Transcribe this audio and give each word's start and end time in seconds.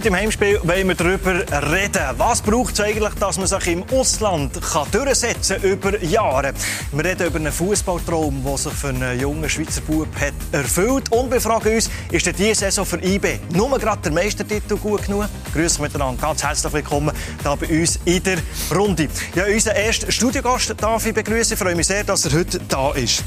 Heute 0.00 0.08
im 0.08 0.16
Heimspiel 0.16 0.58
wollen 0.62 0.88
wir 0.88 0.94
darüber 0.94 1.34
reden. 1.70 2.02
Was 2.16 2.40
braucht 2.40 2.72
es 2.72 2.80
eigentlich, 2.80 3.12
dass 3.20 3.36
man 3.36 3.46
sich 3.46 3.66
im 3.66 3.84
Ausland 3.92 4.58
kann 4.62 4.90
durchsetzen 4.90 5.60
kann 5.60 5.70
über 5.70 6.02
Jahre? 6.02 6.54
Wir 6.92 7.04
reden 7.04 7.26
über 7.26 7.38
einen 7.38 7.52
Fußballtraum, 7.52 8.42
der 8.42 8.56
sich 8.56 8.72
für 8.72 8.88
einen 8.88 9.20
jungen 9.20 9.46
Schweizer 9.50 9.82
Bub 9.82 10.08
hat 10.18 10.32
erfüllt. 10.52 11.12
Und 11.12 11.30
wir 11.30 11.38
fragen 11.38 11.74
uns, 11.74 11.90
ist 12.10 12.24
denn 12.24 12.34
diese 12.34 12.54
Saison 12.54 12.86
für 12.86 12.96
IB 13.04 13.40
nur 13.52 13.78
gerade 13.78 14.00
der 14.00 14.12
Meistertitel 14.12 14.78
gut 14.78 15.04
genug? 15.04 15.26
Grüße 15.52 15.82
miteinander, 15.82 16.18
ganz 16.18 16.42
herzlich 16.42 16.72
willkommen 16.72 17.14
hier 17.42 17.56
bei 17.56 17.80
uns 17.80 17.98
in 18.06 18.22
der 18.22 18.38
Runde. 18.74 19.06
Ja, 19.34 19.44
unseren 19.44 19.76
ersten 19.76 20.10
Studiogast 20.10 20.74
darf 20.78 21.04
ich 21.04 21.12
begrüßen. 21.12 21.52
Ich 21.52 21.58
freue 21.58 21.74
mich 21.74 21.88
sehr, 21.88 22.04
dass 22.04 22.24
er 22.24 22.38
heute 22.38 22.58
da 22.70 22.92
ist. 22.92 23.22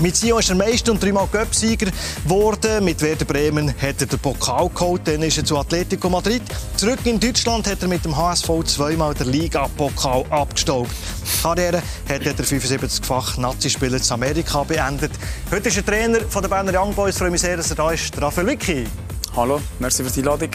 Mit 0.00 0.14
Sion 0.14 0.38
ist 0.38 0.48
er 0.48 0.54
Meister 0.54 0.92
und 0.92 1.02
dreimal 1.02 1.26
Göpsieger 1.26 1.90
geworden. 2.22 2.84
Mit 2.84 3.02
Werder 3.02 3.24
Bremen 3.24 3.68
hat 3.68 4.00
er 4.00 4.06
den 4.06 4.18
Pokal 4.20 4.68
geholt. 4.68 5.02
Dann 5.04 5.22
ist 5.22 5.38
er 5.38 5.44
zu 5.44 5.58
Atletico 5.58 6.08
Madrid. 6.08 6.42
Zurück 6.76 7.00
in 7.04 7.18
Deutschland 7.18 7.66
hat 7.66 7.82
er 7.82 7.88
mit 7.88 8.04
dem 8.04 8.16
HSV 8.16 8.48
zweimal 8.64 9.12
den 9.14 9.32
Liga-Pokal 9.32 10.24
abgestaubt. 10.30 10.90
Karriere 11.42 11.82
hat 12.08 12.24
er 12.24 12.32
75-fach 12.32 13.38
Nazi-Spieler 13.38 14.00
zu 14.00 14.14
Amerika 14.14 14.62
beendet. 14.62 15.10
Heute 15.50 15.68
ist 15.68 15.78
er 15.78 15.84
Trainer 15.84 16.20
von 16.28 16.42
der 16.42 16.48
Berner 16.48 16.80
Young 16.80 16.94
Boys. 16.94 17.14
Ich 17.14 17.18
freue 17.18 17.30
mich 17.30 17.40
sehr, 17.40 17.56
dass 17.56 17.70
er 17.70 17.76
da 17.76 17.90
ist. 17.90 18.20
Raphael 18.22 18.46
Vicky. 18.46 18.86
Hallo, 19.34 19.60
merci 19.80 20.04
für 20.04 20.12
die 20.12 20.20
Einladung. 20.20 20.50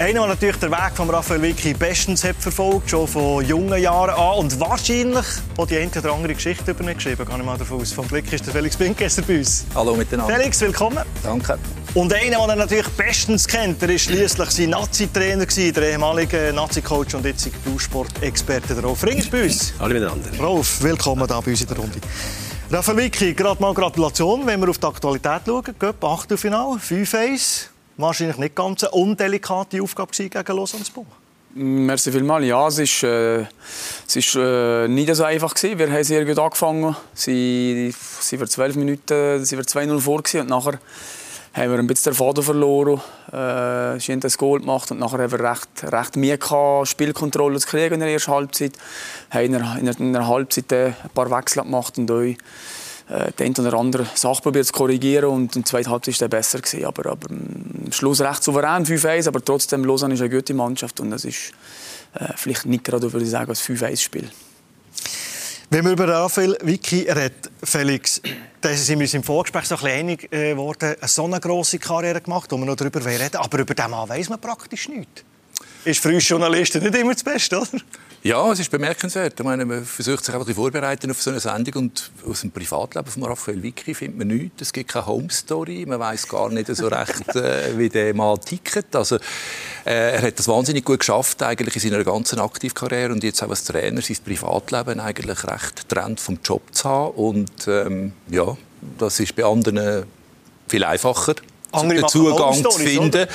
Einer, 0.00 0.20
der 0.20 0.28
natürlich 0.28 0.56
den 0.58 0.70
Weg 0.70 0.92
von 0.94 1.10
Raphael 1.10 1.42
Vicky 1.42 1.74
bestens 1.74 2.22
hat 2.22 2.36
verfolgt, 2.36 2.88
schon 2.88 3.08
von 3.08 3.44
jungen 3.44 3.82
Jahren 3.82 4.10
an 4.10 4.38
und 4.38 4.60
wahrscheinlich 4.60 5.26
auch 5.56 5.66
die 5.66 5.76
eine 5.76 5.90
oder 5.90 6.12
andere 6.12 6.34
Geschichte 6.34 6.70
über 6.70 6.88
ihn 6.88 6.94
geschrieben, 6.94 7.26
gehe 7.26 7.36
ich 7.36 7.44
mal 7.44 7.58
davon 7.58 7.80
aus. 7.80 7.92
Vom 7.92 8.06
Blick 8.06 8.32
ist 8.32 8.46
der 8.46 8.54
Felix 8.54 8.76
Binkesser 8.76 9.22
bei 9.22 9.38
uns. 9.38 9.66
Hallo 9.74 9.96
miteinander. 9.96 10.32
Felix, 10.32 10.60
willkommen. 10.60 11.04
Danke. 11.24 11.58
Und 11.94 12.12
einer, 12.12 12.38
den 12.38 12.48
er 12.48 12.54
natürlich 12.54 12.86
bestens 12.90 13.48
kennt, 13.48 13.82
der 13.82 13.90
ist 13.90 14.02
schließlich 14.02 14.50
sein 14.50 14.70
Nazi-Trainer 14.70 15.46
der 15.46 15.90
ehemalige 15.90 16.52
Nazi-Coach 16.54 17.16
und 17.16 17.24
jetzt 17.24 17.50
Du-Sport-Experte 17.64 18.80
Rolf 18.80 19.02
Ring 19.02 19.18
ist 19.18 19.32
bei 19.32 19.42
uns. 19.42 19.74
Hallo 19.80 19.94
miteinander. 19.94 20.30
Rolf, 20.38 20.80
willkommen 20.80 21.26
hier 21.26 21.42
bei 21.42 21.50
uns 21.50 21.60
in 21.60 21.66
der 21.66 21.76
Runde. 21.76 21.98
Raphael 22.70 22.98
Vicky, 22.98 23.34
gerade 23.34 23.60
mal 23.60 23.74
Gratulation, 23.74 24.46
wenn 24.46 24.60
wir 24.60 24.68
auf 24.68 24.78
die 24.78 24.86
Aktualität 24.86 25.40
schauen. 25.44 25.64
Göpp, 25.76 26.04
Achtelfinale, 26.04 26.76
5-1 26.76 27.70
wahrscheinlich 27.98 28.38
nicht 28.38 28.54
ganz 28.54 28.84
eine 28.84 28.92
undelikate 28.92 29.82
Aufgabe 29.82 30.12
gegen 30.12 30.56
Lausanne-Sport. 30.56 31.06
Merci 31.54 32.12
vielmals. 32.12 32.46
Ja, 32.46 32.68
es 32.68 32.78
ist, 32.78 33.02
äh, 33.02 33.40
es 34.06 34.16
ist 34.16 34.36
äh, 34.36 34.86
nicht 34.86 35.14
so 35.14 35.24
einfach 35.24 35.54
gewesen. 35.54 35.78
Wir 35.78 35.90
haben 35.90 36.04
sehr 36.04 36.24
gut 36.24 36.38
angefangen. 36.38 36.94
Sie, 37.14 37.92
sie 38.20 38.38
waren 38.38 38.48
12 38.48 38.76
Minuten, 38.76 39.44
sie 39.44 39.56
waren 39.56 39.64
2-0 39.64 39.98
vor 40.00 40.22
gewesen. 40.22 40.42
und 40.42 40.50
nachher 40.50 40.78
haben 41.54 41.72
wir 41.72 41.78
ein 41.78 41.86
bisschen 41.86 42.12
den 42.12 42.18
Faden 42.18 42.44
verloren. 42.44 43.00
Äh, 43.32 43.98
haben 43.98 44.20
das 44.20 44.38
Goal 44.38 44.60
gemacht 44.60 44.90
und 44.90 45.00
nachher 45.00 45.18
haben 45.18 45.32
wir 45.32 45.40
recht, 45.40 45.68
recht 45.84 46.16
Mühe 46.16 46.38
gehabt, 46.38 46.88
Spielkontrolle 46.88 47.58
zu 47.58 47.66
kriegen 47.66 47.94
in 47.94 48.00
der 48.00 48.10
ersten 48.10 48.30
Halbzeit. 48.30 48.72
Wir 49.32 49.40
haben 49.40 49.78
in 49.78 49.86
der, 49.86 49.98
in 49.98 50.12
der 50.12 50.28
Halbzeit 50.28 50.72
ein 50.72 50.94
paar 51.14 51.30
Wechsel 51.30 51.62
gemacht 51.62 51.98
und 51.98 52.10
euch 52.10 52.36
äh, 53.08 53.32
den 53.32 53.54
oder 53.56 53.74
andere 53.74 54.06
Sache 54.14 54.42
probiert 54.42 54.66
zu 54.66 54.72
korrigieren 54.72 55.30
und 55.30 55.54
der 55.54 55.64
zweiten 55.64 55.90
Halbzeit 55.90 56.20
war 56.20 56.26
es 56.26 56.30
besser 56.30 56.58
gewesen. 56.60 56.84
Aber, 56.84 57.10
aber 57.10 57.30
am 57.30 57.90
Schluss 57.90 58.20
recht 58.20 58.42
souverän 58.42 58.84
5-1, 58.84 59.28
aber 59.28 59.44
trotzdem 59.44 59.84
Lausanne 59.84 60.14
ist 60.14 60.20
eine 60.20 60.30
gute 60.30 60.54
Mannschaft 60.54 61.00
und 61.00 61.10
das 61.10 61.24
ist 61.24 61.52
äh, 62.14 62.32
vielleicht 62.36 62.66
nicht 62.66 62.84
gerade, 62.84 63.12
würde 63.12 63.24
ich 63.24 63.30
sagen, 63.30 63.48
als 63.48 63.62
5-1-Spiel. 63.62 64.28
Wenn 65.70 65.84
wir 65.84 65.92
über 65.92 66.08
Raphael 66.08 66.56
Vicky 66.62 67.10
reden, 67.10 67.34
Felix, 67.62 68.22
da 68.62 68.72
sind 68.72 69.00
wir 69.00 69.14
im 69.14 69.22
Vorgespräch 69.22 69.66
so 69.66 69.74
ein 69.74 69.82
bisschen 69.82 69.98
einig 69.98 70.32
äh, 70.32 70.52
geworden, 70.52 70.96
eine 70.98 71.08
so 71.08 71.24
eine 71.24 71.40
grosse 71.40 71.78
Karriere 71.78 72.22
gemacht, 72.22 72.50
wo 72.50 72.56
wir 72.56 72.64
noch 72.64 72.76
darüber 72.76 73.04
reden 73.04 73.36
aber 73.36 73.58
über 73.58 73.74
den 73.74 73.90
Mann 73.90 74.08
weiss 74.08 74.30
man 74.30 74.40
praktisch 74.40 74.88
nichts. 74.88 75.24
Ist 75.84 76.00
für 76.00 76.08
uns 76.08 76.28
Journalisten 76.28 76.82
nicht 76.82 76.94
immer 76.94 77.12
das 77.12 77.22
Beste, 77.22 77.58
oder? 77.58 77.68
Ja, 78.28 78.52
es 78.52 78.60
ist 78.60 78.70
bemerkenswert. 78.70 79.40
Ich 79.40 79.42
meine, 79.42 79.64
man 79.64 79.82
versucht 79.86 80.22
sich 80.22 80.34
einfach 80.34 80.54
vorbereiten 80.54 81.10
auf 81.10 81.22
so 81.22 81.30
eine 81.30 81.40
Sendung 81.40 81.84
und 81.84 82.10
aus 82.28 82.42
dem 82.42 82.50
Privatleben 82.50 83.10
von 83.10 83.24
Raphael 83.24 83.62
Vicky 83.62 83.94
findet 83.94 84.18
man 84.18 84.28
nichts. 84.28 84.60
Es 84.60 84.72
gibt 84.74 84.90
keine 84.90 85.06
Home 85.06 85.30
Story. 85.30 85.86
Man 85.88 85.98
weiß 85.98 86.28
gar 86.28 86.50
nicht 86.50 86.66
so 86.76 86.88
recht, 86.88 87.26
äh, 87.36 87.78
wie 87.78 87.88
der 87.88 88.12
mal 88.12 88.36
tickt. 88.36 88.94
Also, 88.94 89.16
äh, 89.86 90.16
er 90.16 90.20
hat 90.20 90.38
das 90.38 90.46
wahnsinnig 90.46 90.84
gut 90.84 90.98
geschafft 90.98 91.42
eigentlich 91.42 91.74
in 91.76 91.90
seiner 91.90 92.04
ganzen 92.04 92.38
Aktivkarriere 92.38 93.14
und 93.14 93.24
jetzt 93.24 93.42
auch 93.42 93.48
als 93.48 93.64
Trainer 93.64 94.02
sein 94.02 94.18
Privatleben 94.22 95.00
eigentlich 95.00 95.44
recht 95.44 95.88
trennt 95.88 96.20
vom 96.20 96.38
Job 96.44 96.60
zu 96.72 96.86
haben. 96.86 97.14
Und 97.14 97.66
ähm, 97.66 98.12
ja, 98.28 98.58
das 98.98 99.20
ist 99.20 99.34
bei 99.36 99.44
anderen 99.46 100.04
viel 100.68 100.84
einfacher 100.84 101.36
den 101.72 102.08
Zugang 102.08 102.54
zu 102.54 102.70
finden. 102.70 103.26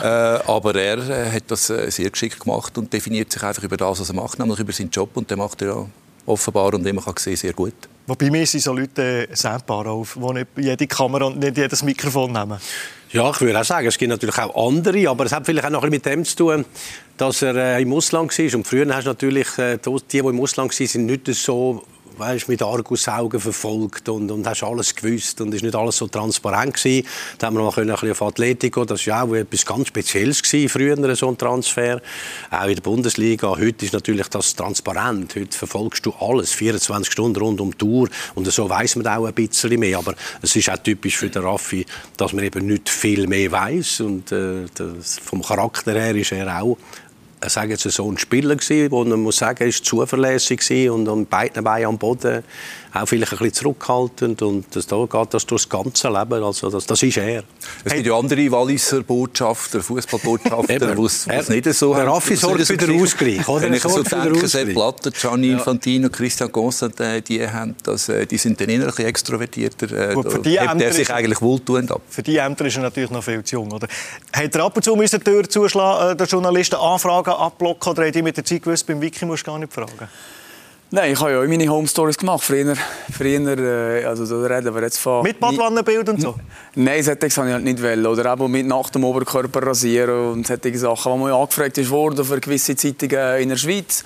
Äh, 0.00 0.06
aber 0.06 0.74
er 0.74 0.98
äh, 0.98 1.30
hat 1.30 1.44
das 1.48 1.70
äh, 1.70 1.90
sehr 1.90 2.10
geschickt 2.10 2.40
gemacht 2.40 2.76
und 2.78 2.92
definiert 2.92 3.32
sich 3.32 3.42
einfach 3.42 3.62
über 3.62 3.76
das, 3.76 4.00
was 4.00 4.08
er 4.08 4.14
macht, 4.14 4.38
nämlich 4.38 4.58
über 4.58 4.72
seinen 4.72 4.90
Job. 4.90 5.10
Und 5.14 5.30
den 5.30 5.38
macht 5.38 5.62
er 5.62 5.68
ja 5.68 5.86
offenbar 6.26 6.74
und 6.74 6.84
wie 6.84 6.92
man 6.92 7.04
kann 7.04 7.14
sehen, 7.18 7.36
sehr 7.36 7.52
gut. 7.52 7.74
Wobei 8.06 8.30
mir 8.30 8.46
sind 8.46 8.60
so 8.60 8.72
Leute 8.72 9.28
äh, 9.28 9.34
sendbar 9.34 9.86
auf, 9.86 10.18
die 10.20 10.32
nicht 10.34 10.48
jede 10.58 10.86
Kamera 10.86 11.24
und 11.24 11.38
nicht 11.38 11.56
jedes 11.56 11.82
Mikrofon 11.82 12.32
nehmen. 12.32 12.58
Ja, 13.12 13.30
ich 13.30 13.40
würde 13.40 13.60
auch 13.60 13.64
sagen, 13.64 13.86
es 13.86 13.96
gibt 13.96 14.10
natürlich 14.10 14.36
auch 14.38 14.66
andere, 14.68 15.08
aber 15.08 15.24
es 15.24 15.32
hat 15.32 15.46
vielleicht 15.46 15.66
auch 15.66 15.70
noch 15.70 15.88
mit 15.88 16.04
dem 16.04 16.24
zu 16.24 16.36
tun, 16.36 16.64
dass 17.16 17.42
er 17.42 17.54
äh, 17.54 17.82
im 17.82 17.92
Ausland 17.92 18.36
war. 18.36 18.54
Und 18.54 18.66
früher 18.66 18.94
hast 18.94 19.04
du 19.04 19.10
natürlich 19.10 19.56
äh, 19.58 19.78
die, 19.78 19.96
die 20.10 20.18
im 20.18 20.40
Ausland 20.40 20.78
waren, 20.78 20.86
sind 20.86 21.06
nicht 21.06 21.26
so 21.28 21.84
weißt, 22.16 22.48
mit 22.48 22.62
Argusaugen 22.62 23.40
verfolgt 23.40 24.08
und, 24.08 24.30
und 24.30 24.46
hast 24.46 24.62
alles 24.62 24.94
gewusst 24.94 25.40
und 25.40 25.54
ist 25.54 25.62
nicht 25.62 25.74
alles 25.74 25.96
so 25.96 26.06
transparent 26.06 26.74
gewesen. 26.74 27.06
Da 27.38 27.46
haben 27.46 27.56
wir 27.56 27.62
noch 27.62 27.76
ein 27.76 27.86
bisschen 27.86 28.10
auf 28.10 28.22
Atletico, 28.22 28.84
das 28.84 29.06
war 29.06 29.24
auch 29.24 29.34
etwas 29.34 29.64
ganz 29.66 29.88
Spezielles 29.88 30.42
gewesen, 30.42 30.68
früher 30.68 31.16
so 31.16 31.28
ein 31.28 31.38
Transfer, 31.38 32.00
auch 32.50 32.66
in 32.66 32.74
der 32.74 32.82
Bundesliga. 32.82 33.50
Heute 33.50 33.84
ist 33.84 33.92
natürlich 33.92 34.28
das 34.28 34.54
transparent. 34.54 35.34
Heute 35.36 35.56
verfolgst 35.56 36.04
du 36.06 36.12
alles, 36.20 36.52
24 36.52 37.12
Stunden 37.12 37.38
rund 37.38 37.60
um 37.60 37.70
die 37.70 37.78
Tour 37.78 38.08
und 38.34 38.50
so 38.50 38.68
weiß 38.68 38.96
man 38.96 39.06
auch 39.06 39.26
ein 39.26 39.34
bisschen 39.34 39.78
mehr. 39.78 39.98
Aber 39.98 40.14
es 40.42 40.54
ist 40.56 40.70
auch 40.70 40.78
typisch 40.78 41.16
für 41.16 41.30
den 41.30 41.42
Raffi, 41.42 41.86
dass 42.16 42.32
man 42.32 42.44
eben 42.44 42.66
nicht 42.66 42.88
viel 42.88 43.26
mehr 43.26 43.50
weiß 43.50 44.00
und 44.00 44.32
äh, 44.32 44.66
das, 44.74 45.18
vom 45.18 45.42
Charakter 45.42 45.92
her 45.92 46.14
ist 46.14 46.32
er 46.32 46.60
auch 46.62 46.78
äh, 47.44 47.48
sage 47.48 47.70
jetzt 47.70 47.82
so 47.82 48.10
ein 48.10 48.18
Spieler 48.18 48.56
gewesen, 48.56 48.90
wo 48.90 49.04
man 49.04 49.20
muss 49.20 49.38
sagen, 49.38 49.68
ist 49.68 49.84
zuverlässig 49.84 50.90
und 50.90 51.08
an 51.08 51.26
beiden 51.26 51.64
Beinen 51.64 51.86
am 51.86 51.98
Boden 51.98 52.42
auch 52.94 53.06
vielleicht 53.06 53.32
ein 53.32 53.38
bisschen 53.38 53.54
zurückhaltend 53.54 54.40
und 54.42 54.66
das, 54.70 54.86
da 54.86 55.04
geht 55.04 55.34
das 55.34 55.46
durch 55.46 55.62
das 55.62 55.68
ganze 55.68 56.08
Leben, 56.08 56.44
also 56.44 56.70
das, 56.70 56.86
das 56.86 57.02
ist 57.02 57.16
er. 57.16 57.42
Es 57.84 57.92
gibt 57.92 58.06
ja 58.06 58.16
andere 58.16 58.50
Walliser 58.52 59.02
Botschafter, 59.02 59.80
Fußballbotschafter, 59.82 60.96
wo 60.96 61.06
es 61.06 61.26
nicht 61.48 61.72
so 61.74 61.94
Der 61.94 62.06
Raffi 62.06 62.36
sorgt 62.36 62.64
für 62.66 62.76
den 62.76 63.02
Ausgleich. 63.02 63.46
Wenn 63.48 63.74
ich 63.74 63.82
so 63.82 64.02
denke, 64.02 64.46
Sepp 64.46 64.74
Blatter, 64.74 65.10
Gianni 65.10 65.48
ja. 65.48 65.58
Infantino, 65.58 66.08
Christian 66.08 66.52
Constantin, 66.52 67.22
die, 67.24 67.46
haben 67.48 67.74
das, 67.82 68.08
äh, 68.08 68.26
die 68.26 68.38
sind 68.38 68.60
dann 68.60 68.68
innerlich 68.68 69.04
extrovertierter. 69.04 70.10
Äh, 70.10 70.14
Gut, 70.14 70.30
für 70.30 70.38
die 70.38 70.56
Ämter 70.56 70.76
der 70.76 70.92
sich 70.92 71.12
eigentlich 71.12 71.40
wohltuend 71.42 71.90
ab. 71.90 72.02
Für 72.08 72.22
die 72.22 72.36
Ämter 72.36 72.66
ist 72.66 72.76
er 72.76 72.82
natürlich 72.82 73.10
noch 73.10 73.24
viel 73.24 73.42
zu 73.42 73.56
jung. 73.56 73.72
Oder? 73.72 73.88
Hat 74.32 74.54
er 74.54 74.64
ab 74.64 74.76
und 74.76 74.82
zu 74.82 74.94
müssen 74.94 75.18
die 75.18 75.24
Tür 75.24 75.48
zuschlagen, 75.48 76.12
äh, 76.12 76.16
der 76.16 76.26
Journalisten 76.26 76.76
Anfragen 76.76 77.30
abblocken 77.38 77.92
oder 77.92 78.06
hat 78.06 78.16
er 78.16 78.22
mit 78.22 78.36
der 78.36 78.44
Zeit 78.44 78.62
gewusst, 78.62 78.86
beim 78.86 79.00
Wiki 79.00 79.24
musst 79.24 79.46
du 79.46 79.50
gar 79.50 79.58
nicht 79.58 79.72
fragen? 79.72 80.08
Nein, 80.90 81.12
ich 81.12 81.20
habe 81.20 81.32
ja 81.32 81.40
auch 81.40 81.46
meine 81.48 81.68
Home 81.68 81.88
Stories 81.88 82.16
gemacht. 82.16 82.44
Früher, 82.44 82.76
früher 83.10 83.58
äh, 83.58 84.04
also 84.04 84.46
da 84.46 84.54
reden 84.54 84.72
wir 84.72 84.82
jetzt 84.82 84.98
von... 84.98 85.24
Mit 85.24 85.40
Badwannenbild 85.40 86.08
und 86.08 86.20
so? 86.20 86.36
Nein, 86.76 87.02
solche 87.02 87.28
habe 87.36 87.48
ich 87.48 87.52
halt 87.54 87.64
nicht 87.64 87.82
wollen. 87.82 88.06
Oder 88.06 88.32
eben 88.32 88.50
mit 88.50 88.66
nach 88.66 88.90
dem 88.90 89.02
Oberkörper 89.02 89.66
rasieren 89.66 90.32
und 90.32 90.46
solche 90.46 90.78
Sachen, 90.78 91.10
wo 91.10 91.16
man 91.16 91.32
angefragt 91.32 91.78
ist 91.78 91.90
worden 91.90 92.24
für 92.24 92.38
gewisse 92.38 92.76
Zeitungen 92.76 93.40
in 93.40 93.48
der 93.48 93.56
Schweiz. 93.56 94.04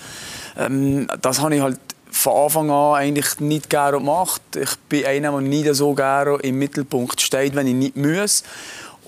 Ähm, 0.56 1.08
das 1.20 1.42
habe 1.42 1.56
ich 1.56 1.60
halt 1.60 1.78
von 2.10 2.32
Anfang 2.44 2.70
an 2.70 2.94
eigentlich 2.94 3.38
nicht 3.40 3.68
gerne 3.68 3.98
gemacht. 3.98 4.40
Ich 4.56 4.76
bin 4.88 5.04
einer, 5.04 5.32
der 5.32 5.40
nicht 5.42 5.74
so 5.74 5.92
gerne 5.94 6.38
im 6.42 6.58
Mittelpunkt 6.58 7.20
steht, 7.20 7.54
wenn 7.54 7.66
ich 7.66 7.74
nicht 7.74 7.96
muss. 7.96 8.44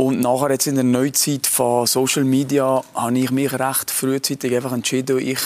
Und 0.00 0.18
nachher 0.22 0.50
jetzt 0.52 0.66
in 0.66 0.76
der 0.76 0.84
Neuzeit 0.84 1.46
von 1.46 1.86
Social 1.86 2.24
Media 2.24 2.82
habe 2.94 3.18
ich 3.18 3.30
mich 3.30 3.52
recht 3.52 3.90
frühzeitig 3.90 4.56
einfach 4.56 4.72
entschieden, 4.72 5.18
ich 5.18 5.42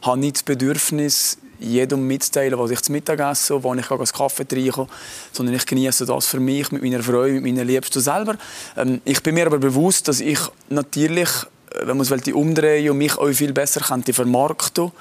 habe 0.00 0.18
nicht 0.18 0.36
das 0.36 0.42
Bedürfnis, 0.42 1.36
jedem 1.58 2.06
mitzuteilen, 2.06 2.58
was 2.58 2.70
ich 2.70 2.80
zu 2.80 2.92
Mittag 2.92 3.20
esse, 3.20 3.62
wo 3.62 3.74
ich 3.74 3.90
einen 3.90 4.06
Kaffee 4.06 4.48
trinke, 4.48 4.86
sondern 5.32 5.54
ich 5.54 5.66
genieße 5.66 6.06
das 6.06 6.24
für 6.24 6.40
mich, 6.40 6.72
mit 6.72 6.82
meiner 6.82 7.02
Freude, 7.02 7.42
mit 7.42 7.44
meiner 7.44 7.62
Liebsten 7.62 8.00
selber. 8.00 8.36
Ähm, 8.74 9.02
ich 9.04 9.22
bin 9.22 9.34
mir 9.34 9.44
aber 9.44 9.58
bewusst, 9.58 10.08
dass 10.08 10.20
ich 10.20 10.38
natürlich 10.70 11.28
äh, 11.74 11.86
wenn 11.86 11.98
man 11.98 12.06
es 12.10 12.32
umdrehen 12.32 12.90
und 12.92 12.96
mich 12.96 13.18
auch 13.18 13.30
viel 13.34 13.52
besser 13.52 13.80
könnte 13.80 14.14
vermarkten 14.14 14.92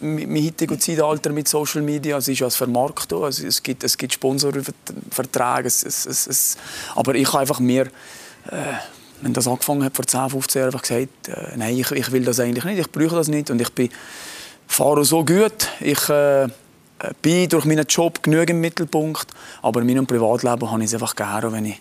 im 0.00 0.44
heutigen 0.44 0.78
Zeitalter 0.78 1.32
mit 1.32 1.48
Social 1.48 1.82
Media. 1.82 2.18
Es 2.18 2.28
ist 2.28 2.38
ja 2.38 2.46
das 2.46 2.54
Vermarkten. 2.54 3.20
Also 3.20 3.48
es 3.48 3.60
gibt, 3.60 3.82
es 3.82 3.98
gibt 3.98 4.12
Sponsorverträge. 4.12 5.66
Es, 5.66 5.82
es, 5.82 6.06
es, 6.28 6.56
aber 6.94 7.16
ich 7.16 7.26
habe 7.32 7.40
einfach 7.40 7.58
mir, 7.58 7.90
äh, 8.50 8.74
wenn 9.20 9.32
das 9.32 9.48
angefangen 9.48 9.84
hat 9.84 9.96
vor 9.96 10.06
10, 10.06 10.30
15 10.30 10.60
Jahren, 10.60 10.68
einfach 10.68 10.82
gesagt, 10.82 11.28
äh, 11.28 11.56
nein, 11.56 11.76
ich, 11.76 11.90
ich 11.90 12.12
will 12.12 12.24
das 12.24 12.40
eigentlich 12.40 12.64
nicht, 12.64 12.78
ich 12.78 12.90
brauche 12.90 13.16
das 13.16 13.28
nicht 13.28 13.50
und 13.50 13.60
ich 13.60 13.70
bin 13.72 13.88
fahre 14.66 15.04
so 15.04 15.24
gut. 15.24 15.68
Ich 15.80 16.08
äh, 16.08 16.48
bin 17.22 17.48
durch 17.48 17.64
meinen 17.64 17.86
Job 17.86 18.22
genügend 18.22 18.50
im 18.50 18.60
Mittelpunkt, 18.60 19.26
aber 19.62 19.80
in 19.80 19.86
meinem 19.86 20.06
Privatleben 20.06 20.70
habe 20.70 20.82
ich 20.82 20.86
es 20.86 20.94
einfach 20.94 21.14
gerne, 21.14 21.52
wenn 21.52 21.66
ich, 21.66 21.80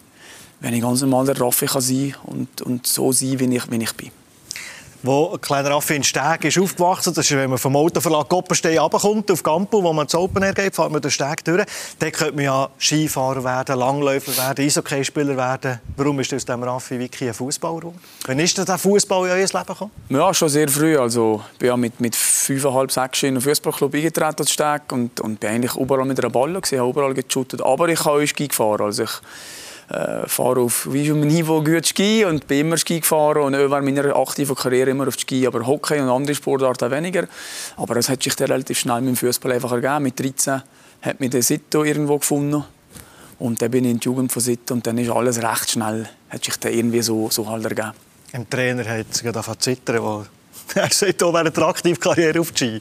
wenn 0.59 0.73
ich 0.73 0.81
ganz 0.81 1.01
normal 1.01 1.25
der 1.25 1.39
Raffi 1.39 1.65
kann 1.65 1.81
sein 1.81 2.15
und, 2.23 2.61
und 2.61 2.87
so 2.87 3.11
sein, 3.11 3.39
wie 3.39 3.55
ich, 3.55 3.71
wie 3.71 3.83
ich 3.83 3.93
bin. 3.93 4.11
Wo 5.03 5.37
kleiner 5.37 5.71
Raffi 5.71 5.95
in 5.95 6.03
Steg 6.03 6.45
ist 6.45 6.57
aufgewachsen. 6.57 7.13
Das 7.13 7.29
ist, 7.29 7.37
wenn 7.37 7.49
man 7.49 7.59
vom 7.59 7.75
Autoverlag 7.75 8.29
Koppenstein 8.29 8.77
runterkommt, 8.77 9.29
auf 9.29 9.43
Gampel, 9.43 9.83
wo 9.83 9.91
man 9.93 10.07
zu 10.07 10.17
Open 10.17 10.41
Air 10.41 10.53
geht, 10.53 10.73
fährt 10.73 10.91
man 10.91 11.01
den 11.01 11.11
Steg 11.11 11.43
durch. 11.43 11.65
Dort 11.99 12.13
könnte 12.13 12.35
man 12.35 12.45
ja 12.45 12.69
Skifahrer 12.79 13.43
werden, 13.43 13.77
Langläufer 13.77 14.35
werden, 14.37 14.65
Eishockeyspieler 14.65 15.35
werden. 15.35 15.81
Warum 15.97 16.19
ist 16.21 16.33
aus 16.33 16.45
dem 16.45 16.63
Raffi 16.63 16.97
Wiki 16.97 17.27
ein 17.27 17.33
Fußballer 17.33 17.79
geworden? 17.81 17.99
Wann 18.25 18.39
ist 18.39 18.57
der 18.57 18.77
Fußball 18.77 19.25
in 19.25 19.31
euer 19.31 19.37
Leben 19.37 19.65
gekommen? 19.65 19.91
Ja, 20.09 20.33
schon 20.33 20.49
sehr 20.49 20.69
früh. 20.69 20.97
Also, 20.97 21.43
ich 21.53 21.59
bin 21.59 21.67
ja 21.67 21.77
mit, 21.77 21.99
mit 21.99 22.15
fünfeinhalb, 22.15 22.91
sechs 22.91 23.23
in 23.23 23.29
einen 23.29 23.41
Fußballclub 23.41 23.93
eingetreten 23.93 24.47
Steg 24.47 24.91
und, 24.91 25.19
und 25.19 25.39
bin 25.39 25.49
eigentlich 25.49 25.75
überall 25.75 26.05
mit 26.05 26.19
einer 26.19 26.29
Balle 26.29 26.61
gewesen, 26.61 26.79
habe 26.79 26.89
überall 26.89 27.13
geshootet. 27.13 27.61
Aber 27.61 27.89
ich 27.89 27.99
habe 28.05 28.23
auch 28.23 28.25
Ski 28.25 28.47
gefahren. 28.47 28.81
Also 28.81 29.03
ich, 29.03 29.11
äh, 29.89 30.27
fahre 30.27 30.61
auf 30.61 30.91
wie 30.91 31.09
einem 31.09 31.21
Niveau 31.21 31.61
gut 31.61 31.87
Ski 31.87 32.25
und 32.25 32.47
bin 32.47 32.61
immer 32.61 32.77
Ski 32.77 32.99
gefahren 32.99 33.43
und 33.43 33.53
während 33.53 33.85
meiner 33.85 34.15
aktiven 34.15 34.55
Karriere 34.55 34.91
immer 34.91 35.07
auf 35.07 35.15
Ski, 35.19 35.45
aber 35.45 35.65
Hockey 35.65 35.99
und 35.99 36.09
andere 36.09 36.35
Sportarten 36.35 36.91
weniger. 36.91 37.27
Aber 37.77 37.95
es 37.97 38.09
hat 38.09 38.23
sich 38.23 38.35
dann 38.35 38.47
relativ 38.47 38.79
schnell 38.79 39.01
mit 39.01 39.09
dem 39.09 39.17
Fußball 39.17 39.51
einfach 39.51 39.71
ergeben. 39.71 40.03
Mit 40.03 40.19
13 40.19 40.61
hat 41.01 41.19
mich 41.19 41.29
der 41.29 41.43
Sito 41.43 41.83
irgendwo 41.83 42.17
gefunden 42.17 42.63
und 43.39 43.61
dann 43.61 43.71
bin 43.71 43.85
ich 43.85 43.91
in 43.91 43.99
die 43.99 44.05
Jugend 44.05 44.31
von 44.31 44.41
Sito 44.41 44.73
und 44.73 44.87
dann 44.87 44.97
ist 44.97 45.09
alles 45.09 45.41
recht 45.41 45.71
schnell, 45.71 46.07
hat 46.29 46.43
sich 46.43 46.57
dann 46.57 46.73
irgendwie 46.73 47.01
so, 47.01 47.29
so 47.29 47.49
halt 47.49 47.65
ergeben. 47.65 47.91
Im 48.31 48.49
Trainer 48.49 48.85
hat 48.85 49.07
es 49.11 49.21
gerade 49.21 49.41
zu 49.41 49.55
zittern, 49.55 50.03
weil 50.03 50.25
er 50.75 50.89
sagt, 50.89 51.21
oh, 51.21 51.33
wäre 51.33 51.51
eine 51.53 51.65
aktive 51.65 51.99
Karriere 51.99 52.39
auf 52.39 52.51
Ski. 52.55 52.79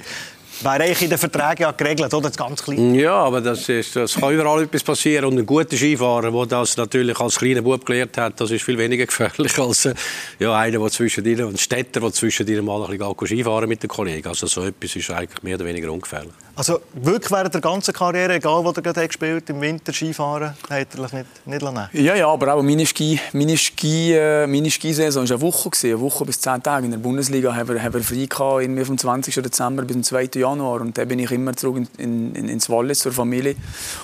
Wäre 0.62 0.84
eigentlich 0.84 1.02
in 1.02 1.10
den 1.10 1.18
Verträgen 1.18 1.62
ja 1.62 1.72
geregelt, 1.72 2.14
oder? 2.14 2.28
Das 2.28 2.36
ganz 2.36 2.62
klein. 2.62 2.94
Ja, 2.94 3.14
aber 3.14 3.40
das, 3.40 3.68
ist, 3.68 3.96
das 3.96 4.14
kann 4.14 4.32
überall 4.32 4.62
etwas 4.62 4.82
passieren. 4.82 5.24
Und 5.26 5.38
ein 5.38 5.46
guter 5.46 5.76
Skifahrer, 5.76 6.30
der 6.30 6.46
das 6.46 6.76
natürlich 6.76 7.18
als 7.18 7.36
kleiner 7.36 7.62
Bub 7.62 7.84
gelernt 7.84 8.16
hat, 8.16 8.40
das 8.40 8.50
ist 8.50 8.62
viel 8.62 8.78
weniger 8.78 9.06
gefährlich 9.12 9.58
als 9.58 9.86
äh, 9.86 9.94
ja, 10.38 10.56
einer, 10.56 10.78
der 10.78 10.90
zwischen 10.90 11.24
dir, 11.24 11.46
ein 11.46 11.58
Städter, 11.58 12.00
der 12.00 12.12
zwischen 12.12 12.46
dir 12.46 12.62
mal 12.62 12.84
ein 12.84 12.98
bisschen 12.98 13.26
Skifahren 13.26 13.68
mit 13.68 13.82
den 13.82 13.88
Kollegen. 13.88 14.28
Also 14.28 14.46
so 14.46 14.64
etwas 14.64 14.94
ist 14.94 15.10
eigentlich 15.10 15.42
mehr 15.42 15.56
oder 15.56 15.64
weniger 15.64 15.90
ungefährlich. 15.90 16.32
Also 16.54 16.80
wirklich 16.92 17.30
während 17.30 17.54
der 17.54 17.62
ganzen 17.62 17.94
Karriere, 17.94 18.34
egal 18.34 18.62
wo 18.62 18.70
er 18.70 18.82
gerade 18.82 19.06
gespielt 19.06 19.48
im 19.48 19.60
Winter 19.62 19.90
Skifahren, 19.92 20.54
hat 20.68 20.88
er 20.94 21.00
nicht, 21.00 21.46
nicht 21.46 21.62
lassen? 21.62 21.88
Ja, 21.94 22.14
ja, 22.14 22.28
aber 22.28 22.52
auch 22.52 22.62
meine, 22.62 22.84
Ski, 22.84 23.18
meine, 23.32 23.56
Ski, 23.56 24.12
äh, 24.12 24.46
meine 24.46 24.70
Skisaison 24.70 25.26
war 25.26 25.34
eine 25.34 25.40
Woche. 25.40 25.70
Eine 25.82 26.00
Woche 26.00 26.24
bis 26.26 26.40
zehn 26.40 26.62
Tage. 26.62 26.84
In 26.84 26.90
der 26.90 26.98
Bundesliga 26.98 27.54
haben 27.54 27.70
wir, 27.70 27.82
haben 27.82 27.94
wir 27.94 28.02
frei 28.02 28.26
gehabt, 28.26 28.86
vom 28.86 28.98
20. 28.98 29.34
Dezember 29.42 29.82
bis 29.84 29.94
zum 29.94 30.02
2. 30.02 30.28
Januar. 30.34 30.82
Und 30.82 30.98
dann 30.98 31.08
bin 31.08 31.20
ich 31.20 31.30
immer 31.30 31.56
zurück 31.56 31.86
in, 31.96 32.34
in, 32.34 32.48
ins 32.48 32.68
Wallis 32.68 32.98
zur 32.98 33.12
Familie 33.12 33.56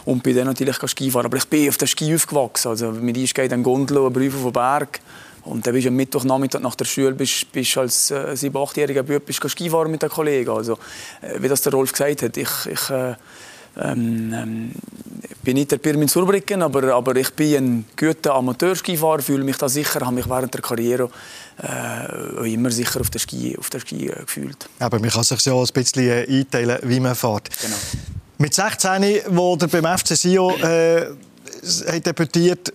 und 0.06 0.22
bin 0.22 0.34
dann 0.34 0.46
natürlich 0.46 0.76
Skifahren. 0.76 1.26
Aber 1.26 1.36
ich 1.36 1.46
bin 1.48 1.68
auf 1.68 1.76
der 1.76 1.86
Ski 1.86 2.14
aufgewachsen. 2.14 2.68
Also 2.68 2.92
mit 2.92 3.18
uns 3.18 3.34
geht 3.34 3.52
ein 3.52 3.62
Gondel, 3.62 4.06
ein 4.06 4.12
Brief 4.12 4.34
auf 4.34 4.44
den 4.44 4.52
Berg. 4.52 5.00
Und 5.48 5.66
dann 5.66 5.72
bist 5.72 5.86
du 5.86 5.88
am 5.88 5.96
Mittwochnachmittag 5.96 6.60
nach 6.60 6.74
der 6.74 6.84
Schule 6.84 7.12
bist, 7.12 7.50
bist 7.52 7.76
als 7.76 8.10
äh, 8.10 8.34
7-, 8.34 8.52
8-jähriger 8.52 9.02
Bub 9.02 9.24
bist 9.24 9.42
Skifahren 9.48 9.90
mit 9.90 10.02
den 10.02 10.10
Kollegen. 10.10 10.50
Also, 10.50 10.74
äh, 11.22 11.40
wie 11.40 11.48
das 11.48 11.62
der 11.62 11.72
Rolf 11.72 11.92
gesagt 11.92 12.22
hat, 12.22 12.36
ich, 12.36 12.48
ich 12.66 12.90
äh, 12.90 13.14
ähm, 13.80 14.32
ähm, 14.34 14.72
bin 15.42 15.54
nicht 15.54 15.70
der 15.70 15.78
Pirmin 15.78 16.08
Surbricken, 16.08 16.62
aber, 16.62 16.94
aber 16.94 17.16
ich 17.16 17.30
bin 17.32 17.54
ein 17.54 17.84
guter 17.96 18.34
Amateurskifahrer, 18.34 19.22
fühle 19.22 19.44
mich 19.44 19.56
da 19.56 19.68
sicher, 19.68 20.00
habe 20.00 20.14
mich 20.14 20.28
während 20.28 20.52
der 20.52 20.60
Karriere 20.60 21.08
äh, 21.62 22.52
immer 22.52 22.70
sicher 22.70 23.00
auf 23.00 23.10
der 23.10 23.20
Ski, 23.20 23.56
auf 23.56 23.70
der 23.70 23.80
Ski 23.80 24.08
äh, 24.08 24.20
gefühlt. 24.20 24.68
Aber 24.78 24.98
man 24.98 25.10
kann 25.10 25.22
sich 25.22 25.40
so 25.40 25.60
ein 25.60 25.68
bisschen 25.72 26.08
äh, 26.08 26.26
einteilen, 26.28 26.78
wie 26.82 27.00
man 27.00 27.14
fährt. 27.14 27.48
Genau. 27.60 27.76
Mit 28.38 28.54
16, 28.54 29.20
wo 29.28 29.56
er 29.60 29.68
beim 29.68 29.98
FC 29.98 30.16
Sio 30.16 30.50
äh, 30.58 31.06
debütiert, 32.00 32.72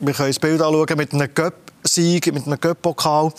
wir 0.00 0.14
können 0.14 0.30
das 0.30 0.38
Bild 0.38 0.60
anschauen, 0.60 0.96
mit 0.96 1.12
einem 1.12 1.34
Cup 1.34 1.69
Sieg 1.82 2.32
mit 2.32 2.46
einem 2.46 2.60
Cup-Pokal. 2.60 3.32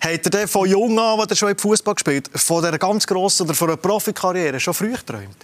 Hat 0.00 0.34
er 0.34 0.48
von 0.48 0.68
jung 0.68 0.98
an, 0.98 1.20
als 1.20 1.30
er 1.30 1.36
schon 1.36 1.58
Fußball 1.58 1.94
gespielt 1.94 2.30
von 2.34 2.64
einer 2.64 2.78
ganz 2.78 3.06
grossen 3.06 3.44
oder 3.44 3.54
von 3.54 3.68
einer 3.68 3.76
Profikarriere 3.76 4.60
schon 4.60 4.74
früh 4.74 4.92
geträumt? 4.92 5.36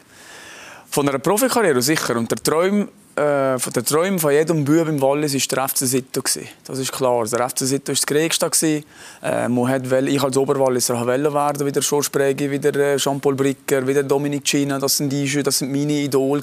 Von 0.91 1.09
einer 1.09 1.19
Profikarriere 1.19 1.83
sicher. 1.83 2.17
Und 2.17 2.31
der 2.31 2.39
Traum 2.39 2.89
äh, 3.17 3.59
von 3.59 3.73
den 3.73 3.85
Träumen 3.85 4.19
von 4.19 4.33
jedem 4.33 4.65
Bub 4.65 4.89
im 4.89 5.01
Wallis 5.01 5.35
war 5.35 5.41
der 5.57 5.69
FC 5.69 5.87
Sito. 5.87 6.23
Das 6.65 6.79
ist 6.79 6.93
klar. 6.93 7.25
Der 7.27 7.49
FC 7.49 7.61
Sito 7.61 7.89
war 7.89 7.95
das 7.95 8.07
Kriegste. 8.07 8.83
Äh, 9.23 10.11
ich 10.11 10.23
als 10.23 10.37
Oberwalliser 10.37 11.07
wollte 11.07 11.33
werden, 11.33 11.67
wie 11.67 11.73
der 11.73 11.83
George 11.83 12.09
Bregi, 12.11 12.51
wie 12.51 12.59
der 12.59 12.75
äh, 12.75 12.97
Jean-Paul 12.97 13.35
Bricker, 13.35 13.87
wie 13.87 13.95
der 13.95 14.03
Dominik 14.03 14.45
China. 14.45 14.79
Das 14.79 14.97
sind, 14.97 15.11
die, 15.11 15.43
das 15.43 15.59
sind 15.59 15.71
meine 15.71 15.93
Idole. 15.93 16.43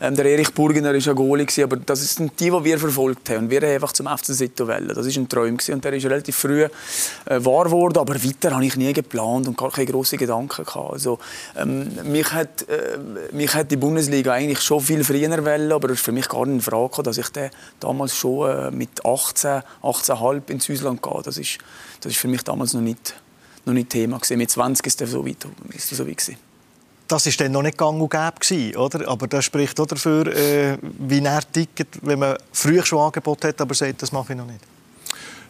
Ähm, 0.00 0.14
der 0.14 0.26
Erich 0.26 0.52
Burgener 0.52 0.92
war 0.92 0.94
ein 0.94 1.14
Goalie. 1.14 1.46
Aber 1.64 1.76
das 1.76 2.14
sind 2.14 2.38
die, 2.38 2.50
die 2.50 2.64
wir 2.64 2.78
verfolgt 2.78 3.30
haben. 3.30 3.44
Und 3.44 3.50
wir 3.50 3.62
haben 3.62 3.70
einfach 3.70 3.92
zum 3.92 4.06
FC 4.06 4.26
Sito 4.26 4.68
wollen. 4.68 4.88
Das 4.88 4.98
war 4.98 5.04
ein 5.04 5.28
Traum. 5.28 5.56
Und 5.74 5.84
der 5.84 5.92
ist 5.94 6.04
relativ 6.04 6.36
früh 6.36 6.64
äh, 6.64 6.68
wahr 7.26 7.64
geworden. 7.64 7.98
Aber 7.98 8.14
weiter 8.14 8.54
habe 8.54 8.66
ich 8.66 8.76
nie 8.76 8.92
geplant 8.92 9.48
und 9.48 9.56
keine 9.56 9.86
grossen 9.86 10.18
Gedanken 10.18 10.64
gehabt. 10.64 10.92
Also, 10.92 11.18
ähm, 11.56 11.90
mich, 12.04 12.30
hat, 12.32 12.68
äh, 12.68 12.98
mich 13.32 13.54
hat 13.54 13.70
die 13.70 13.76
Bundesliga 13.76 14.32
eigentlich 14.32 14.60
schon 14.60 14.80
viel 14.80 15.04
früher 15.04 15.44
wollen, 15.44 15.72
aber 15.72 15.96
für 16.02 16.12
mich 16.12 16.28
gar 16.28 16.44
nicht 16.46 16.54
in 16.54 16.60
Frage 16.60 16.88
gekommen, 16.88 17.04
dass 17.04 17.18
ich 17.18 17.26
damals 17.80 18.16
schon 18.16 18.50
äh, 18.50 18.70
mit 18.70 19.04
18, 19.04 19.62
18,5 19.82 20.50
ins 20.50 20.70
Ausland 20.70 21.02
gehe. 21.02 21.22
Das 21.22 21.38
ist, 21.38 21.58
das 22.00 22.12
ist 22.12 22.18
für 22.18 22.28
mich 22.28 22.42
damals 22.42 22.74
noch 22.74 22.80
nicht, 22.80 23.14
noch 23.64 23.72
nicht 23.72 23.90
Thema 23.90 24.18
gewesen. 24.18 24.38
Mit 24.38 24.50
20 24.50 24.86
ist 24.86 25.00
es 25.00 25.10
so 25.10 25.26
weit, 25.26 25.46
ist 25.74 25.88
so 25.88 26.06
weit 26.06 26.18
gewesen. 26.18 26.36
Das 27.08 27.26
war 27.26 27.32
dann 27.36 27.52
noch 27.52 27.62
nicht 27.62 27.76
gang 27.76 28.00
und 28.00 28.10
gäbe, 28.10 28.78
oder? 28.78 29.08
Aber 29.08 29.26
das 29.26 29.44
spricht 29.44 29.78
auch 29.80 29.86
dafür, 29.86 30.26
äh, 30.28 30.78
wie 30.80 31.22
er 31.22 31.42
tickt, 31.52 31.98
wenn 32.02 32.18
man 32.18 32.36
früh 32.52 32.82
schon 32.82 33.00
Angebot 33.00 33.44
hat, 33.44 33.60
aber 33.60 33.74
sagt, 33.74 34.02
das 34.02 34.12
mache 34.12 34.32
ich 34.32 34.38
noch 34.38 34.46
nicht. 34.46 34.60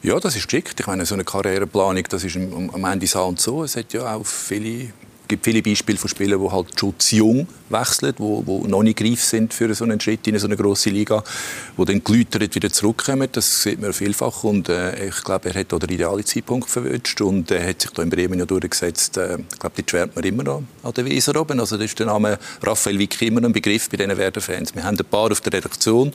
Ja, 0.03 0.19
das 0.19 0.35
ist 0.35 0.49
geschickt. 0.49 0.81
Ich 0.81 0.87
meine, 0.89 1.07
so 1.07 1.15
eine 1.15 1.23
Karriereplanung, 1.23 2.03
das 2.09 2.25
ist 2.25 2.37
am 2.37 2.85
Ende 2.85 3.07
so 3.07 3.25
und 3.25 3.39
so. 3.39 3.63
Es 3.63 3.77
hat 3.77 3.93
ja 3.93 4.17
auch 4.17 4.27
viele 4.27 4.93
gibt 5.29 5.45
viele 5.45 5.63
Beispiele 5.63 5.99
von 5.99 6.09
Spielern, 6.09 6.43
die 6.43 6.51
halt 6.51 6.79
schon 6.79 6.95
zu 6.99 7.17
jung 7.17 7.47
wechseln, 7.69 8.15
die, 8.19 8.43
die 8.45 8.69
noch 8.69 8.83
nicht 8.83 8.99
greif 8.99 9.23
sind 9.23 9.55
für 9.55 9.73
so 9.75 9.85
einen 9.85 10.01
Schritt 10.01 10.27
in 10.27 10.39
so 10.39 10.47
eine 10.47 10.57
grosse 10.57 10.91
Liga, 10.91 11.25
die 11.77 11.85
dann 11.85 12.05
geläutert 12.05 12.55
wieder 12.55 12.71
zurückkommen. 12.71 13.29
Das 13.33 13.63
sieht 13.63 13.81
man 13.81 13.93
vielfach 13.93 14.45
und 14.45 14.69
äh, 14.69 15.09
ich 15.09 15.25
glaube, 15.25 15.51
er 15.51 15.61
hat 15.61 15.73
auch 15.73 15.79
den 15.79 15.91
idealen 15.91 16.25
Zeitpunkt 16.25 16.69
verwünscht 16.69 17.21
und 17.21 17.51
er 17.51 17.61
äh, 17.61 17.71
hat 17.71 17.83
sich 17.83 17.91
da 17.91 18.03
in 18.03 18.11
Bremen 18.11 18.39
ja 18.39 18.47
durchgesetzt. 18.47 19.17
Äh, 19.17 19.39
ich 19.51 19.59
glaube, 19.59 19.83
die 19.83 19.89
schwärmt 19.89 20.15
man 20.17 20.25
immer 20.25 20.43
noch 20.43 20.63
an 20.83 20.93
der 20.95 21.05
Weser 21.05 21.41
oben. 21.41 21.61
Also 21.61 21.77
das 21.77 21.87
ist 21.87 21.99
der 21.99 22.07
Name 22.07 22.39
Raphael 22.63 22.99
Vicky 22.99 23.27
immer 23.27 23.43
ein 23.43 23.53
Begriff 23.53 23.89
bei 23.89 23.97
diesen 23.97 24.17
Werder-Fans. 24.17 24.75
Wir 24.75 24.85
haben 24.85 24.99
ein 24.99 25.05
paar 25.07 25.31
auf 25.31 25.41
der 25.41 25.53
Redaktion 25.55 26.13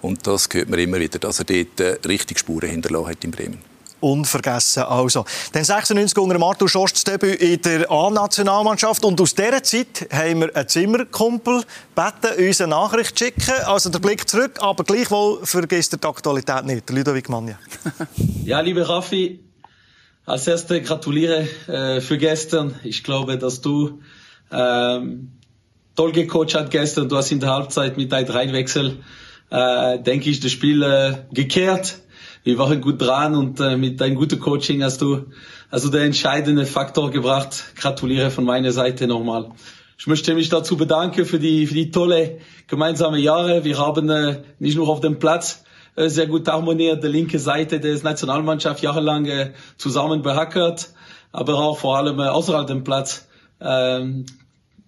und 0.00 0.26
das 0.26 0.48
hört 0.52 0.68
man 0.68 0.78
immer 0.78 0.98
wieder, 0.98 1.18
dass 1.18 1.40
er 1.40 1.44
dort 1.44 1.80
äh, 1.80 1.98
richtig 2.06 2.38
Spuren 2.38 2.70
hinterlassen 2.70 3.08
hat 3.08 3.24
in 3.24 3.30
Bremen 3.30 3.77
unvergessen. 4.00 4.84
Also, 4.84 5.24
dann 5.52 5.64
96 5.64 6.16
unter 6.18 6.40
Arthur 6.42 6.68
Schost 6.68 6.96
das 6.96 7.04
Debüt 7.04 7.40
in 7.40 7.60
der 7.62 7.90
A-Nationalmannschaft. 7.90 9.04
Und 9.04 9.20
aus 9.20 9.34
dieser 9.34 9.62
Zeit 9.62 10.08
haben 10.12 10.40
wir 10.40 10.56
einen 10.56 10.68
Zimmerkumpel 10.68 11.62
gebeten, 11.94 12.46
uns 12.46 12.60
eine 12.60 12.70
Nachricht 12.70 13.18
zu 13.18 13.24
schicken. 13.24 13.52
Also 13.66 13.90
der 13.90 13.98
Blick 13.98 14.28
zurück, 14.28 14.58
aber 14.60 14.84
gleichwohl 14.84 15.44
vergisst 15.44 15.92
er 15.92 15.98
die 15.98 16.06
Aktualität 16.06 16.64
nicht. 16.64 16.90
Ludovic 16.90 17.28
Manja. 17.28 17.58
ja, 18.44 18.60
liebe 18.60 18.88
Raffi, 18.88 19.40
als 20.26 20.46
erstes 20.46 20.84
gratuliere 20.84 21.48
äh, 21.66 22.00
für 22.00 22.18
gestern. 22.18 22.74
Ich 22.84 23.02
glaube, 23.02 23.38
dass 23.38 23.60
du 23.60 24.00
ähm, 24.50 25.32
toll 25.96 26.12
gecoacht 26.12 26.54
hast 26.54 26.70
gestern. 26.70 27.08
Du 27.08 27.16
hast 27.16 27.32
in 27.32 27.40
der 27.40 27.50
Halbzeit 27.50 27.96
mit 27.96 28.12
deinem 28.12 28.30
Reinwechsel, 28.30 28.98
äh, 29.50 29.98
denke 29.98 30.30
ich, 30.30 30.40
das 30.40 30.52
Spiel 30.52 30.82
äh, 30.82 31.14
gekehrt 31.32 32.00
wir 32.48 32.56
waren 32.56 32.80
gut 32.80 32.98
dran 32.98 33.34
und 33.34 33.60
äh, 33.60 33.76
mit 33.76 34.00
deinem 34.00 34.14
guten 34.14 34.40
Coaching 34.40 34.82
hast 34.82 35.02
du 35.02 35.26
also 35.70 35.90
der 35.90 36.04
entscheidende 36.04 36.64
Faktor 36.64 37.10
gebracht. 37.10 37.74
Gratuliere 37.76 38.30
von 38.30 38.44
meiner 38.44 38.72
Seite 38.72 39.06
nochmal. 39.06 39.50
Ich 39.98 40.06
möchte 40.06 40.32
mich 40.32 40.48
dazu 40.48 40.78
bedanken 40.78 41.26
für 41.26 41.38
die 41.38 41.66
für 41.66 41.74
die 41.74 41.90
tolle 41.90 42.38
gemeinsame 42.66 43.18
Jahre. 43.18 43.64
Wir 43.64 43.76
haben 43.76 44.08
äh, 44.08 44.44
nicht 44.60 44.78
nur 44.78 44.88
auf 44.88 45.00
dem 45.00 45.18
Platz 45.18 45.62
äh, 45.94 46.08
sehr 46.08 46.26
gut 46.26 46.48
harmoniert, 46.48 47.02
der 47.02 47.10
linke 47.10 47.38
Seite 47.38 47.80
der 47.80 48.02
Nationalmannschaft 48.02 48.82
jahrelang 48.82 49.26
äh, 49.26 49.52
zusammen 49.76 50.22
behackert, 50.22 50.88
aber 51.32 51.54
auch 51.56 51.76
vor 51.76 51.98
allem 51.98 52.18
äh, 52.18 52.28
außerhalb 52.28 52.66
dem 52.66 52.82
Platz 52.82 53.28
äh, 53.60 54.06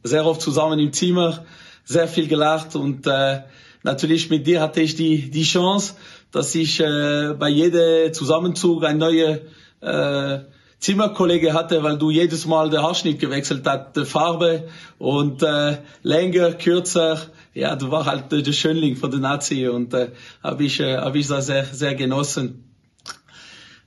sehr 0.02 0.24
oft 0.24 0.40
zusammen 0.40 0.78
im 0.78 0.94
Zimmer, 0.94 1.44
sehr 1.84 2.08
viel 2.08 2.26
gelacht 2.26 2.74
und 2.74 3.06
äh, 3.06 3.42
natürlich 3.82 4.30
mit 4.30 4.46
dir 4.46 4.62
hatte 4.62 4.80
ich 4.80 4.94
die 4.94 5.30
die 5.30 5.44
Chance 5.44 5.96
dass 6.32 6.54
ich 6.54 6.80
äh, 6.80 7.34
bei 7.38 7.48
jedem 7.48 8.12
Zusammenzug 8.12 8.84
ein 8.84 8.98
neuer 8.98 9.38
äh, 9.80 10.38
Zimmerkollege 10.80 11.52
hatte, 11.52 11.82
weil 11.82 11.98
du 11.98 12.10
jedes 12.10 12.46
Mal 12.46 12.70
der 12.70 12.82
Haarschnitt 12.82 13.20
gewechselt 13.20 13.66
hast, 13.66 13.96
die 13.96 14.06
Farbe 14.06 14.68
und 14.98 15.42
äh, 15.42 15.76
länger, 16.02 16.52
kürzer. 16.52 17.20
Ja, 17.52 17.76
du 17.76 17.90
war 17.90 18.06
halt 18.06 18.32
der 18.32 18.52
Schönling 18.52 18.96
von 18.96 19.10
der 19.10 19.20
Nazi 19.20 19.68
und 19.68 19.92
äh, 19.92 20.12
habe 20.42 20.64
ich, 20.64 20.80
äh, 20.80 20.96
hab 20.96 21.14
ich 21.16 21.26
das 21.26 21.46
sehr, 21.46 21.64
sehr 21.66 21.94
genossen. 21.94 22.64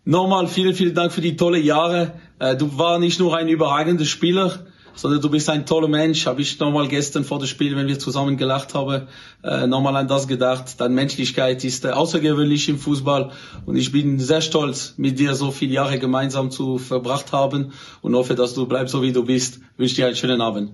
Nochmal 0.06 0.48
vielen, 0.48 0.76
vielen 0.76 0.94
Dank 0.94 1.12
für 1.12 1.22
die 1.22 1.36
tolle 1.36 1.58
Jahre. 1.58 2.14
Äh, 2.38 2.56
du 2.58 2.78
war 2.78 3.00
nicht 3.00 3.20
nur 3.20 3.36
ein 3.36 3.48
überragender 3.48 4.06
Spieler, 4.06 4.66
sondern 4.96 5.22
du 5.22 5.30
bist 5.30 5.50
ein 5.50 5.66
toller 5.66 5.88
Mensch. 5.88 6.26
Habe 6.26 6.42
ich 6.42 6.60
nochmal 6.60 6.88
gestern 6.88 7.24
vor 7.24 7.40
dem 7.40 7.48
Spiel, 7.48 7.76
wenn 7.76 7.88
wir 7.88 8.00
zusammen 8.00 8.38
gelacht 8.38 8.74
haben, 8.74 9.08
äh, 9.44 9.68
nochmal 9.68 9.96
an 9.96 10.08
das 10.08 10.28
gedacht. 10.28 10.80
Deine 10.80 10.94
Menschlichkeit 10.94 11.64
ist 11.64 11.86
äh, 11.86 11.90
außergewöhnlich 11.90 12.70
im 12.70 12.80
Fußball 12.80 13.32
und 13.66 13.76
ich 13.76 13.92
bin 13.92 14.20
sehr 14.20 14.42
stolz, 14.42 14.94
mit 14.98 15.20
dir 15.20 15.36
so 15.36 15.52
viele 15.52 15.74
Jahre 15.74 16.00
gemeinsam 16.00 16.52
zu 16.52 16.78
verbracht 16.78 17.32
haben 17.32 17.74
und 18.02 18.16
hoffe, 18.16 18.36
dass 18.36 18.54
du 18.54 18.66
bleibst 18.66 18.92
so 18.92 19.02
wie 19.02 19.12
du 19.12 19.24
bist. 19.26 19.60
Ich 19.74 19.80
wünsche 19.80 19.96
dir 19.96 20.08
einen 20.08 20.16
schönen 20.16 20.42
Abend. 20.42 20.74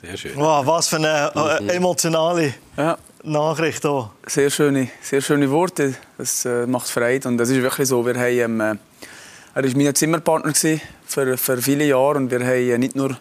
Sehr 0.00 0.16
schön. 0.16 0.32
Wow, 0.36 0.64
was 0.64 0.88
für 0.88 0.96
eine 0.96 1.32
äh, 1.34 1.76
emotionale 1.76 2.54
ja. 2.76 2.98
Nachricht 3.24 3.82
hier. 3.82 4.10
Sehr 4.26 4.50
schöne, 4.50 4.88
sehr 5.02 5.20
schöne 5.20 5.50
Worte. 5.50 5.94
Das 6.18 6.44
äh, 6.44 6.66
macht 6.66 6.88
Freude 6.88 7.28
und 7.28 7.38
das 7.38 7.48
ist 7.48 7.60
wirklich 7.60 7.88
so. 7.88 8.06
Wir 8.06 8.14
haben, 8.14 8.60
äh, 8.60 8.76
er 9.54 9.64
war 9.64 9.76
mein 9.76 9.94
Zimmerpartner 9.94 10.52
für, 11.04 11.36
für 11.36 11.56
viele 11.58 11.84
Jahre 11.84 12.18
und 12.18 12.30
wir 12.30 12.40
haben 12.46 12.80
nicht 12.80 12.94
nur 12.94 13.16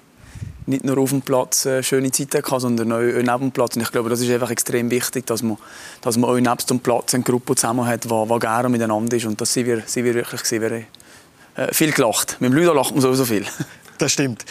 nicht 0.67 0.83
nur 0.83 0.97
auf 0.97 1.09
dem 1.09 1.21
Platz 1.21 1.65
äh, 1.65 1.81
schöne 1.81 2.11
Zeiten 2.11 2.41
gehabt, 2.41 2.61
sondern 2.61 2.91
auch 2.91 2.99
neben 2.99 3.25
dem 3.25 3.51
Platz. 3.51 3.75
Und 3.75 3.81
ich 3.81 3.91
glaube, 3.91 4.09
das 4.09 4.21
ist 4.21 4.29
einfach 4.29 4.51
extrem 4.51 4.91
wichtig, 4.91 5.25
dass 5.25 5.41
man, 5.41 5.57
dass 6.01 6.17
man 6.17 6.29
auch 6.29 6.35
neben 6.35 6.67
dem 6.69 6.79
Platz 6.79 7.13
eine 7.13 7.23
Gruppe 7.23 7.55
zusammen 7.55 7.85
hat, 7.85 8.03
die, 8.03 8.09
die 8.09 8.39
gerne 8.39 8.69
miteinander 8.69 9.15
ist. 9.15 9.25
Und 9.25 9.39
das 9.39 9.53
sind 9.53 9.65
wir, 9.65 9.81
sind 9.85 10.05
wir 10.05 10.13
wirklich 10.13 10.43
gewesen. 10.43 10.61
Wir 10.61 11.65
äh, 11.65 11.73
viel 11.73 11.91
gelacht. 11.91 12.37
Mit 12.39 12.51
dem 12.51 12.55
Lüder 12.55 12.73
lacht 12.73 12.91
man 12.91 13.01
sowieso 13.01 13.25
viel. 13.25 13.45
Das 13.99 14.11
stimmt. 14.11 14.45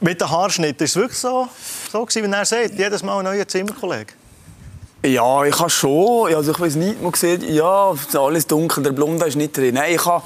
Mit 0.00 0.20
dem 0.20 0.30
Haarschnitt 0.30 0.80
ist 0.80 0.90
es 0.90 0.94
wirklich 0.96 1.18
so, 1.18 1.48
so 1.90 2.06
gewesen, 2.06 2.30
wie 2.30 2.36
er 2.36 2.44
sagt, 2.44 2.78
jedes 2.78 3.02
Mal 3.02 3.18
ein 3.18 3.24
neuer 3.24 3.48
Zimmerkollege? 3.48 4.12
Ja, 5.04 5.44
ich 5.44 5.58
habe 5.58 5.68
schon. 5.68 6.32
Also 6.32 6.52
ich 6.52 6.60
weiß 6.60 6.76
nicht, 6.76 7.02
man 7.02 7.12
sieht, 7.14 7.42
ja, 7.42 7.92
alles 8.14 8.46
dunkel, 8.46 8.84
der 8.84 8.92
Blonde 8.92 9.26
ist 9.26 9.34
nicht 9.34 9.56
drin. 9.56 9.74
Nein, 9.74 9.96
ich 9.96 10.06
habe, 10.06 10.24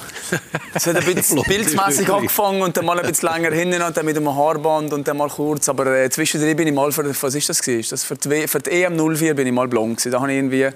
es 0.75 0.87
hat 0.87 0.97
ein 0.97 1.05
bisschen 1.15 1.43
bildmäßig 1.43 2.13
angefangen 2.13 2.61
und 2.61 2.77
dann 2.77 2.85
mal 2.85 3.01
ein 3.01 3.07
bisschen 3.07 3.31
länger 3.31 3.53
hinten 3.53 3.81
und 3.81 3.97
dann 3.97 4.05
mit 4.05 4.19
einem 4.19 4.37
Haarband 4.37 4.93
und 4.93 5.09
dann 5.09 5.17
mal 5.17 5.31
kurz. 5.31 5.71
Aber 5.71 5.87
äh, 5.87 6.11
zwischendrin 6.11 6.55
bin 6.57 6.69
ich 6.69 6.75
mal 6.75 6.93
für, 6.93 7.05
was 7.09 7.35
ist 7.35 7.49
das 7.49 7.63
gewesen? 7.63 7.89
Das 7.91 8.05
für, 8.05 8.17
die, 8.17 8.47
für 8.47 8.59
die 8.59 8.83
EM 8.83 8.97
04 8.97 9.35
bin 9.35 9.47
ich 9.47 9.53
mal 9.53 9.67
blond 9.67 9.97
gewesen. 9.97 10.13
Da 10.13 10.21
habe 10.21 10.31
ich 10.31 10.37
irgendwie 10.37 10.69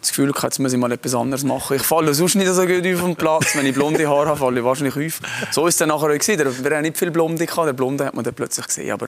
das 0.00 0.10
Gefühl 0.10 0.32
gehabt, 0.32 0.44
jetzt 0.44 0.58
muss 0.58 0.72
ich 0.72 0.78
mal 0.78 0.90
etwas 0.92 1.14
anderes 1.14 1.44
machen. 1.44 1.76
Ich 1.76 1.82
falle 1.82 2.14
sonst 2.14 2.34
nicht 2.34 2.48
so 2.48 2.62
gut 2.62 2.86
auf 2.86 3.00
den 3.02 3.16
Platz. 3.16 3.54
Wenn 3.54 3.66
ich 3.66 3.74
blonde 3.74 4.08
Haare 4.08 4.28
habe, 4.28 4.38
falle 4.38 4.60
ich 4.60 4.64
wahrscheinlich 4.64 4.96
auf. 4.96 5.20
So 5.50 5.66
ist 5.66 5.74
es 5.74 5.78
dann 5.78 5.88
nachher 5.88 6.06
auch 6.06 6.18
gewesen. 6.18 6.64
Wir 6.64 6.76
haben 6.76 6.82
nicht 6.82 6.96
viel 6.96 7.10
Blonde 7.10 7.46
gehabt. 7.46 7.68
Der 7.68 7.72
Blonde 7.72 8.06
hat 8.06 8.14
man 8.14 8.24
dann 8.24 8.34
plötzlich 8.34 8.66
gesehen. 8.66 8.90
Aber, 8.92 9.06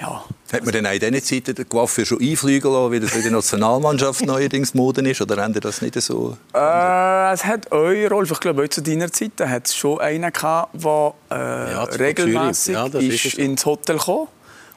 ja. 0.00 0.24
Hat 0.52 0.64
man 0.64 0.72
denn 0.72 0.86
auch 0.86 0.92
in 0.92 1.00
diesen 1.00 1.22
Zeiten 1.22 1.54
den 1.54 1.68
Coiffeur 1.68 2.04
schon 2.04 2.20
einfliegen 2.20 2.72
lassen, 2.72 2.92
wie 2.92 3.00
das 3.00 3.14
in 3.14 3.22
der 3.22 3.32
Nationalmannschaft 3.32 4.22
neuerdings 4.26 4.74
Mode 4.74 5.08
ist? 5.08 5.20
Oder 5.20 5.42
haben 5.42 5.54
Sie 5.54 5.60
das 5.60 5.82
nicht 5.82 6.00
so? 6.00 6.36
Äh, 6.54 7.32
es 7.32 7.44
hat 7.44 7.72
auch, 7.72 8.10
Rolf, 8.10 8.30
ich 8.30 8.40
glaube, 8.40 8.64
auch 8.64 8.68
zu 8.68 8.82
deiner 8.82 9.10
Zeit 9.10 9.32
hat 9.40 9.66
es 9.66 9.74
schon 9.74 10.00
einen 10.00 10.32
gehabt, 10.32 10.74
der 10.74 11.14
äh, 11.30 11.72
ja, 11.72 11.84
regelmäßig 11.84 12.74
ja, 12.74 12.86
ist 12.86 13.34
ins 13.34 13.64
Hotel 13.64 13.98
kam 13.98 14.28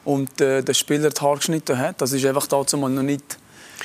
und 0.04 0.40
äh, 0.40 0.62
der 0.62 0.74
Spieler 0.74 1.10
die 1.10 1.20
Haare 1.20 1.36
geschnitten 1.36 1.78
hat. 1.78 2.00
Das 2.00 2.12
ist 2.12 2.24
einfach 2.24 2.46
dazu 2.46 2.76
mal 2.76 2.88
noch 2.90 3.02
nicht 3.02 3.38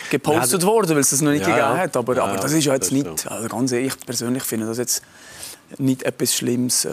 gepostet 0.09 0.61
ja, 0.61 0.67
worden, 0.67 0.91
weil 0.91 0.99
es 0.99 1.09
das 1.09 1.21
noch 1.21 1.31
nicht 1.31 1.47
ja, 1.47 1.55
gegeben 1.55 1.81
hat. 1.81 1.97
Aber, 1.97 2.17
aber 2.21 2.37
das 2.37 2.51
ist 2.53 2.65
ja 2.65 2.73
jetzt 2.73 2.91
nicht, 2.91 3.27
also 3.29 3.47
ganz 3.47 3.71
ehrlich, 3.71 3.93
ich 3.95 4.05
persönlich 4.05 4.43
finde 4.43 4.67
das 4.67 4.77
jetzt 4.77 5.01
nicht 5.77 6.03
etwas 6.03 6.33
Schlimmes, 6.35 6.85
äh, 6.85 6.91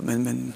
wenn, 0.00 0.24
wenn, 0.24 0.54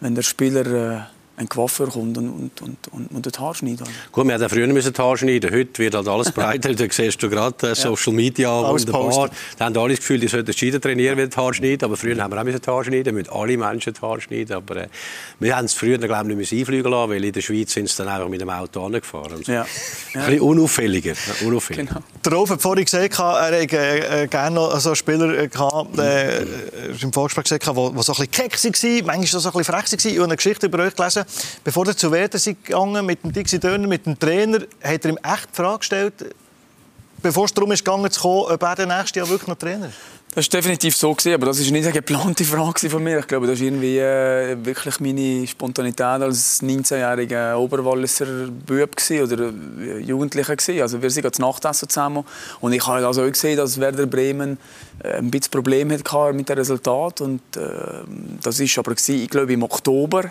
wenn 0.00 0.14
der 0.14 0.22
Spieler 0.22 0.66
äh, 0.66 1.00
ein 1.40 1.48
Coiffeur 1.48 1.88
kommt 1.88 2.16
und, 2.18 2.28
und, 2.28 2.62
und, 2.62 2.76
und, 2.92 3.06
und 3.10 3.26
das 3.26 3.40
Haar 3.40 3.54
schneidet. 3.54 3.88
Gut, 4.12 4.26
wir 4.26 4.34
hätten 4.34 4.48
früher 4.48 4.66
müssen 4.66 4.92
das 4.92 5.04
Haar 5.04 5.16
schneiden 5.16 5.50
Heute 5.50 5.78
wird 5.78 5.94
halt 5.94 6.06
alles 6.06 6.30
breiter. 6.32 6.74
da 6.74 6.84
siehst 6.90 7.22
du 7.22 7.30
gerade 7.30 7.70
äh, 7.70 7.74
Social 7.74 8.12
Media 8.12 8.50
alles 8.50 8.86
wunderbar. 8.86 9.30
Da 9.58 9.64
haben 9.64 9.76
alle 9.76 9.94
das 9.94 10.00
Gefühl, 10.00 10.20
die 10.20 10.28
sollten 10.28 10.52
Schieden 10.52 10.80
trainieren, 10.80 11.16
wenn 11.16 11.30
das 11.30 11.36
Haar 11.36 11.54
schneiden. 11.54 11.84
Aber 11.84 11.96
früher 11.96 12.22
haben 12.22 12.32
wir 12.32 12.40
auch 12.40 12.58
das 12.60 12.68
Haar 12.68 12.84
schneiden 12.84 13.14
müssen 13.14 13.30
alle 13.30 13.56
Menschen 13.56 13.94
das 13.94 14.02
Haar 14.02 14.20
schneiden. 14.20 14.54
Aber 14.54 14.76
äh, 14.76 14.88
wir 15.38 15.56
haben 15.56 15.64
es 15.64 15.72
früher 15.72 15.98
glaube 15.98 16.30
ich, 16.32 16.36
nicht 16.36 16.52
einfliegen 16.52 16.90
lassen, 16.90 17.10
weil 17.10 17.24
in 17.24 17.32
der 17.32 17.40
Schweiz 17.40 17.72
sind 17.72 17.88
sie 17.88 17.96
dann 17.96 18.08
einfach 18.08 18.28
mit 18.28 18.40
dem 18.40 18.50
Auto 18.50 18.84
angefahren. 18.84 19.42
So. 19.42 19.52
Ja. 19.52 19.62
Ein 20.14 20.26
bisschen 20.26 20.40
unauffälliger. 20.40 21.14
unauffälliger. 21.44 21.86
Genau. 21.86 22.00
Der 22.24 22.32
Rolf 22.32 22.50
hat 22.50 22.60
vorhin 22.60 22.84
gesagt, 22.84 23.18
er 23.18 23.52
hätte 23.52 23.76
äh, 23.76 24.26
gerne 24.26 24.56
noch 24.56 24.78
so 24.78 24.90
einen 24.90 24.96
Spieler 24.96 25.38
äh, 25.38 25.48
gehabt, 25.48 25.98
äh, 25.98 26.42
im 27.00 27.12
Vorgespräch 27.12 27.44
gesagt, 27.44 27.66
der 27.66 27.74
so 27.74 27.88
ein 27.88 27.94
bisschen 27.94 28.30
keck 28.30 28.52
war, 28.52 29.16
manchmal 29.16 29.26
so 29.26 29.48
ein 29.48 29.52
bisschen 29.52 29.64
frech 29.64 29.92
war. 29.92 30.10
Ich 30.10 30.16
habe 30.16 30.24
eine 30.24 30.36
Geschichte 30.36 30.66
über 30.66 30.84
euch 30.84 30.94
gelesen. 30.94 31.24
Bevor 31.64 31.86
er 31.86 31.96
zu 31.96 32.10
Werder 32.10 32.38
gegangen 32.38 33.04
mit 33.06 33.22
dem 33.22 33.32
Dixie 33.32 33.58
Dörner, 33.58 33.86
mit 33.86 34.06
dem 34.06 34.18
Trainer, 34.18 34.60
hat 34.82 35.04
er 35.04 35.10
ihm 35.10 35.18
echt 35.22 35.48
die 35.52 35.56
Frage 35.56 35.78
gestellt, 35.78 36.14
bevor 37.22 37.44
es 37.44 37.54
darum 37.54 37.70
ging, 37.70 37.78
zu 37.78 37.84
kommen, 37.84 38.52
ob 38.52 38.62
er 38.62 38.74
der 38.74 38.86
nächste 38.86 39.20
Jahr 39.20 39.28
wirklich 39.28 39.48
noch 39.48 39.56
Trainer 39.56 39.88
ist. 39.88 39.94
Das 40.32 40.46
war 40.46 40.60
definitiv 40.60 40.94
so, 40.94 41.10
aber 41.10 41.46
das 41.46 41.58
war 41.58 41.72
nicht 41.72 41.84
eine 41.84 41.92
geplante 41.92 42.44
Frage 42.44 42.88
von 42.88 43.02
mir. 43.02 43.18
Ich 43.18 43.26
glaube, 43.26 43.48
das 43.48 43.58
war 43.58 43.66
irgendwie 43.66 43.98
äh, 43.98 44.56
wirklich 44.64 45.00
meine 45.00 45.44
Spontanität 45.44 46.00
als 46.00 46.62
19-jähriger 46.62 47.56
Oberwalliser 47.56 48.46
Bub 48.46 48.94
oder 49.24 49.52
äh, 49.80 49.98
Jugendlicher. 49.98 50.54
Gewesen. 50.54 50.82
Also 50.82 51.02
wir 51.02 51.10
sind 51.10 51.34
zum 51.34 51.44
Nachtessen 51.44 51.88
zusammen 51.88 52.24
und 52.60 52.72
ich 52.72 52.86
habe 52.86 53.04
also 53.04 53.22
auch 53.22 53.28
gesehen, 53.28 53.56
dass 53.56 53.80
Werder 53.80 54.06
Bremen 54.06 54.58
äh, 55.02 55.14
ein 55.14 55.32
bisschen 55.32 55.50
Probleme 55.50 55.98
hatte 55.98 56.32
mit 56.32 56.48
dem 56.48 56.58
Resultat. 56.58 57.20
Und, 57.22 57.40
äh, 57.56 57.60
das 58.40 58.60
war 58.60 58.84
aber, 58.84 58.94
gewesen, 58.94 59.22
ich 59.24 59.30
glaube, 59.30 59.52
im 59.52 59.64
Oktober. 59.64 60.30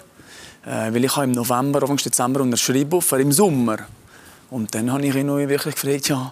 Äh, 0.69 0.93
weil 0.93 1.03
ich 1.03 1.15
habe 1.15 1.25
im 1.25 1.31
November, 1.31 1.81
Anfang 1.81 1.97
Dezember 1.97 2.41
unterschrieben, 2.41 3.01
für 3.01 3.19
im 3.19 3.31
Sommer. 3.31 3.77
Und 4.51 4.75
dann 4.75 4.91
habe 4.91 5.03
ich 5.03 5.15
ihn 5.15 5.27
wirklich 5.27 5.73
gefragt, 5.73 6.09
ja, 6.09 6.31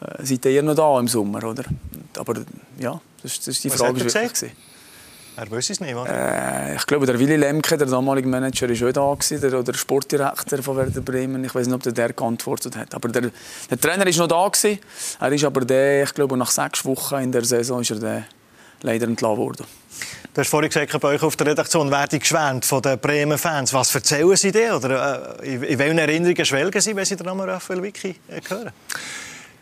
äh, 0.00 0.24
seid 0.24 0.46
ihr 0.46 0.62
noch 0.62 0.74
da 0.74 0.98
im 0.98 1.08
Sommer, 1.08 1.44
oder? 1.44 1.64
Aber 2.16 2.34
ja, 2.78 2.98
das, 3.22 3.36
das 3.36 3.48
ist 3.48 3.64
die 3.64 3.70
Was 3.70 3.76
Frage. 3.76 4.02
Was 4.02 4.14
hat 4.14 4.42
er? 4.42 4.48
Er 5.38 5.50
weiß 5.50 5.68
es 5.68 5.80
nicht, 5.80 5.94
oder? 5.94 6.08
Äh, 6.08 6.76
ich 6.76 6.86
glaube, 6.86 7.04
der 7.04 7.18
Willy 7.18 7.36
Lemke, 7.36 7.76
der 7.76 7.86
damalige 7.86 8.26
Manager, 8.26 8.66
war 8.70 9.02
auch 9.02 9.18
da, 9.18 9.36
der, 9.36 9.62
der 9.62 9.74
Sportdirektor 9.74 10.62
von 10.62 10.78
Werder 10.78 11.02
Bremen. 11.02 11.44
Ich 11.44 11.54
weiß 11.54 11.66
nicht, 11.66 11.74
ob 11.74 11.82
der, 11.82 11.92
der 11.92 12.14
geantwortet 12.14 12.74
hat. 12.76 12.94
Aber 12.94 13.10
der, 13.10 13.30
der 13.70 13.78
Trainer 13.78 14.06
war 14.06 14.26
noch 14.26 14.28
da. 14.28 14.48
Gewesen. 14.48 14.78
Er 15.20 15.32
ist 15.32 15.44
aber 15.44 15.66
der, 15.66 16.04
ich 16.04 16.14
glaube, 16.14 16.38
nach 16.38 16.50
sechs 16.50 16.82
Wochen 16.86 17.16
in 17.16 17.30
der 17.30 17.44
Saison 17.44 17.82
ist 17.82 17.90
er 17.90 17.98
der 17.98 18.24
leider 18.82 19.06
entlassen 19.06 19.38
worden. 19.38 19.66
Du 20.34 20.40
hast 20.42 20.50
vorhin 20.50 20.68
gesagt, 20.68 21.00
bei 21.00 21.08
euch 21.08 21.22
auf 21.22 21.34
der 21.36 21.46
Redaktion 21.46 21.90
werde 21.90 22.18
geschwärmt 22.18 22.66
von 22.66 22.82
den 22.82 22.98
Bremen-Fans. 22.98 23.72
Was 23.72 23.94
erzählen 23.94 24.36
sie 24.36 24.52
dir? 24.52 24.76
Oder 24.76 25.40
äh, 25.42 25.54
in 25.72 25.78
welchen 25.78 25.98
Erinnerungen 25.98 26.44
schwelgen 26.44 26.80
sie, 26.80 26.94
wenn 26.94 27.06
sie 27.06 27.16
den 27.16 27.24
Namen 27.24 27.48
Raphael 27.48 27.82
Vicky 27.82 28.16
äh, 28.28 28.40
hören? 28.46 28.70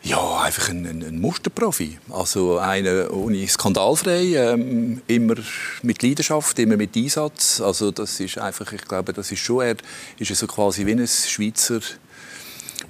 Ja, 0.03 0.41
einfach 0.41 0.69
ein, 0.69 0.85
ein, 0.85 1.03
ein, 1.03 1.19
Musterprofi. 1.19 1.99
Also 2.11 2.59
einer 2.59 3.11
ohne 3.11 3.49
skandalfrei, 3.49 4.35
ähm, 4.35 5.01
immer 5.07 5.37
mit 5.83 6.03
Leidenschaft, 6.03 6.59
immer 6.59 6.77
mit 6.77 6.95
Einsatz. 6.95 7.61
Also 7.61 7.91
das 7.91 8.21
ist 8.21 8.37
einfach, 8.37 8.71
ich 8.73 8.85
glaube, 8.85 9.15
das 9.15 9.33
ist 9.33 9.39
schon, 9.39 9.63
er 9.63 9.77
ist 10.19 10.35
so 10.35 10.47
quasi 10.47 10.85
wie 10.85 10.93
ein 10.93 11.07
Schweizer 11.07 11.81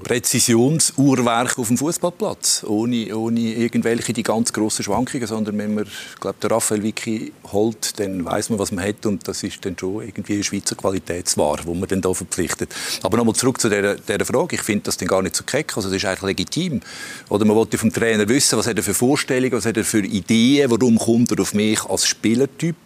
Präzisionsuhrwerk 0.02 1.58
auf 1.58 1.68
dem 1.68 1.78
Fußballplatz, 1.78 2.64
ohne, 2.66 3.16
ohne 3.16 3.40
irgendwelche 3.40 4.12
die 4.12 4.22
ganz 4.22 4.52
grossen 4.52 4.82
Schwankungen, 4.82 5.26
sondern 5.26 5.56
wenn 5.58 5.74
man, 5.74 5.86
glaube 6.20 6.36
der 6.42 6.50
Raphael 6.50 6.82
Vicky 6.82 7.32
holt, 7.52 7.98
dann 7.98 8.24
weiß 8.24 8.50
man, 8.50 8.58
was 8.58 8.72
man 8.72 8.84
hat 8.84 9.06
und 9.06 9.26
das 9.28 9.42
ist 9.42 9.64
dann 9.64 9.76
schon 9.78 10.02
irgendwie 10.02 10.34
eine 10.34 10.44
Schweizer 10.44 10.74
Qualitätsware, 10.74 11.62
wo 11.64 11.74
man 11.74 11.88
dann 11.88 12.00
da 12.00 12.12
verpflichtet. 12.12 12.74
Aber 13.02 13.16
nochmal 13.16 13.34
zurück 13.34 13.60
zu 13.60 13.68
dieser, 13.68 13.96
dieser 13.96 14.24
Frage. 14.24 14.56
Ich 14.56 14.62
finde 14.62 14.84
das 14.84 14.96
dann 14.96 15.08
gar 15.08 15.22
nicht 15.22 15.36
so 15.36 15.44
keck, 15.44 15.76
also 15.76 15.88
das 15.88 15.96
ist 15.96 16.04
eigentlich 16.04 16.22
legitim. 16.22 16.80
Oder 17.28 17.44
man 17.44 17.56
wollte 17.56 17.78
vom 17.78 17.92
Trainer 17.92 18.28
wissen, 18.28 18.58
was 18.58 18.66
hat 18.66 18.76
er 18.76 18.82
für 18.82 18.94
Vorstellungen, 18.94 19.52
was 19.52 19.66
hat 19.66 19.76
er 19.76 19.84
für 19.84 20.04
Ideen, 20.04 20.70
warum 20.70 20.98
kommt 20.98 21.30
er 21.32 21.40
auf 21.40 21.54
mich 21.54 21.84
als 21.84 22.06
Spielertyp, 22.06 22.76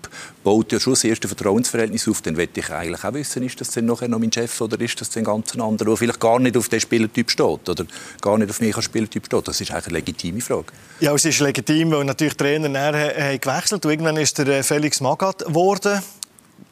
baut 0.44 0.72
ja 0.72 0.80
schon 0.80 0.94
das 0.94 1.04
erste 1.04 1.28
Vertrauensverhältnis 1.28 2.08
auf, 2.08 2.22
dann 2.22 2.34
möchte 2.34 2.60
ich 2.60 2.70
eigentlich 2.70 3.04
auch 3.04 3.12
wissen, 3.12 3.42
ist 3.42 3.60
das 3.60 3.70
denn 3.70 3.86
nachher 3.86 4.08
noch 4.08 4.18
mein 4.18 4.32
Chef 4.32 4.60
oder 4.60 4.80
ist 4.80 5.00
das 5.00 5.10
denn 5.10 5.24
ganz 5.24 5.54
ein 5.54 5.60
anderer, 5.60 5.88
der 5.90 5.96
vielleicht 5.96 6.20
gar 6.20 6.38
nicht 6.38 6.56
auf 6.56 6.68
den 6.68 6.80
Spielertyp 6.80 7.30
steht 7.30 7.68
oder 7.68 7.84
gar 8.20 8.38
nicht 8.38 8.50
auf 8.50 8.60
mich 8.60 8.74
als 8.74 8.84
Spielertyp 8.84 9.26
steht. 9.26 9.48
Das 9.48 9.60
ist 9.60 9.70
eigentlich 9.70 9.86
eine 9.86 9.96
legitime 9.96 10.40
Frage. 10.40 10.66
Ja, 11.00 11.14
es 11.14 11.24
ist 11.24 11.40
legitim, 11.40 11.90
weil 11.90 12.04
natürlich 12.04 12.34
die 12.34 12.44
Trainer 12.44 12.68
nachher 12.68 13.38
gewechselt 13.38 13.84
haben. 13.84 13.90
Irgendwann 13.90 14.16
ist 14.16 14.38
der 14.38 14.48
äh, 14.48 14.62
Felix 14.62 15.00
Magath 15.00 15.44
geworden, 15.44 16.00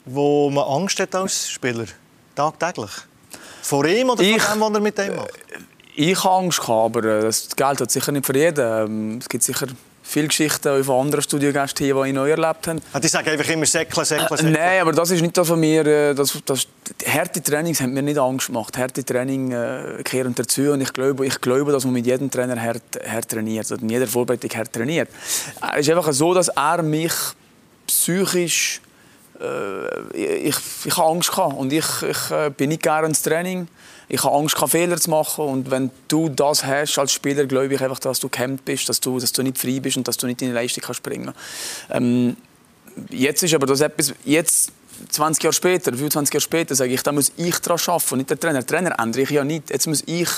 wo 0.04 0.50
man 0.50 0.64
Angst 0.64 0.98
hat 1.00 1.14
als 1.14 1.48
Spieler, 1.48 1.86
tagtäglich. 2.34 2.90
Vor 3.62 3.84
ihm 3.84 4.10
oder 4.10 4.22
ich, 4.22 4.40
von 4.40 4.58
dem, 4.58 4.60
was 4.60 4.74
er 4.74 4.80
mit 4.80 4.98
dem 4.98 5.16
macht? 5.16 5.32
Ich 5.96 6.24
habe 6.24 6.44
Angst, 6.44 6.68
aber 6.68 7.04
äh, 7.04 7.22
das 7.22 7.48
Geld 7.56 7.80
hat 7.80 7.90
sicher 7.90 8.12
nicht 8.12 8.26
für 8.26 8.36
jeden. 8.36 8.64
Ähm, 8.64 9.18
es 9.18 9.28
gibt 9.28 9.42
sicher 9.42 9.66
viele 10.06 10.28
Geschichten 10.28 10.84
von 10.84 11.06
anderen 11.06 11.22
Studiogästen 11.22 11.84
hier, 11.84 11.94
die 11.94 12.08
ich 12.08 12.14
neu 12.14 12.30
erlebt 12.30 12.68
habe. 12.68 12.80
Ah, 12.92 13.00
die 13.00 13.08
sagen 13.08 13.28
einfach 13.28 13.48
immer 13.48 13.66
Säckle, 13.66 14.04
Säckle, 14.04 14.36
Säckle. 14.36 14.48
Äh, 14.48 14.52
nein, 14.52 14.80
aber 14.82 14.92
das 14.92 15.10
ist 15.10 15.20
nicht 15.20 15.36
das 15.36 15.48
von 15.48 15.58
mir. 15.58 15.84
Äh, 15.84 16.14
das, 16.14 16.38
das, 16.44 16.68
harte 17.06 17.42
Trainings 17.42 17.80
haben 17.80 17.92
mir 17.92 18.02
nicht 18.02 18.18
Angst 18.18 18.46
gemacht. 18.46 18.76
Harte 18.78 19.04
Training 19.04 19.52
äh, 19.52 20.02
kehren 20.04 20.34
dazu 20.34 20.72
und 20.72 20.80
ich 20.80 20.92
glaube, 20.92 21.26
ich 21.26 21.40
glaube, 21.40 21.72
dass 21.72 21.84
man 21.84 21.94
mit 21.94 22.06
jedem 22.06 22.30
Trainer 22.30 22.60
hart, 22.60 22.82
hart 23.06 23.28
trainiert 23.28 23.68
mit 23.70 23.90
jeder 23.90 24.06
Vorbereitung 24.06 24.50
hart 24.50 24.72
trainiert. 24.72 25.08
Es 25.74 25.80
ist 25.80 25.90
einfach 25.90 26.12
so, 26.12 26.32
dass 26.34 26.48
er 26.48 26.82
mich 26.82 27.12
psychisch 27.86 28.80
äh, 28.80 28.85
ich, 30.14 30.56
ich 30.84 30.96
habe 30.96 31.08
Angst 31.10 31.30
gehabt 31.30 31.56
und 31.56 31.72
ich, 31.72 31.84
ich 32.02 32.30
äh, 32.30 32.50
bin 32.50 32.68
nicht 32.68 32.82
gerne 32.82 33.08
ins 33.08 33.22
Training 33.22 33.68
ich 34.08 34.22
habe 34.22 34.36
Angst, 34.36 34.54
keine 34.54 34.68
Fehler 34.68 34.96
zu 34.98 35.10
machen. 35.10 35.44
Und 35.44 35.70
wenn 35.70 35.90
du 36.08 36.28
das 36.28 36.64
hast 36.64 36.98
als 36.98 37.12
Spieler, 37.12 37.46
glaube 37.46 37.74
ich 37.74 37.80
einfach, 37.80 37.98
dass 37.98 38.20
du 38.20 38.28
gehemmt 38.28 38.64
bist, 38.64 38.88
dass 38.88 39.00
du, 39.00 39.18
dass 39.18 39.32
du 39.32 39.42
nicht 39.42 39.58
frei 39.58 39.80
bist 39.80 39.96
und 39.96 40.06
dass 40.06 40.16
du 40.16 40.26
nicht 40.26 40.40
deine 40.40 40.52
Leistung 40.52 40.84
kannst 40.84 41.02
bringen. 41.02 41.32
Ähm, 41.90 42.36
jetzt 43.10 43.42
ist 43.42 43.54
aber 43.54 43.66
das 43.66 43.80
etwas, 43.80 44.14
jetzt 44.24 44.72
20 45.10 45.42
Jahre 45.42 45.52
später, 45.52 45.92
25 45.92 46.32
Jahre 46.32 46.40
später, 46.40 46.74
sage 46.74 46.92
ich, 46.92 47.02
da 47.02 47.12
muss 47.12 47.32
ich 47.36 47.58
daran 47.58 47.80
arbeiten 47.86 48.16
nicht 48.16 48.30
der 48.30 48.38
Trainer. 48.38 48.62
Der 48.62 48.66
Trainer 48.66 48.98
ändere 48.98 49.22
ich 49.22 49.30
ja 49.30 49.44
nicht. 49.44 49.70
Jetzt 49.70 49.86
muss 49.86 50.02
ich 50.06 50.28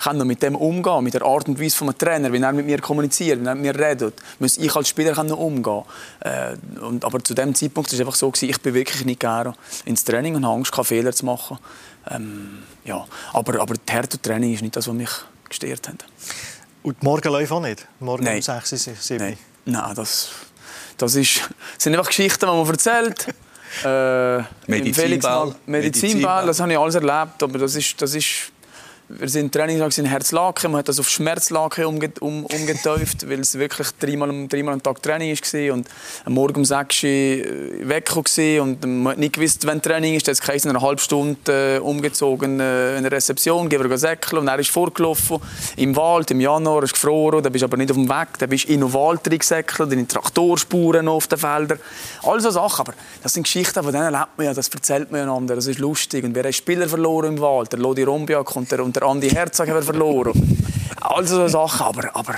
kann 0.00 0.16
noch 0.16 0.24
mit 0.24 0.42
dem 0.42 0.56
umgehen, 0.56 1.04
mit 1.04 1.14
der 1.14 1.22
Art 1.22 1.48
und 1.48 1.60
Weise 1.60 1.76
vom 1.76 1.96
Trainer, 1.96 2.32
wie 2.32 2.38
er 2.38 2.52
mit 2.52 2.66
mir 2.66 2.80
kommuniziert, 2.80 3.40
wie 3.40 3.46
er 3.46 3.54
mit 3.54 3.76
mir 3.76 3.78
redet, 3.78 4.14
muss 4.38 4.56
ich 4.56 4.74
als 4.74 4.88
Spieler 4.88 5.12
kann 5.12 5.26
noch 5.26 5.38
umgehen. 5.38 5.82
Äh, 6.20 6.56
und, 6.80 7.04
aber 7.04 7.22
zu 7.22 7.34
dem 7.34 7.54
Zeitpunkt 7.54 7.90
war 7.90 7.94
es 7.94 8.00
einfach 8.00 8.14
so, 8.14 8.30
gewesen, 8.30 8.48
ich 8.50 8.60
bin 8.60 8.74
wirklich 8.74 9.04
nicht 9.04 9.20
gerne 9.20 9.54
ins 9.84 10.04
Training 10.04 10.34
und 10.34 10.44
habe 10.44 10.56
Angst, 10.56 10.74
Fehler 10.82 11.12
zu 11.12 11.26
machen. 11.26 11.58
Ähm, 12.10 12.62
ja. 12.84 13.06
aber, 13.32 13.60
aber 13.60 13.74
die 13.74 13.92
Härte 13.92 14.20
Training 14.20 14.54
ist 14.54 14.62
nicht 14.62 14.74
das, 14.74 14.88
was 14.88 14.94
mich 14.94 15.10
gestört 15.48 15.88
hat. 15.88 16.06
Und 16.82 16.96
die 17.02 17.04
Morgenläufe 17.04 17.54
auch 17.54 17.60
nicht? 17.60 17.86
Morgen 17.98 18.24
Nein. 18.24 18.36
um 18.36 18.42
6, 18.42 18.70
7? 18.70 19.18
Nein, 19.18 19.38
Nein 19.66 19.94
das, 19.94 20.30
das, 20.96 21.14
ist, 21.14 21.40
das 21.74 21.84
sind 21.84 21.94
einfach 21.94 22.08
Geschichten, 22.08 22.40
die 22.40 22.46
man 22.46 22.66
erzählt. 22.66 23.26
Äh, 23.84 24.42
Medizinball. 24.66 25.54
Medizinball, 25.64 26.44
das 26.44 26.58
habe 26.58 26.72
ich 26.72 26.78
alles 26.78 26.96
erlebt, 26.96 27.40
aber 27.40 27.56
das 27.56 27.76
ist, 27.76 28.02
das 28.02 28.16
ist 28.16 28.50
wir 29.18 29.28
sind 29.28 29.52
Trainingstag 29.52 29.98
in 29.98 30.04
Herzlaken, 30.04 30.70
man 30.70 30.78
hat 30.80 30.88
das 30.88 31.00
auf 31.00 31.08
Schmerzlaken 31.08 31.84
umge 31.84 32.12
um, 32.20 32.46
umgetauft, 32.46 33.28
weil 33.28 33.40
es 33.40 33.58
wirklich 33.58 33.88
dreimal, 33.98 34.46
dreimal 34.46 34.74
am 34.74 34.82
Tag 34.82 35.02
Training 35.02 35.34
war 35.34 35.74
und 35.74 35.88
am 36.24 36.34
Morgen 36.34 36.58
um 36.58 36.64
6 36.64 37.02
Uhr 37.02 37.08
äh, 37.08 37.88
weg 37.88 38.10
und 38.14 38.84
man 38.86 39.12
hat 39.12 39.18
nicht 39.18 39.34
gewusst, 39.34 39.66
wann 39.66 39.82
Training 39.82 40.14
ist. 40.14 40.28
Dann 40.28 40.36
hat 40.36 40.54
es 40.54 40.66
eine 40.66 40.80
halbe 40.80 41.00
Stunde 41.00 41.76
äh, 41.76 41.78
umgezogen 41.80 42.60
äh, 42.60 42.96
in 42.96 43.02
der 43.02 43.10
Rezeption, 43.10 43.68
gehen 43.68 43.88
wir 43.88 43.98
säckeln 43.98 44.42
und 44.42 44.48
er 44.48 44.58
ist 44.58 44.70
vorgelaufen. 44.70 45.38
Im 45.76 45.96
Wald 45.96 46.30
im 46.30 46.40
Januar, 46.40 46.84
ist 46.84 46.92
gefroren, 46.92 47.42
dann 47.42 47.52
bist 47.52 47.64
aber 47.64 47.76
nicht 47.76 47.90
auf 47.90 47.96
dem 47.96 48.08
Weg, 48.08 48.38
dann 48.38 48.48
bist 48.48 48.66
in 48.66 48.80
den 48.80 48.92
Wald 48.92 49.24
gesäckelt, 49.24 49.92
in 49.92 50.06
Traktorspuren 50.06 51.08
auf 51.08 51.26
den 51.26 51.38
Feldern, 51.38 51.80
all 52.22 52.40
so 52.40 52.50
Sachen, 52.50 52.82
aber 52.82 52.94
das 53.22 53.32
sind 53.32 53.42
Geschichten, 53.42 53.82
von 53.82 53.92
denen 53.92 54.12
lebt 54.12 54.36
man 54.36 54.46
ja, 54.46 54.54
das 54.54 54.68
erzählt 54.68 55.10
man 55.10 55.22
einander, 55.22 55.56
das 55.56 55.66
ist 55.66 55.80
lustig. 55.80 56.24
Und 56.24 56.34
wer 56.34 56.44
hat 56.44 56.54
Spieler 56.54 56.88
verloren 56.88 57.36
im 57.36 57.40
Wald, 57.40 57.72
der 57.72 57.80
Lodi 57.80 58.04
Rombiak 58.04 58.54
und 58.54 58.70
der, 58.70 58.84
und 58.84 58.99
der 59.00 59.08
Andi 59.08 59.30
Herzog 59.30 59.68
haben 59.68 59.76
wir 59.76 59.82
verloren. 59.82 60.32
Also 61.00 61.36
so 61.36 61.48
Sachen, 61.48 61.86
aber, 61.86 62.14
aber 62.14 62.34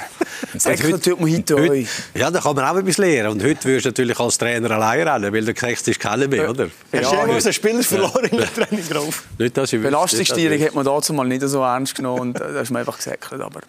Säckler 0.56 1.00
tut 1.00 1.20
man 1.20 1.32
heute, 1.32 1.56
heute 1.56 1.86
Ja, 2.14 2.30
da 2.30 2.40
kann 2.40 2.54
man 2.54 2.64
auch 2.64 2.76
etwas 2.76 2.98
lernen. 2.98 3.32
Und 3.32 3.42
heute 3.42 3.64
wirst 3.64 3.86
du 3.86 3.88
natürlich 3.88 4.18
als 4.20 4.38
Trainer 4.38 4.70
allein 4.70 5.06
rennen, 5.06 5.32
weil 5.32 5.44
der 5.44 5.54
kriegst 5.54 5.88
ist 5.88 5.98
keiner 5.98 6.28
mehr, 6.28 6.48
oder? 6.48 6.68
Ja, 6.92 7.00
Hast 7.02 7.12
du 7.12 7.16
jemals 7.16 7.44
einen 7.46 7.52
Spieler 7.52 7.82
verloren 7.82 8.24
in 8.26 8.38
der 8.38 8.54
Training 8.54 8.88
drauf? 8.88 9.24
Nicht, 9.38 9.56
dass 9.56 9.72
ich 9.72 9.82
Belastungssteuerung 9.82 10.60
hat 10.60 10.74
man 10.74 10.84
dazu 10.84 11.12
mal 11.12 11.26
nicht 11.26 11.42
so 11.42 11.62
ernst 11.62 11.94
genommen 11.96 12.20
und 12.20 12.40
äh, 12.40 12.52
da 12.52 12.60
ist 12.60 12.70
man 12.70 12.80
einfach 12.80 12.96
gesäckelt, 12.96 13.40
aber 13.40 13.60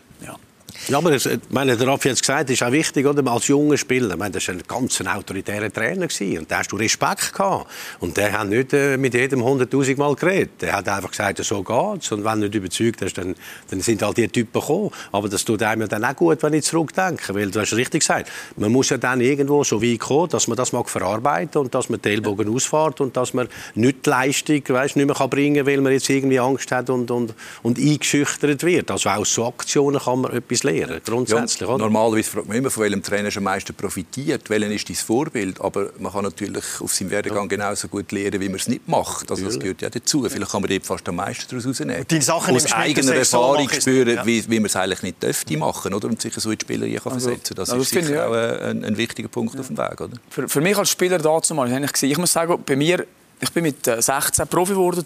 ja. 0.88 0.94
Ja, 0.94 0.98
aber 1.00 1.12
das, 1.12 1.28
meine, 1.50 1.76
der 1.76 1.88
Raffi 1.88 2.10
hat 2.10 2.16
es 2.16 2.22
gesagt, 2.22 2.50
ist 2.50 2.62
auch 2.62 2.72
wichtig, 2.72 3.06
oder? 3.06 3.26
als 3.32 3.48
junger 3.48 3.78
Spieler. 3.78 4.12
Ich 4.12 4.18
meine, 4.18 4.32
das 4.32 4.48
war 4.48 4.56
ein 4.56 4.62
ganz 4.68 5.02
autoritärer 5.02 5.72
Trainer. 5.72 6.08
Gewesen. 6.08 6.40
Und 6.40 6.52
da 6.52 6.60
hast 6.60 6.72
du 6.72 6.76
Respekt 6.76 7.34
gehabt. 7.34 7.68
Und 8.00 8.18
der 8.18 8.32
hat 8.32 8.48
nicht 8.48 8.74
äh, 8.74 8.98
mit 8.98 9.14
jedem 9.14 9.44
hunderttausend 9.44 9.98
Mal 9.98 10.16
geredet. 10.16 10.62
Der 10.62 10.74
hat 10.74 10.88
einfach 10.88 11.12
gesagt, 11.12 11.44
so 11.44 11.64
geht's. 11.64 12.12
Und 12.12 12.24
wenn 12.24 12.42
du 12.42 12.48
nicht 12.48 12.56
überzeugt 12.56 13.02
hast, 13.02 13.14
dann, 13.18 13.36
dann 13.70 13.82
sind 13.82 14.02
halt 14.02 14.18
die 14.18 14.28
Typen 14.28 14.60
gekommen. 14.60 14.92
Aber 15.12 15.30
das 15.30 15.46
tut 15.46 15.64
einem 15.64 15.88
dann 15.88 16.04
auch 16.04 16.16
gut, 16.16 16.44
wenn 16.44 16.54
ich 16.54 16.64
zurückdenke. 16.64 17.34
Weil 17.34 17.50
du 17.50 17.60
hast 17.60 17.74
richtig 17.74 18.02
gesagt, 18.02 18.30
man 18.58 18.72
muss 18.72 18.90
ja 18.90 18.98
dann 18.98 19.22
irgendwo 19.22 19.64
so 19.64 19.82
weit 19.82 20.00
kommen, 20.00 20.30
dass 20.30 20.48
man 20.48 20.58
das 20.58 20.74
mag 20.74 20.90
verarbeiten 20.90 21.62
und 21.62 21.74
dass 21.74 21.90
man 21.90 22.02
die 22.02 22.10
Ellbogen 22.10 22.50
ja. 22.50 22.56
ausfährt 22.56 23.02
und 23.02 23.18
dass 23.18 23.34
man 23.34 23.48
nicht 23.76 24.06
die 24.06 24.10
Leistung 24.10 24.62
weißt, 24.68 24.96
nicht 24.96 25.06
mehr 25.06 25.16
kann 25.16 25.30
bringen 25.30 25.58
kann, 25.58 25.66
weil 25.66 25.82
man 25.82 25.94
jetzt 25.94 26.10
irgendwie 26.10 26.40
Angst 26.40 26.72
hat 26.72 26.90
und, 26.90 27.10
und, 27.10 27.34
und 27.62 27.78
eingeschüchtert 27.78 28.64
wird. 28.64 28.92
Also 28.92 29.10
auch 29.10 29.26
so 29.26 29.48
Aktionen 29.48 30.00
kann 30.00 30.22
man 30.22 30.34
etwas 30.34 30.63
lernen 30.64 30.74
lernen, 30.88 31.02
grundsätzlich. 31.06 31.70
Ja, 31.70 31.78
normalerweise 31.78 32.30
fragt 32.30 32.48
man 32.48 32.58
immer, 32.58 32.70
von 32.70 32.84
welchem 32.84 33.04
Trainer 33.04 33.30
am 33.36 33.44
meisten 33.44 33.74
profitiert, 33.74 34.50
welchen 34.50 34.72
ist 34.72 34.90
dein 34.90 34.96
Vorbild, 34.96 35.62
aber 35.62 35.90
man 36.00 36.12
kann 36.12 36.24
natürlich 36.24 36.64
auf 36.80 36.94
seinem 36.94 37.12
Werdegang 37.12 37.44
ja. 37.44 37.58
genauso 37.58 37.88
gut 37.88 38.12
lernen, 38.12 38.40
wie 38.40 38.50
man 38.50 38.58
es 38.58 38.68
nicht 38.68 38.88
macht. 38.88 39.30
Also 39.30 39.46
das 39.46 39.60
gehört 39.60 39.82
ja 39.82 39.90
dazu. 39.90 40.28
Vielleicht 40.28 40.52
kann 40.52 40.62
man 40.62 40.70
dort 40.70 40.86
fast 40.86 41.08
am 41.10 41.16
meisten 41.16 41.46
daraus 41.50 41.68
rausnehmen. 41.68 42.06
Die 42.10 42.22
Sachen 42.22 42.56
Aus 42.56 42.72
eigener 42.72 43.16
Erfahrung 43.16 43.70
so 43.70 43.82
spüren, 43.82 44.16
ja. 44.16 44.26
wie, 44.26 44.50
wie 44.50 44.60
man 44.60 44.66
es 44.66 44.76
eigentlich 44.76 45.04
nicht 45.04 45.24
dürfte 45.24 45.58
machen, 45.58 45.94
oder? 45.94 46.08
Und 46.08 46.22
sich 46.22 46.34
so 46.34 46.52
in 46.52 46.58
die 46.58 46.66
Spieler 46.66 46.88
kann 47.00 47.14
also, 47.14 47.28
versetzen. 47.28 47.56
Das 47.56 47.70
also 47.70 47.82
ist 47.82 47.90
sicher 47.90 48.16
ja. 48.16 48.28
auch 48.28 48.34
ein, 48.34 48.84
ein, 48.84 48.98
wichtiger 48.98 49.28
Punkt 49.28 49.60
auf 49.60 49.68
dem 49.68 49.78
Weg, 49.78 50.02
oder? 50.02 50.14
Für, 50.30 50.48
für 50.48 50.62
mich 50.62 50.78
als 50.78 50.90
Spieler 50.90 51.18
dazu 51.18 51.54
mal, 51.54 51.90
ich 52.02 52.18
muss 52.18 52.34
sagen, 52.34 52.62
bei 52.66 52.76
mir, 52.76 53.06
ich 53.40 53.52
bin 53.52 53.64
mit 53.64 53.86
16 53.86 54.44
äh, 54.44 54.46
Profi 54.46 54.74
geworden, 54.74 55.04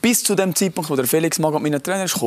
bis 0.00 0.22
zu 0.22 0.34
dem 0.34 0.54
Zeitpunkt, 0.54 0.90
wo 0.90 0.96
der 0.96 1.06
Felix 1.06 1.38
Magath 1.38 1.62
mein 1.62 1.82
Trainer 1.82 2.04
ist 2.04 2.20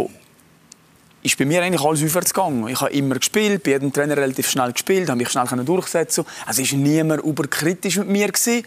ist 1.27 1.37
bei 1.37 1.45
mir 1.45 1.61
eigentlich 1.61 1.85
alles 1.85 2.03
aufwärts 2.03 2.33
gegangen. 2.33 2.67
Ich 2.67 2.81
habe 2.81 2.91
immer 2.91 3.15
gespielt, 3.15 3.63
bei 3.63 3.71
jedem 3.71 3.93
Trainer 3.93 4.17
relativ 4.17 4.49
schnell 4.49 4.71
gespielt, 4.71 5.09
habe 5.09 5.17
mich 5.17 5.29
schnell 5.29 5.45
durchsetzen. 5.45 6.25
Also 6.45 6.61
war 6.61 6.77
niemand 6.77 7.23
überkritisch 7.23 7.97
mit 7.97 8.07
mir 8.07 8.27
gewesen. 8.27 8.63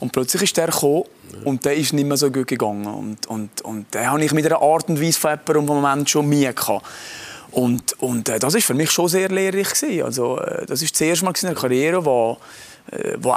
Und 0.00 0.12
plötzlich 0.12 0.42
ist 0.42 0.56
der 0.56 0.68
gekommen 0.68 1.04
und 1.44 1.64
der 1.64 1.74
ist 1.74 1.92
nicht 1.92 2.06
mehr 2.06 2.16
so 2.16 2.30
gut 2.30 2.46
gegangen. 2.46 2.86
Und, 2.86 3.26
und, 3.26 3.60
und 3.62 3.92
den 3.94 4.10
habe 4.10 4.24
ich 4.24 4.32
mit 4.32 4.46
einer 4.46 4.62
Art 4.62 4.88
und 4.88 5.00
Weise 5.00 5.18
von 5.18 5.30
jemandem 5.30 5.56
im 5.56 5.66
Moment 5.66 6.10
schon 6.10 6.28
Mühe 6.28 6.52
gehabt. 6.52 6.86
Und, 7.50 8.00
und 8.00 8.28
äh, 8.28 8.38
das 8.38 8.54
war 8.54 8.60
für 8.60 8.74
mich 8.74 8.90
schon 8.90 9.08
sehr 9.08 9.28
lehrreich 9.28 9.74
gewesen. 9.74 10.02
Also, 10.02 10.38
äh, 10.38 10.66
das 10.66 10.82
ist 10.82 10.94
das 10.94 11.00
erste 11.00 11.24
Mal 11.24 11.32
in 11.40 11.48
der 11.48 11.54
Karriere, 11.54 12.04
wo, 12.04 12.36
äh, 12.92 13.16
wo, 13.18 13.32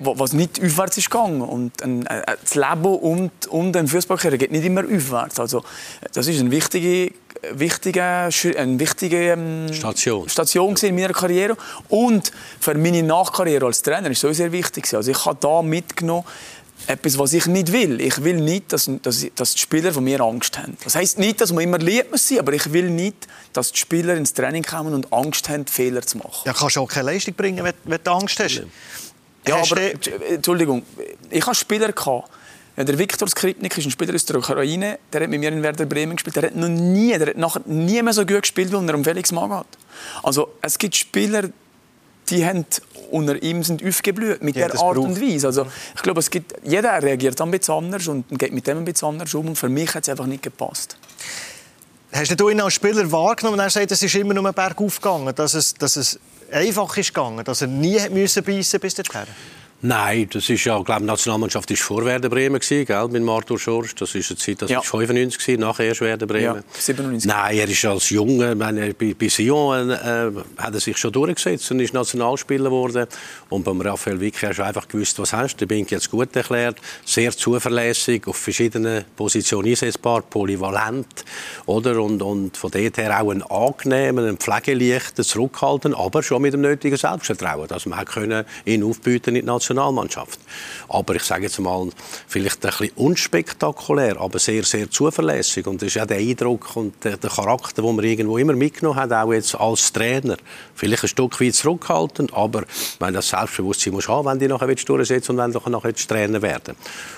wo 0.00 0.18
was 0.18 0.32
nicht 0.34 0.62
aufwärts 0.62 0.98
ist 0.98 1.10
gegangen. 1.10 1.40
Und 1.40 1.82
äh, 1.82 2.04
das 2.42 2.54
Leben 2.54 2.84
und, 2.84 3.46
und 3.48 3.76
ein 3.76 3.88
Fußballkarriere 3.88 4.38
geht 4.38 4.52
nicht 4.52 4.64
immer 4.64 4.84
aufwärts. 4.84 5.40
Also, 5.40 5.64
das 6.12 6.26
ist 6.26 6.38
eine 6.38 6.50
wichtige 6.50 7.12
wichtige, 7.52 8.02
eine 8.02 8.78
wichtige 8.78 9.32
ähm, 9.32 9.72
Station, 9.72 10.28
Station 10.28 10.74
in 10.76 10.94
meiner 10.94 11.12
Karriere. 11.12 11.56
Und 11.88 12.32
für 12.60 12.74
meine 12.74 13.02
Nachkarriere 13.02 13.66
als 13.66 13.82
Trainer 13.82 14.10
ist 14.10 14.24
es 14.24 14.36
sehr 14.36 14.52
wichtig. 14.52 14.92
Also 14.94 15.10
ich 15.10 15.24
habe 15.24 15.38
da 15.40 15.62
mitgenommen, 15.62 16.24
etwas, 16.86 17.18
was 17.18 17.32
ich 17.32 17.46
nicht 17.46 17.72
will. 17.72 18.00
Ich 18.00 18.22
will 18.22 18.36
nicht, 18.36 18.72
dass, 18.72 18.90
dass, 19.02 19.26
dass 19.34 19.54
die 19.54 19.58
Spieler 19.58 19.92
von 19.92 20.04
mir 20.04 20.20
Angst 20.20 20.58
haben. 20.58 20.76
Das 20.84 20.94
heisst 20.94 21.18
nicht, 21.18 21.40
dass 21.40 21.52
man 21.52 21.64
immer 21.64 21.78
lieb 21.78 22.10
muss 22.10 22.28
sein, 22.28 22.40
aber 22.40 22.52
ich 22.52 22.72
will 22.72 22.90
nicht, 22.90 23.26
dass 23.52 23.72
die 23.72 23.78
Spieler 23.78 24.14
ins 24.14 24.34
Training 24.34 24.62
kommen 24.62 24.92
und 24.92 25.12
Angst 25.12 25.48
haben, 25.48 25.66
Fehler 25.66 26.02
zu 26.02 26.18
machen. 26.18 26.42
Ja, 26.44 26.52
kannst 26.52 26.76
du 26.76 26.80
auch 26.80 26.88
keine 26.88 27.12
Leistung 27.12 27.34
bringen, 27.34 27.64
wenn, 27.64 27.74
wenn 27.84 28.00
du 28.02 28.10
Angst 28.10 28.38
hast. 28.40 28.62
Ja, 29.46 29.60
hast 29.60 29.72
aber, 29.72 29.82
Entschuldigung, 30.28 30.82
ich 31.30 31.46
hatte 31.46 31.56
Spieler, 31.56 31.92
gehabt, 31.92 32.30
ja, 32.76 32.84
der 32.84 32.98
Viktor 32.98 33.28
Skripnik 33.28 33.78
ist 33.78 33.84
ein 33.84 33.90
Spieler 33.90 34.14
aus 34.14 34.24
der 34.24 34.36
Ukraine, 34.36 34.98
der 35.12 35.22
hat 35.22 35.30
mit 35.30 35.38
mir 35.38 35.50
in 35.50 35.62
Werder 35.62 35.86
Bremen 35.86 36.16
gespielt. 36.16 36.36
Der 36.36 36.44
hat 36.44 36.56
noch 36.56 36.68
nie, 36.68 37.16
der 37.16 37.28
hat 37.28 37.36
nachher 37.36 37.62
nie 37.66 38.02
mehr 38.02 38.12
so 38.12 38.26
gut 38.26 38.42
gespielt, 38.42 38.72
wie 38.72 38.86
er 38.86 38.94
um 38.94 39.04
Felix 39.04 39.30
Magath 39.30 39.60
hat. 39.60 39.78
Also 40.24 40.54
es 40.60 40.76
gibt 40.76 40.96
Spieler, 40.96 41.50
die 42.30 42.44
haben 42.44 42.66
unter 43.10 43.40
ihm 43.42 43.62
sind 43.62 43.84
aufgeblüht 43.84 44.42
mit 44.42 44.56
ja, 44.56 44.66
der 44.66 44.80
Art 44.80 44.96
braucht. 44.96 45.08
und 45.08 45.20
Weise. 45.20 45.46
Also 45.46 45.66
ich 45.94 46.02
glaube, 46.02 46.18
es 46.18 46.30
gibt, 46.30 46.54
jeder 46.64 47.00
reagiert 47.00 47.40
ein 47.40 47.50
bisschen 47.50 47.74
anders 47.74 48.08
und 48.08 48.24
geht 48.38 48.52
mit 48.52 48.66
dem 48.66 48.78
ein 48.78 48.84
bisschen 48.84 49.08
anders 49.08 49.32
um. 49.34 49.48
Und 49.48 49.56
für 49.56 49.68
mich 49.68 49.94
hat 49.94 50.02
es 50.02 50.08
einfach 50.08 50.26
nicht 50.26 50.42
gepasst. 50.42 50.96
Hast 52.12 52.38
du 52.38 52.48
ihn 52.48 52.60
als 52.60 52.74
Spieler 52.74 53.10
wahrgenommen? 53.10 53.60
Er 53.60 53.70
sagt, 53.70 53.92
es 53.92 54.02
ist 54.02 54.14
immer 54.14 54.34
nur 54.34 54.52
bergauf 54.52 55.00
gegangen, 55.00 55.34
dass 55.34 55.54
es, 55.54 55.74
dass 55.74 55.96
es 55.96 56.18
einfach 56.50 56.96
ist 56.96 57.14
gegangen, 57.14 57.44
dass 57.44 57.60
er 57.60 57.68
nie 57.68 57.98
beißen 57.98 58.44
musste 58.46 58.78
bis 58.78 58.94
dorthin. 58.94 59.22
Nein, 59.86 60.26
das 60.32 60.48
ist 60.48 60.64
ja, 60.64 60.80
glaube 60.80 61.02
die 61.02 61.06
Nationalmannschaft 61.06 61.68
war 61.68 61.76
vor 61.76 62.06
Werder 62.06 62.30
Bremen 62.30 62.58
gewesen, 62.58 62.86
gell, 62.86 63.08
mit 63.08 63.28
Arthur 63.28 63.58
Schorsch. 63.58 63.94
Das 63.94 64.14
ist 64.14 64.30
eine 64.30 64.38
Zeit, 64.38 64.62
das 64.62 64.70
ja. 64.70 64.80
ist 64.80 64.86
95 64.86 65.38
gewesen, 65.38 65.60
nachher 65.60 65.84
erst 65.84 66.00
Werder 66.00 66.26
Bremen. 66.26 66.56
Ja, 66.56 66.80
97. 66.80 67.30
Nein, 67.30 67.58
er 67.58 67.68
ist 67.68 67.84
als 67.84 68.08
Junge, 68.08 68.54
meine, 68.54 68.94
bei, 68.94 69.12
bei 69.12 69.28
Sion 69.28 69.90
äh, 69.90 70.30
hat 70.56 70.72
er 70.72 70.80
sich 70.80 70.96
schon 70.96 71.12
durchgesetzt 71.12 71.70
und 71.70 71.80
ist 71.80 71.92
Nationalspieler 71.92 72.70
geworden. 72.70 73.06
Und 73.50 73.64
beim 73.64 73.78
Raphael 73.82 74.18
Vicky 74.18 74.46
hast 74.46 74.58
du 74.58 74.64
einfach 74.64 74.88
gewusst, 74.88 75.18
was 75.18 75.34
hast. 75.34 75.56
du. 75.56 75.66
Der 75.66 75.66
bin 75.66 75.84
jetzt 75.86 76.10
gut 76.10 76.34
erklärt, 76.34 76.78
sehr 77.04 77.32
zuverlässig, 77.32 78.26
auf 78.26 78.38
verschiedenen 78.38 79.04
Positionen 79.16 79.68
einsetzbar, 79.68 80.22
polyvalent, 80.22 81.26
oder? 81.66 82.00
Und, 82.00 82.22
und 82.22 82.56
von 82.56 82.70
dort 82.70 82.96
her 82.96 83.20
auch 83.20 83.30
ein 83.30 83.42
angenehmer, 83.42 84.26
ein 84.28 84.38
pflegeleichter, 84.38 85.24
zurückhaltend, 85.24 85.94
aber 85.94 86.22
schon 86.22 86.40
mit 86.40 86.54
dem 86.54 86.62
nötigen 86.62 86.96
Selbstvertrauen, 86.96 87.68
dass 87.68 87.84
man 87.84 88.02
können 88.06 88.46
ihn 88.64 88.82
aufbieten 88.82 89.36
in 89.36 89.42
die 89.42 89.42
Nationalmannschaft 89.42 89.73
Nationalmannschaft. 89.74 90.40
Aber 90.88 91.14
ich 91.14 91.22
sage 91.22 91.44
jetzt 91.44 91.58
mal, 91.58 91.88
vielleicht 92.26 92.64
ein 92.64 92.70
bisschen 92.70 92.90
unspektakulär, 92.96 94.20
aber 94.20 94.38
sehr, 94.38 94.62
sehr 94.64 94.90
zuverlässig. 94.90 95.66
Und 95.66 95.82
das 95.82 95.88
ist 95.88 95.94
ja 95.94 96.06
der 96.06 96.18
Eindruck 96.18 96.76
und 96.76 97.04
der, 97.04 97.16
Charakter, 97.16 97.82
den 97.82 97.96
man 97.96 98.04
irgendwo 98.04 98.38
immer 98.38 98.54
mitgenommen 98.54 98.98
hat, 98.98 99.12
auch 99.12 99.32
jetzt 99.32 99.54
als 99.54 99.92
Trainer. 99.92 100.36
Vielleicht 100.74 101.04
ein 101.04 101.08
Stück 101.08 101.40
weit 101.40 101.54
zurückhaltend, 101.54 102.32
aber 102.32 102.64
wenn 102.98 103.14
das 103.14 103.28
Selbstbewusstsein 103.28 103.92
muss 103.92 104.08
haben, 104.08 104.26
wenn 104.26 104.38
du 104.38 104.48
nachher 104.48 104.74
durchsetzen 104.74 105.32
und 105.32 105.38
wenn 105.38 105.52
du 105.52 105.70
nachher 105.70 105.94
Trainer 105.94 106.42
werden 106.42 106.76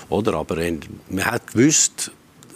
Oder? 0.09 0.35
Aber 0.35 0.57
man 0.57 1.27
hat 1.27 1.53
gewusst, 1.53 2.11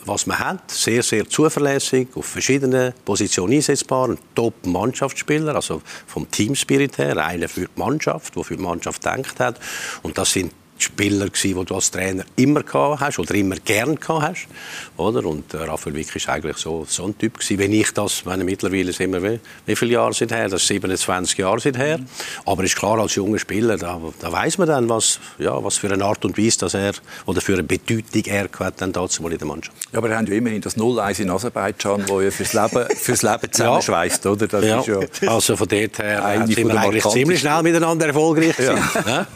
was 0.07 0.27
man 0.27 0.39
hat. 0.39 0.71
Sehr, 0.71 1.03
sehr 1.03 1.29
zuverlässig, 1.29 2.09
auf 2.15 2.27
verschiedenen 2.27 2.93
Positionen 3.05 3.55
einsetzbar. 3.55 4.09
Ein 4.09 4.19
Top-Mannschaftsspieler, 4.35 5.55
also 5.55 5.83
vom 6.07 6.31
Teamspirit 6.31 6.99
her. 6.99 7.17
Einer 7.17 7.49
für 7.49 7.67
die 7.67 7.81
Mannschaft, 7.81 8.37
der 8.37 8.45
für 8.45 8.57
die 8.57 8.63
Mannschaft 8.63 9.05
denkt 9.05 9.41
hat. 9.41 9.59
Und 10.03 10.19
das 10.19 10.33
sind 10.33 10.53
Spieler 10.83 11.27
gewesen, 11.27 11.59
die 11.59 11.65
du 11.65 11.75
als 11.75 11.91
Trainer 11.91 12.25
immer 12.37 12.63
gehabt 12.63 13.01
hast 13.01 13.19
oder 13.19 13.35
immer 13.35 13.57
gern 13.57 13.97
gehabt 13.97 14.23
hast, 14.23 14.49
oder? 14.97 15.25
Und 15.25 15.53
äh, 15.55 15.59
Raphael 15.59 15.95
Wick 15.95 16.15
ist 16.15 16.29
eigentlich 16.29 16.57
so, 16.57 16.85
so 16.89 17.05
ein 17.05 17.17
Typ 17.19 17.35
gewesen, 17.39 17.59
wenn 17.59 17.73
ich 17.73 17.93
das, 17.93 18.25
meine 18.25 18.45
mittlerweile 18.45 18.93
sind 18.93 19.13
wir, 19.13 19.23
wie, 19.23 19.41
wie 19.67 19.77
viele 19.77 19.93
Jahre 19.93 20.13
sind 20.13 20.33
her? 20.33 20.49
Das 20.49 20.63
ist 20.63 20.69
27 20.69 21.39
Jahre 21.39 21.61
sind 21.61 21.79
her. 21.79 21.99
Aber 22.45 22.65
ist 22.65 22.77
klar, 22.77 22.99
als 22.99 23.15
junger 23.15 23.39
Spieler, 23.39 23.77
da, 23.77 24.01
da 24.21 24.33
weiß 24.33 24.59
man 24.59 24.69
dann, 24.69 24.89
was, 24.89 25.21
ja, 25.39 25.63
was 25.63 25.79
für 25.79 25.91
eine 25.91 26.05
Art 26.05 26.25
und 26.25 26.39
Weise, 26.39 26.59
dass 26.59 26.75
er 26.75 26.93
oder 27.27 27.41
für 27.41 27.55
eine 27.55 27.63
Bedeutung 27.63 28.23
er 28.27 28.49
hat 28.61 28.81
dann 28.81 28.93
dazu 28.93 29.27
in 29.27 29.39
der 29.39 29.47
Mannschaft. 29.47 29.77
Ja, 29.93 29.99
aber 29.99 30.09
wir 30.09 30.17
haben 30.17 30.27
ja 30.27 30.35
immerhin 30.35 30.61
das 30.61 30.77
0-1 30.77 31.21
in 31.21 31.31
Aserbaidschan, 31.31 32.09
wo 32.09 32.21
ja 32.21 32.31
fürs 32.31 32.53
Leben, 32.53 32.87
fürs 32.97 33.23
Leben 33.23 33.53
zusammenschweißt, 33.53 34.27
oder? 34.27 34.47
Das 34.47 34.65
ja. 34.65 34.81
Ist 34.81 35.21
ja 35.23 35.29
also 35.31 35.57
von 35.57 35.69
dort 35.69 35.99
her 35.99 36.45
sind 36.47 36.69
wir 36.69 36.81
eigentlich 36.81 37.05
ziemlich 37.07 37.41
schnell 37.41 37.63
miteinander 37.63 38.07
erfolgreich 38.07 38.59
ja. 38.59 38.77
ja? 39.07 39.27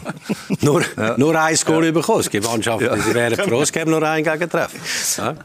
nur, 0.61 0.83
ja. 0.97 1.15
Nur 1.35 1.43
ein 1.43 1.57
Goal 1.65 1.85
ja. 1.85 1.91
bekommen. 1.91 2.19
Es 2.21 2.29
gibt 2.29 2.45
Mannschaften, 2.45 3.03
die 3.07 3.13
wären 3.13 3.35
froh, 3.35 3.61
es 3.61 3.71
gäbe 3.71 3.89
nur 3.89 4.01
einen 4.03 4.23
Gegentreffen. 4.23 4.79
Ja? 5.17 5.35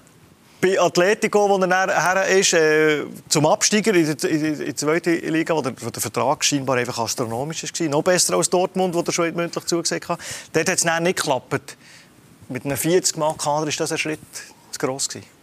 Bei 0.60 0.78
Atletico, 0.78 1.48
wo 1.48 1.56
er 1.56 1.86
her 1.88 2.26
ist, 2.38 2.52
äh, 2.52 3.04
zum 3.30 3.46
Absteiger 3.46 3.94
in 3.94 4.14
die 4.14 4.74
zweite 4.74 5.10
Liga, 5.10 5.54
wo 5.54 5.62
der, 5.62 5.72
wo 5.80 5.88
der 5.88 6.02
Vertrag 6.02 6.44
scheinbar 6.44 6.76
einfach 6.76 6.98
astronomisch 6.98 7.62
war, 7.62 7.88
noch 7.88 8.02
besser 8.02 8.36
als 8.36 8.50
Dortmund, 8.50 8.94
wo 8.94 9.00
er 9.00 9.12
schon 9.12 9.34
mündlich 9.34 9.64
zugesagt 9.64 10.08
hat. 10.08 10.18
Dort 10.52 10.68
hat 10.68 10.78
es 10.78 10.84
nicht 10.84 11.16
geklappt. 11.16 11.76
Mit 12.50 12.64
einem 12.64 12.76
40-Mann-Kader 12.76 13.68
ist 13.68 13.80
das 13.80 13.92
ein 13.92 13.98
Schritt 13.98 14.20
zu 14.70 14.78
gross 14.78 15.08
gewesen. 15.08 15.39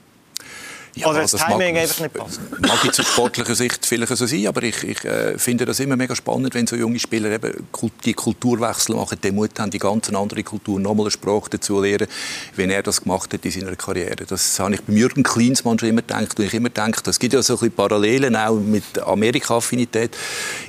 Ja, 0.97 1.07
Oder 1.07 1.21
das, 1.21 1.31
das 1.31 1.45
Timing 1.45 1.73
mag, 1.73 1.83
einfach 1.83 1.99
nicht 2.01 2.13
passt. 2.13 2.39
Mag 2.59 2.83
jetzt 2.83 2.99
aus 2.99 3.07
sportlicher 3.07 3.55
Sicht 3.55 3.85
vielleicht 3.85 4.15
so 4.15 4.25
sein, 4.25 4.47
aber 4.47 4.63
ich, 4.63 4.83
ich 4.83 5.05
äh, 5.05 5.37
finde 5.37 5.65
das 5.65 5.79
immer 5.79 5.95
mega 5.95 6.15
spannend, 6.15 6.55
wenn 6.55 6.65
so 6.65 6.75
junge 6.75 6.99
Spieler 6.99 7.29
eben 7.29 7.67
die 8.03 8.13
Kulturwechsel 8.13 8.95
machen, 8.95 9.19
den 9.21 9.35
Mut 9.35 9.59
haben, 9.59 9.69
die 9.69 9.77
ganz 9.77 10.09
andere 10.09 10.43
Kultur, 10.43 10.79
nochmal 10.79 11.05
eine 11.05 11.11
Sprache 11.11 11.51
dazu 11.51 11.81
lernen, 11.81 12.07
wenn 12.55 12.71
er 12.71 12.81
das 12.81 13.01
gemacht 13.01 13.31
hat 13.33 13.45
in 13.45 13.51
seiner 13.51 13.75
Karriere. 13.75 14.25
Das 14.27 14.59
habe 14.59 14.73
ich 14.73 14.81
bei 14.81 14.93
Jürgen 14.93 15.23
Klinsmann 15.23 15.77
schon 15.77 15.89
immer 15.89 16.01
gedacht. 16.01 16.39
Und 16.39 16.45
ich 16.45 16.53
immer 16.53 16.69
gedacht, 16.69 17.07
es 17.07 17.19
gibt 17.19 17.33
ja 17.33 17.43
so 17.43 17.53
ein 17.53 17.59
bisschen 17.59 17.75
Parallelen 17.75 18.35
auch 18.35 18.55
mit 18.55 18.99
Amerika-Affinität. 18.99 20.17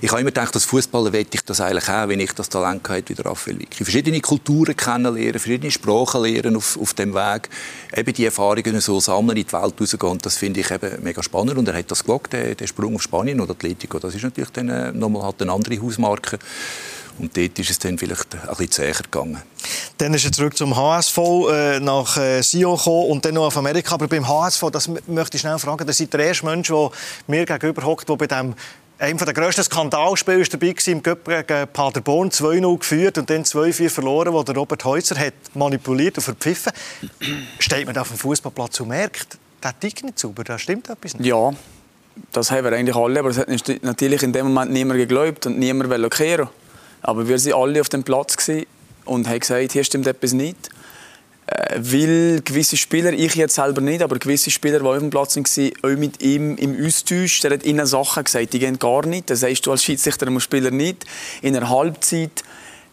Ich 0.02 0.10
habe 0.10 0.20
immer 0.20 0.30
gedacht, 0.30 0.54
als 0.54 0.64
Fußballer 0.66 1.12
wette 1.12 1.36
ich 1.36 1.44
das 1.44 1.60
eigentlich 1.60 1.88
auch, 1.88 2.08
wenn 2.08 2.20
ich 2.20 2.32
das 2.32 2.48
Talent 2.48 2.86
habe 2.88 3.02
wie 3.06 3.14
der 3.14 3.24
Raphael 3.24 3.58
Vicky. 3.58 3.84
Verschiedene 3.84 4.20
Kulturen 4.20 4.76
kennenlernen, 4.76 5.38
verschiedene 5.38 5.70
Sprachen 5.70 6.22
lernen 6.22 6.56
auf, 6.56 6.78
auf 6.78 6.94
dem 6.94 7.14
Weg, 7.14 7.48
eben 7.96 8.12
die 8.12 8.24
Erfahrungen 8.24 8.80
so 8.80 9.00
sammeln, 9.00 9.36
in 9.38 9.46
die 9.46 9.52
Welt 9.52 9.74
rausgehen 9.80 10.17
und 10.18 10.26
das 10.26 10.36
finde 10.36 10.58
ich 10.58 10.70
eben 10.72 11.00
mega 11.04 11.22
spannend. 11.22 11.58
Und 11.58 11.68
er 11.68 11.74
hat 11.74 11.88
das 11.92 12.02
gewagt, 12.02 12.32
der, 12.32 12.56
der 12.56 12.66
Sprung 12.66 12.96
auf 12.96 13.02
Spanien 13.02 13.40
oder 13.40 13.52
Atletico. 13.52 14.00
Das 14.00 14.16
ist 14.16 14.24
natürlich 14.24 14.50
dann 14.50 14.68
äh, 14.68 14.90
nochmal 14.90 15.22
halt 15.22 15.40
eine 15.40 15.52
andere 15.52 15.80
Hausmarke. 15.80 16.40
Und 17.20 17.36
dort 17.36 17.56
ist 17.56 17.70
es 17.70 17.78
dann 17.78 17.96
vielleicht 17.98 18.34
ein 18.34 18.48
bisschen 18.48 18.70
zäher 18.72 18.94
gegangen. 18.94 19.40
Dann 19.98 20.12
ist 20.14 20.24
er 20.24 20.32
zurück 20.32 20.56
zum 20.56 20.76
HSV, 20.76 21.18
äh, 21.18 21.78
nach 21.78 22.16
äh, 22.16 22.42
Sion 22.42 22.76
gekommen 22.76 23.10
und 23.10 23.24
dann 23.24 23.34
noch 23.34 23.46
auf 23.46 23.56
Amerika. 23.56 23.94
Aber 23.94 24.08
beim 24.08 24.26
HSV, 24.26 24.64
das 24.72 24.90
möchte 25.06 25.36
ich 25.36 25.40
schnell 25.40 25.58
fragen, 25.60 25.86
das 25.86 26.00
ist 26.00 26.12
der 26.12 26.20
erste 26.20 26.44
Mensch, 26.44 26.66
der 26.66 26.90
mir 27.28 27.46
gegenüber 27.46 27.84
hockt, 27.84 28.08
der 28.08 28.16
bei 28.16 28.26
dem 28.26 28.56
einem 28.98 29.18
der 29.18 29.32
grössten 29.32 29.62
Skandalspiele 29.62 30.40
war 30.40 30.46
dabei 30.46 30.74
im 30.86 31.02
Cup 31.04 31.24
gegen 31.24 31.68
Paderborn, 31.68 32.30
2-0 32.30 32.78
geführt 32.80 33.18
und 33.18 33.30
dann 33.30 33.44
2-4 33.44 33.90
verloren, 33.90 34.32
wo 34.32 34.42
der 34.42 34.56
Robert 34.56 34.84
Heutzer 34.84 35.16
hat 35.16 35.34
manipuliert 35.54 36.18
und 36.18 36.24
verpfiffen. 36.24 36.72
Steht 37.60 37.86
man 37.86 37.94
da 37.94 38.00
auf 38.00 38.08
dem 38.08 38.18
Fußballplatz 38.18 38.80
und 38.80 38.88
merkt, 38.88 39.38
der 39.62 39.78
Tick 39.78 40.04
nicht 40.04 40.18
sauber, 40.18 40.44
da 40.44 40.58
stimmt 40.58 40.88
etwas 40.88 41.14
nicht. 41.14 41.26
Ja, 41.26 41.52
das 42.32 42.50
haben 42.50 42.64
wir 42.64 42.72
eigentlich 42.72 42.96
alle, 42.96 43.20
aber 43.20 43.30
es 43.30 43.38
hat 43.38 43.48
natürlich 43.82 44.22
in 44.22 44.32
dem 44.32 44.46
Moment 44.46 44.72
niemand 44.72 44.98
geglaubt 44.98 45.46
und 45.46 45.58
niemand 45.58 45.90
wollte 45.90 46.08
kehren. 46.08 46.48
Aber 47.02 47.28
wir 47.28 47.36
waren 47.36 47.62
alle 47.62 47.80
auf 47.80 47.88
dem 47.88 48.02
Platz 48.02 48.36
und 49.04 49.28
haben 49.28 49.40
gesagt, 49.40 49.72
hier 49.72 49.84
stimmt 49.84 50.06
etwas 50.06 50.32
nicht. 50.32 50.70
Äh, 51.46 51.78
weil 51.78 52.42
gewisse 52.44 52.76
Spieler, 52.76 53.12
ich 53.12 53.34
jetzt 53.34 53.54
selber 53.54 53.80
nicht, 53.80 54.02
aber 54.02 54.18
gewisse 54.18 54.50
Spieler, 54.50 54.80
die 54.80 54.86
auf 54.86 54.98
dem 54.98 55.10
Platz 55.10 55.36
waren, 55.36 55.72
auch 55.82 55.98
mit 55.98 56.22
ihm 56.22 56.56
im 56.56 56.84
Austausch, 56.84 57.40
der 57.40 57.52
hat 57.52 57.64
ihnen 57.64 57.86
Sachen 57.86 58.24
gesagt, 58.24 58.52
die 58.52 58.58
gehen 58.58 58.78
gar 58.78 59.06
nicht. 59.06 59.30
Das 59.30 59.40
sagst 59.40 59.64
du 59.66 59.70
als 59.70 59.82
Schiedsrichter 59.82 60.26
dem 60.26 60.40
Spieler 60.40 60.70
nicht. 60.70 61.06
In 61.40 61.56
einer 61.56 61.70
Halbzeit 61.70 62.42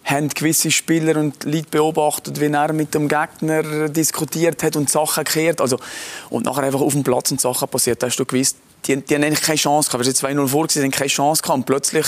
haben 0.06 0.30
gewisse 0.30 0.70
Spieler 0.70 1.18
und 1.18 1.44
Leute 1.44 1.68
beobachtet, 1.72 2.39
wie 2.39 2.46
er 2.46 2.74
mit 2.74 2.94
dem 2.94 3.08
Gegner 3.08 3.89
diskutiert 3.89 4.62
hat 4.62 4.76
und 4.76 4.89
Sachen 4.89 5.24
gekehrt. 5.24 5.60
Also, 5.60 5.80
und 6.30 6.46
nachher 6.46 6.63
einfach 6.63 6.82
auf 6.82 6.94
dem 6.94 7.04
Platz 7.04 7.32
und 7.32 7.41
Sachen 7.41 7.68
passiert. 7.68 8.02
Da 8.02 8.08
hast 8.08 8.18
du 8.18 8.26
gewusst, 8.26 8.58
die, 8.86 8.98
die 8.98 9.15
haben 9.15 9.24
eigentlich 9.24 9.41
keine 9.41 9.58
Chance 9.58 9.89
gehabt. 9.89 10.06
Wir 10.06 10.13
sind 10.13 10.30
2-0 10.30 10.48
vor, 10.48 10.70
sie 10.70 10.84
haben 10.84 10.91
keine 10.91 11.10
Chance 11.10 11.41
gehabt. 11.41 11.58
Und 11.58 11.65
plötzlich 11.65 12.06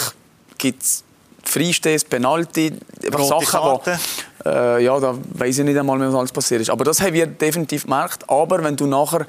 gibt 0.59 0.83
es 0.83 1.03
Freistöße, 1.43 2.05
Penalty, 2.05 2.73
einfach 3.03 3.23
Sachen, 3.23 3.59
wo, 3.61 3.81
äh, 4.47 4.83
ja, 4.83 4.99
da 4.99 5.17
weiß 5.33 5.59
ich 5.59 5.65
nicht 5.65 5.77
einmal, 5.77 5.99
was 5.99 6.13
alles 6.13 6.31
passiert 6.31 6.61
ist. 6.61 6.69
Aber 6.69 6.85
das 6.85 7.01
haben 7.01 7.13
wir 7.13 7.25
definitiv 7.25 7.83
gemerkt. 7.83 8.29
Aber 8.29 8.63
wenn 8.63 8.75
du 8.75 8.85
nachher 8.85 9.25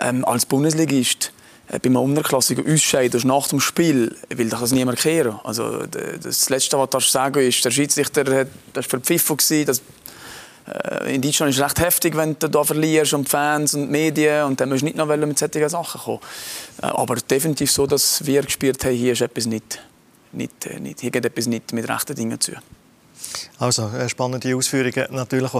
ähm, 0.00 0.24
als 0.26 0.44
Bundesligist 0.44 1.32
bei 1.78 1.86
einem 1.86 1.96
Unterklassiker 1.96 2.62
ausscheidest 2.70 3.24
nach 3.24 3.48
dem 3.48 3.60
Spiel, 3.60 4.14
will 4.28 4.50
dich 4.50 4.58
das 4.58 4.72
niemand 4.72 4.98
kehren. 4.98 5.40
Also 5.42 5.84
das 6.22 6.50
Letzte, 6.50 6.78
was 6.78 6.90
du 6.90 7.00
sagen 7.00 7.40
ist, 7.40 7.64
der 7.64 7.70
Schiedsrichter 7.70 8.24
hat, 8.40 8.48
war 8.74 8.82
verpfiffen 8.82 9.36
das 9.66 9.80
äh, 10.66 11.14
in 11.14 11.22
Deutschland 11.22 11.50
ist 11.50 11.56
es 11.56 11.64
recht 11.64 11.80
heftig, 11.80 12.16
wenn 12.16 12.36
du 12.38 12.48
da 12.48 12.62
verlierst 12.62 13.14
und 13.14 13.28
Fans 13.28 13.74
und 13.74 13.90
Medien 13.90 14.44
und 14.44 14.60
dann 14.60 14.68
musst 14.68 14.82
du 14.82 14.86
nicht 14.86 14.96
noch 14.96 15.06
mit 15.06 15.38
solchen 15.38 15.68
Sachen 15.68 16.00
kommen. 16.00 16.20
Äh, 16.82 16.86
aber 16.86 17.16
definitiv 17.16 17.70
so, 17.70 17.86
dass 17.86 18.24
wir 18.24 18.42
gespürt 18.42 18.84
haben, 18.84 18.94
hier 18.94 19.12
ist 19.12 19.22
etwas 19.22 19.46
nicht, 19.46 19.80
nicht, 20.32 20.80
nicht 20.80 21.00
hier 21.00 21.10
geht 21.10 21.24
etwas 21.24 21.46
nicht 21.46 21.72
mit 21.72 21.88
rechten 21.88 22.14
Dingen 22.14 22.40
zu. 22.40 22.52
Also, 23.58 23.90
spannende 24.08 24.54
Ausführungen 24.54 25.06
natürlich. 25.10 25.52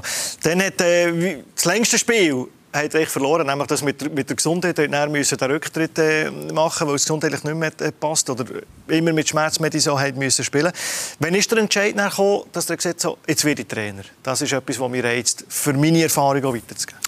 Dann 0.42 0.62
hat 0.62 0.80
äh, 0.80 1.42
das 1.54 1.64
längste 1.64 1.98
Spiel 1.98 2.46
hat 2.72 2.94
echt 2.94 3.10
verloren, 3.10 3.46
nämlich 3.46 3.66
dass 3.68 3.82
mit, 3.82 4.14
mit 4.14 4.28
der 4.28 4.36
Gesundheit 4.36 4.78
müssen 5.10 5.38
den 5.38 5.50
Rücktritt 5.50 5.98
äh, 5.98 6.30
machen, 6.30 6.88
weil 6.88 6.94
es 6.94 7.02
gesundheitlich 7.02 7.44
nicht 7.44 7.56
mehr 7.56 7.72
äh, 7.80 7.92
passt 7.92 8.30
oder 8.30 8.44
immer 8.88 9.12
mit 9.12 9.28
Schmerzmedizin 9.28 9.98
hat 9.98 10.16
müssen 10.16 10.44
spielen. 10.44 10.72
Wann 11.18 11.34
ist 11.34 11.50
der 11.50 11.58
Entscheid 11.58 11.96
gekommen, 11.96 12.44
dass 12.52 12.70
er 12.70 12.76
gesagt 12.76 13.04
hat, 13.04 13.16
jetzt 13.26 13.44
werde 13.44 13.62
ich 13.62 13.68
Trainer? 13.68 14.02
Das 14.22 14.40
ist 14.40 14.52
etwas, 14.52 14.80
was 14.80 14.90
mir 14.90 15.04
reizt, 15.04 15.44
für 15.48 15.72
meine 15.74 16.02
Erfahrung 16.02 16.44
auch 16.44 16.54
weiterzugeben. 16.54 17.00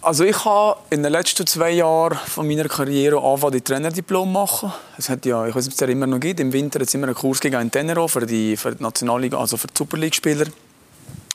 Also 0.00 0.24
ich 0.24 0.44
habe 0.44 0.78
in 0.90 1.02
den 1.02 1.10
letzten 1.10 1.44
zwei 1.46 1.72
Jahren 1.72 2.16
von 2.28 2.46
meiner 2.46 2.68
Karriere 2.68 3.20
angefangen, 3.20 3.54
die 3.54 3.60
Trainerdiplom 3.60 4.32
machen. 4.32 4.72
Es 4.96 5.08
hat 5.08 5.26
ja, 5.26 5.46
ich 5.46 5.54
weiß 5.54 5.66
nicht, 5.66 5.82
ob 5.82 5.88
es 5.88 5.92
immer 5.92 6.06
noch 6.06 6.20
gibt. 6.20 6.38
Im 6.38 6.52
Winter 6.52 6.80
hat 6.80 6.94
immer 6.94 7.08
einen 7.08 7.16
Kurs 7.16 7.40
gegeben 7.40 7.62
in 7.62 7.70
Tenero 7.72 8.06
für 8.06 8.24
die, 8.24 8.56
für 8.56 8.76
die 8.76 8.82
Nationalliga, 8.82 9.38
also 9.38 9.56
für 9.56 9.66
die 9.66 9.74
Superliga-Spieler. 9.76 10.46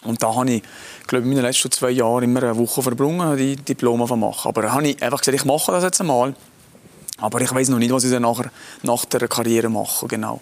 Und 0.04 0.22
da 0.22 0.36
habe 0.36 0.52
ich, 0.52 0.63
glaube 1.08 1.24
ich, 1.24 1.30
in 1.30 1.36
meinen 1.36 1.46
letzten 1.46 1.72
zwei 1.72 1.92
Jahren 1.92 2.24
immer 2.24 2.44
eine 2.44 2.58
Woche 2.58 2.82
verbrungen, 2.82 3.38
die 3.38 3.56
Diplome 3.56 4.06
zu 4.06 4.16
machen. 4.16 4.50
Aber 4.50 4.62
da 4.62 4.72
habe 4.74 4.88
ich 4.88 5.02
einfach 5.02 5.20
gesagt, 5.20 5.36
ich 5.36 5.46
mache 5.46 5.72
das 5.72 5.84
jetzt 5.84 6.02
einmal. 6.02 6.36
Aber 7.18 7.42
ich 7.42 7.54
weiß 7.54 7.70
noch 7.70 7.80
nicht, 7.80 7.92
was 7.92 8.04
ich 8.04 8.12
dann 8.12 8.24
nachher, 8.24 8.52
nach 8.82 9.06
der 9.06 9.28
Karriere 9.28 9.70
mache, 9.70 10.08
genau. 10.08 10.42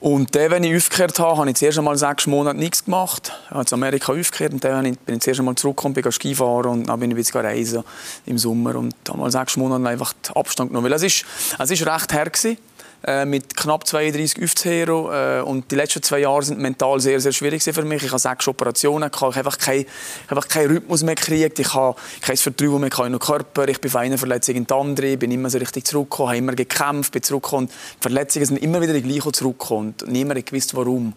Und 0.00 0.34
dann, 0.34 0.50
wenn 0.50 0.64
ich 0.64 0.74
aufgekehrt 0.74 1.18
habe, 1.18 1.36
habe 1.36 1.50
ich 1.50 1.56
zuerst 1.56 1.76
einmal 1.76 1.96
sechs 1.98 2.26
Monate 2.26 2.58
nichts 2.58 2.86
gemacht. 2.86 3.32
Ich 3.44 3.50
habe 3.50 3.66
in 3.68 3.74
Amerika 3.74 4.12
aufgekehrt 4.12 4.54
und 4.54 4.64
dann 4.64 4.96
bin 5.04 5.16
ich 5.16 5.20
zuerst 5.20 5.40
einmal 5.40 5.56
zurückgekommen, 5.56 5.94
bin 5.94 6.10
Skifahren 6.10 6.70
und 6.70 6.86
dann 6.88 6.98
bin 7.00 7.10
ich 7.10 7.16
wieder 7.18 7.44
reisen 7.44 7.84
im 8.24 8.38
Sommer 8.38 8.76
und 8.76 8.94
habe 9.06 9.18
mal 9.18 9.30
sechs 9.30 9.58
Monate 9.58 9.86
einfach 9.86 10.14
Abstand 10.34 10.70
genommen. 10.70 10.86
Weil 10.86 10.94
es 10.94 11.02
ist, 11.02 11.26
ist 11.58 11.86
recht 11.86 12.12
her 12.14 12.30
gewesen. 12.30 12.56
Äh, 13.02 13.24
mit 13.24 13.56
knapp 13.56 13.86
32 13.86 14.44
Aufzehro. 14.44 15.10
Äh, 15.10 15.40
und 15.40 15.70
die 15.70 15.74
letzten 15.74 16.02
zwei 16.02 16.18
Jahre 16.18 16.42
sind 16.42 16.58
mental 16.58 17.00
sehr, 17.00 17.18
sehr 17.18 17.32
schwierig 17.32 17.62
für 17.62 17.82
mich. 17.82 18.02
Ich 18.02 18.10
habe 18.10 18.18
sechs 18.18 18.46
Operationen, 18.46 19.10
ich 19.12 19.20
habe 19.20 19.34
einfach 19.34 19.56
keinen 19.56 19.86
einfach 20.28 20.46
keinen 20.48 20.72
Rhythmus 20.72 21.02
mehr 21.02 21.14
gekriegt. 21.14 21.58
Ich 21.58 21.72
habe 21.72 21.98
kein 22.20 22.36
Vertrauen 22.36 22.80
mehr 22.80 22.90
in 23.06 23.12
den 23.12 23.18
Körper. 23.18 23.68
Ich 23.68 23.80
bin 23.80 23.90
von 23.90 24.02
einer 24.02 24.18
Verletzung 24.18 24.54
in 24.54 24.66
die 24.66 24.74
andere, 24.74 25.16
bin 25.16 25.30
immer 25.30 25.48
so 25.48 25.56
richtig 25.56 25.86
zurückgekommen, 25.86 26.28
habe 26.28 26.38
immer 26.38 26.54
gekämpft, 26.54 27.12
bin 27.12 27.22
zurückgekommen. 27.22 27.68
Die 27.68 28.02
Verletzungen 28.02 28.46
sind 28.46 28.56
immer 28.58 28.82
wieder 28.82 28.92
die 28.92 29.02
gleichen 29.02 29.32
zurückgekommen 29.32 29.94
und 30.02 30.10
niemand 30.10 30.44
gewusst, 30.44 30.74
warum. 30.74 31.14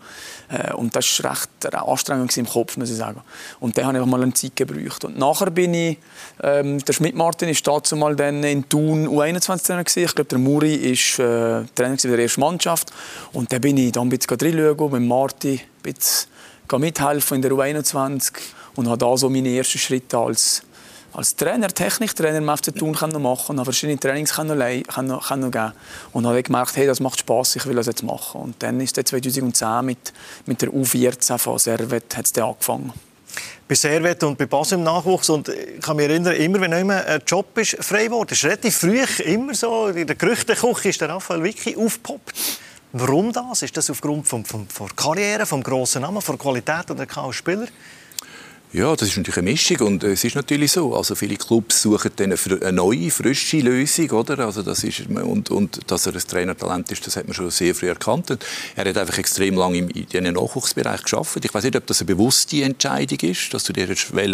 Äh, 0.49 0.73
und 0.73 0.95
das 0.95 1.23
war 1.23 1.31
recht 1.31 1.73
anstrengend 1.73 2.35
im 2.37 2.47
Kopf, 2.47 2.77
muss 2.77 2.89
ich 2.89 2.97
sagen. 2.97 3.21
Und 3.59 3.77
dann 3.77 3.85
habe 3.85 3.99
ich 3.99 4.05
mal 4.05 4.21
eine 4.21 4.33
Zeit 4.33 4.55
gebraucht. 4.55 5.05
Und 5.05 5.17
nachher 5.17 5.51
bin 5.51 5.73
ich, 5.73 5.97
ähm, 6.41 6.79
der 6.79 6.93
Schmidt-Martin 6.93 7.49
ist 7.49 7.65
dazu 7.67 7.95
dann 7.95 8.43
in 8.43 8.67
Thun 8.67 9.07
U21-Trainer 9.07 9.83
Ich 9.85 10.15
glaube, 10.15 10.29
der 10.29 10.39
Muri 10.39 10.75
ist 10.75 11.19
äh, 11.19 11.63
Trainer 11.75 11.95
der 11.95 12.19
ersten 12.19 12.41
Mannschaft. 12.41 12.91
Und 13.31 13.51
dann 13.51 13.61
bin 13.61 13.77
ich 13.77 13.91
dann 13.91 14.07
ein 14.07 14.09
bisschen 14.09 14.37
reinschauen, 14.39 14.91
mit 14.91 15.01
Marti 15.01 15.61
ein 15.61 15.81
bisschen 15.81 16.29
mithelfen 16.79 17.35
in 17.35 17.41
der 17.41 17.51
U21 17.51 18.33
und 18.75 18.87
habe 18.87 18.97
da 18.97 19.15
so 19.17 19.29
meine 19.29 19.49
ersten 19.49 19.77
Schritte 19.77 20.17
als, 20.17 20.63
als 21.13 21.35
Trainer, 21.35 21.67
Techniktrainer 21.67 22.37
im 22.37 22.57
FC 22.57 22.75
Thun 22.75 22.97
machen 23.21 23.57
und 23.57 23.65
verschiedene 23.65 23.99
Trainings 23.99 24.33
können, 24.33 24.83
können, 24.83 25.19
können 25.19 25.51
geben 25.51 25.73
und 26.11 26.25
habe 26.25 26.43
gemerkt, 26.43 26.75
hey, 26.75 26.87
das 26.87 26.99
macht 26.99 27.19
Spaß, 27.19 27.55
ich 27.57 27.65
will 27.65 27.75
das 27.75 27.87
jetzt 27.87 28.03
machen. 28.03 28.41
Und 28.41 28.63
dann 28.63 28.79
ist 28.81 28.97
es 28.97 29.05
2010 29.05 29.85
mit, 29.85 30.13
mit 30.45 30.61
der 30.61 30.69
U14 30.69 31.37
von 31.37 31.59
Servet 31.59 32.17
hat's 32.17 32.33
dann 32.33 32.45
angefangen 32.45 32.93
bei 33.67 33.75
Servet 33.75 34.23
und 34.23 34.37
bei 34.37 34.45
Basel 34.45 34.77
im 34.77 34.83
Nachwuchs. 34.83 35.29
Und 35.29 35.49
ich 35.49 35.81
kann 35.81 35.95
mich 35.95 36.07
erinnern, 36.07 36.35
immer 36.35 36.61
wenn 36.61 36.73
immer 36.73 37.03
ein 37.05 37.21
Job 37.25 37.57
ist 37.57 37.77
frei 37.83 38.05
geworden, 38.05 38.31
ist 38.31 38.43
relativ 38.43 38.77
früh 38.77 39.03
immer 39.23 39.53
so, 39.53 39.87
in 39.87 40.05
der 40.05 40.15
Gerüchteküche 40.15 40.89
ist 40.89 41.01
der 41.01 41.09
Raphael 41.09 41.43
Vicky 41.43 41.75
aufgepoppt. 41.75 42.33
Warum 42.91 43.31
das? 43.31 43.63
Ist 43.63 43.75
das 43.75 43.89
aufgrund 43.89 44.27
von, 44.27 44.45
von, 44.45 44.67
von 44.67 44.95
Karriere, 44.95 45.47
vom 45.47 45.63
grossen 45.63 46.03
Namen, 46.03 46.21
von 46.21 46.37
Qualität 46.37 46.85
der 46.89 47.33
Spieler? 47.33 47.67
Ja, 48.73 48.95
das 48.95 49.09
ist 49.09 49.17
natürlich 49.17 49.37
eine 49.37 49.51
Mischung 49.51 49.87
und 49.87 50.03
es 50.03 50.23
ist 50.23 50.35
natürlich 50.35 50.71
so. 50.71 50.95
Also 50.95 51.13
viele 51.13 51.35
Clubs 51.35 51.83
suchen 51.83 52.09
dann 52.15 52.33
eine 52.33 52.71
neue, 52.71 53.11
frische 53.11 53.59
Lösung, 53.59 54.09
oder? 54.09 54.39
Also 54.39 54.63
das 54.63 54.83
ist 54.83 55.05
und, 55.09 55.51
und 55.51 55.91
dass 55.91 56.07
er 56.07 56.13
ein 56.13 56.19
Trainertalent 56.19 56.91
ist, 56.91 57.05
das 57.05 57.15
hat 57.15 57.27
man 57.27 57.35
schon 57.35 57.51
sehr 57.51 57.75
früh 57.75 57.89
erkannt. 57.89 58.31
Und 58.31 58.43
er 58.75 58.89
hat 58.89 58.97
einfach 58.97 59.19
extrem 59.19 59.57
lange 59.57 59.77
in 59.77 60.07
diesem 60.07 60.23
Nachwuchsbereich 60.23 61.03
geschafft. 61.03 61.45
Ich 61.45 61.53
weiß 61.53 61.65
nicht, 61.65 61.75
ob 61.75 61.85
das 61.85 62.01
eine 62.01 62.07
bewusste 62.07 62.63
Entscheidung 62.63 63.19
ist, 63.19 63.53
dass 63.53 63.63
du 63.63 63.73
dir 63.73 63.87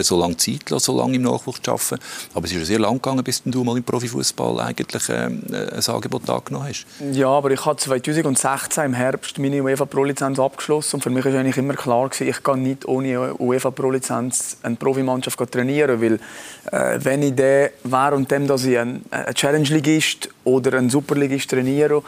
so 0.04 0.18
lange 0.18 0.38
Zeit 0.38 0.70
lässt, 0.70 0.86
so 0.86 0.98
lange 0.98 1.18
im 1.18 1.24
Nachwuchs 1.24 1.62
zu 1.62 1.72
arbeiten. 1.72 2.00
Aber 2.34 2.46
es 2.46 2.54
ist 2.54 2.66
sehr 2.66 2.80
lang 2.80 2.94
gegangen, 2.94 3.26
bis 3.26 3.44
du 3.44 3.66
mal 3.66 3.76
im 3.76 3.84
Profifußball 3.84 4.62
eigentlich 4.62 5.04
ähm, 5.10 5.44
ein 5.52 5.86
Angebot 5.86 6.30
angenommen 6.30 6.70
hast. 6.70 6.86
Ja, 7.12 7.28
aber 7.28 7.52
ich 7.52 7.66
habe 7.66 7.76
2016 7.76 8.86
im 8.86 8.94
Herbst 8.94 9.38
meine 9.38 9.62
UEFA 9.62 9.84
Pro 9.84 10.06
Lizenz 10.06 10.40
abgeschlossen 10.40 10.96
und 10.96 11.02
für 11.02 11.10
mich 11.10 11.26
war 11.26 11.34
eigentlich 11.34 11.58
immer 11.58 11.74
klar 11.74 12.10
ich 12.18 12.44
gehe 12.44 12.58
nicht 12.58 12.86
ohne 12.86 13.34
UEFA 13.36 13.72
Pro 13.72 13.92
Lizenz 14.30 14.58
eine 14.64 14.76
Profimannschaft 14.76 15.52
trainieren 15.52 16.02
weil 16.02 16.20
äh, 16.72 17.00
wenn 17.04 17.24
ich 17.24 17.36
der 17.36 17.72
während 17.84 18.30
dem, 18.32 18.48
dass 18.48 18.66
ich 18.66 18.78
ein, 18.78 19.04
ein 19.12 19.34
Challenge-Ligist 19.34 20.30
oder 20.44 20.78
ein 20.78 20.90
Superligist 20.90 21.50
trainiere, 21.50 21.98
äh, 21.98 22.02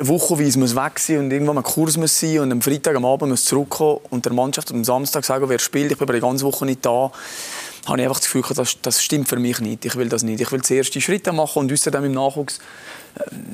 wochenweise 0.00 0.58
muss 0.58 0.74
weg 0.74 0.98
sein 0.98 1.18
und 1.18 1.32
irgendwann 1.32 1.58
ein 1.58 1.64
Kurs 1.64 1.96
muss 1.96 2.18
sein 2.18 2.40
und 2.40 2.52
am 2.52 2.62
Freitag 2.62 2.96
am 2.96 3.04
Abend 3.04 3.30
muss 3.30 3.44
zurückkommen 3.44 4.00
und 4.10 4.24
der 4.24 4.32
Mannschaft 4.32 4.70
am 4.72 4.84
Samstag 4.84 5.24
sagen, 5.24 5.48
wer 5.48 5.58
spielt, 5.58 5.92
ich 5.92 5.98
bin 5.98 6.06
aber 6.06 6.14
die 6.14 6.20
ganze 6.20 6.44
Woche 6.44 6.64
nicht 6.66 6.84
da, 6.84 7.12
habe 7.86 7.98
ich 7.98 8.04
einfach 8.04 8.20
das 8.20 8.32
Gefühl, 8.32 8.44
das, 8.54 8.76
das 8.80 9.02
stimmt 9.02 9.28
für 9.28 9.36
mich 9.36 9.60
nicht. 9.60 9.84
Ich 9.84 9.96
will 9.96 10.08
das 10.08 10.22
nicht. 10.22 10.40
Ich 10.40 10.50
will 10.52 10.60
die 10.60 11.00
Schritte 11.02 11.32
machen 11.32 11.60
und 11.60 11.72
außerdem 11.72 12.04
im 12.04 12.12
Nachwuchs 12.12 12.58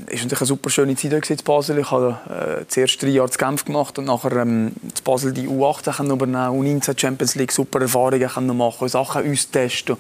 ist 0.07 0.23
natürlich 0.23 0.41
eine 0.41 0.47
super 0.47 0.71
schöne 0.71 0.97
Zeit 0.97 1.31
in 1.31 1.37
Basel. 1.45 1.79
Ich 1.79 1.91
habe 1.91 2.61
äh, 2.61 2.67
zuerst 2.67 3.03
drei 3.03 3.09
Jahre 3.09 3.31
zu 3.31 3.39
Genf 3.39 3.65
gemacht 3.65 3.99
und 3.99 4.07
nachher 4.07 4.33
ähm, 4.33 4.73
zu 4.95 5.03
Basel 5.03 5.33
die 5.33 5.49
U18 5.49 6.11
übernehmen, 6.11 6.81
U19 6.81 6.99
Champions 6.99 7.35
League, 7.35 7.53
super 7.53 7.81
Erfahrungen 7.81 8.29
können 8.29 8.57
machen, 8.57 8.89
Sachen 8.89 9.23
uns 9.25 9.51
testen. 9.51 9.97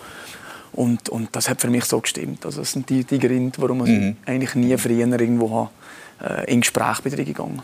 Und, 0.73 1.09
und 1.09 1.35
das 1.35 1.49
hat 1.49 1.61
für 1.61 1.69
mich 1.69 1.85
so 1.85 2.01
gestimmt. 2.01 2.47
Also 2.47 2.61
das 2.61 2.73
sind 2.73 2.89
die, 2.89 3.05
die 3.05 3.19
Gründe, 3.19 3.61
warum 3.61 3.85
ich 3.85 3.91
mhm. 3.91 4.17
eigentlich 4.25 4.55
nie 4.55 4.77
früher 4.79 5.07
irgendwo 5.07 5.51
habe, 5.51 6.45
äh, 6.45 6.53
in 6.53 6.61
Gespräch 6.61 7.01
bin 7.03 7.17
gegangen. 7.17 7.63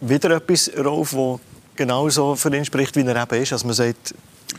Wieder 0.00 0.30
etwas, 0.30 0.70
Rolf, 0.82 1.10
das 1.10 1.40
genauso 1.76 2.36
für 2.36 2.54
ihn 2.54 2.64
spricht, 2.64 2.96
wie 2.96 3.02
er 3.02 3.22
eben 3.22 3.42
ist. 3.42 3.52
Also 3.52 3.66
man 3.66 3.74
sagt, 3.74 4.14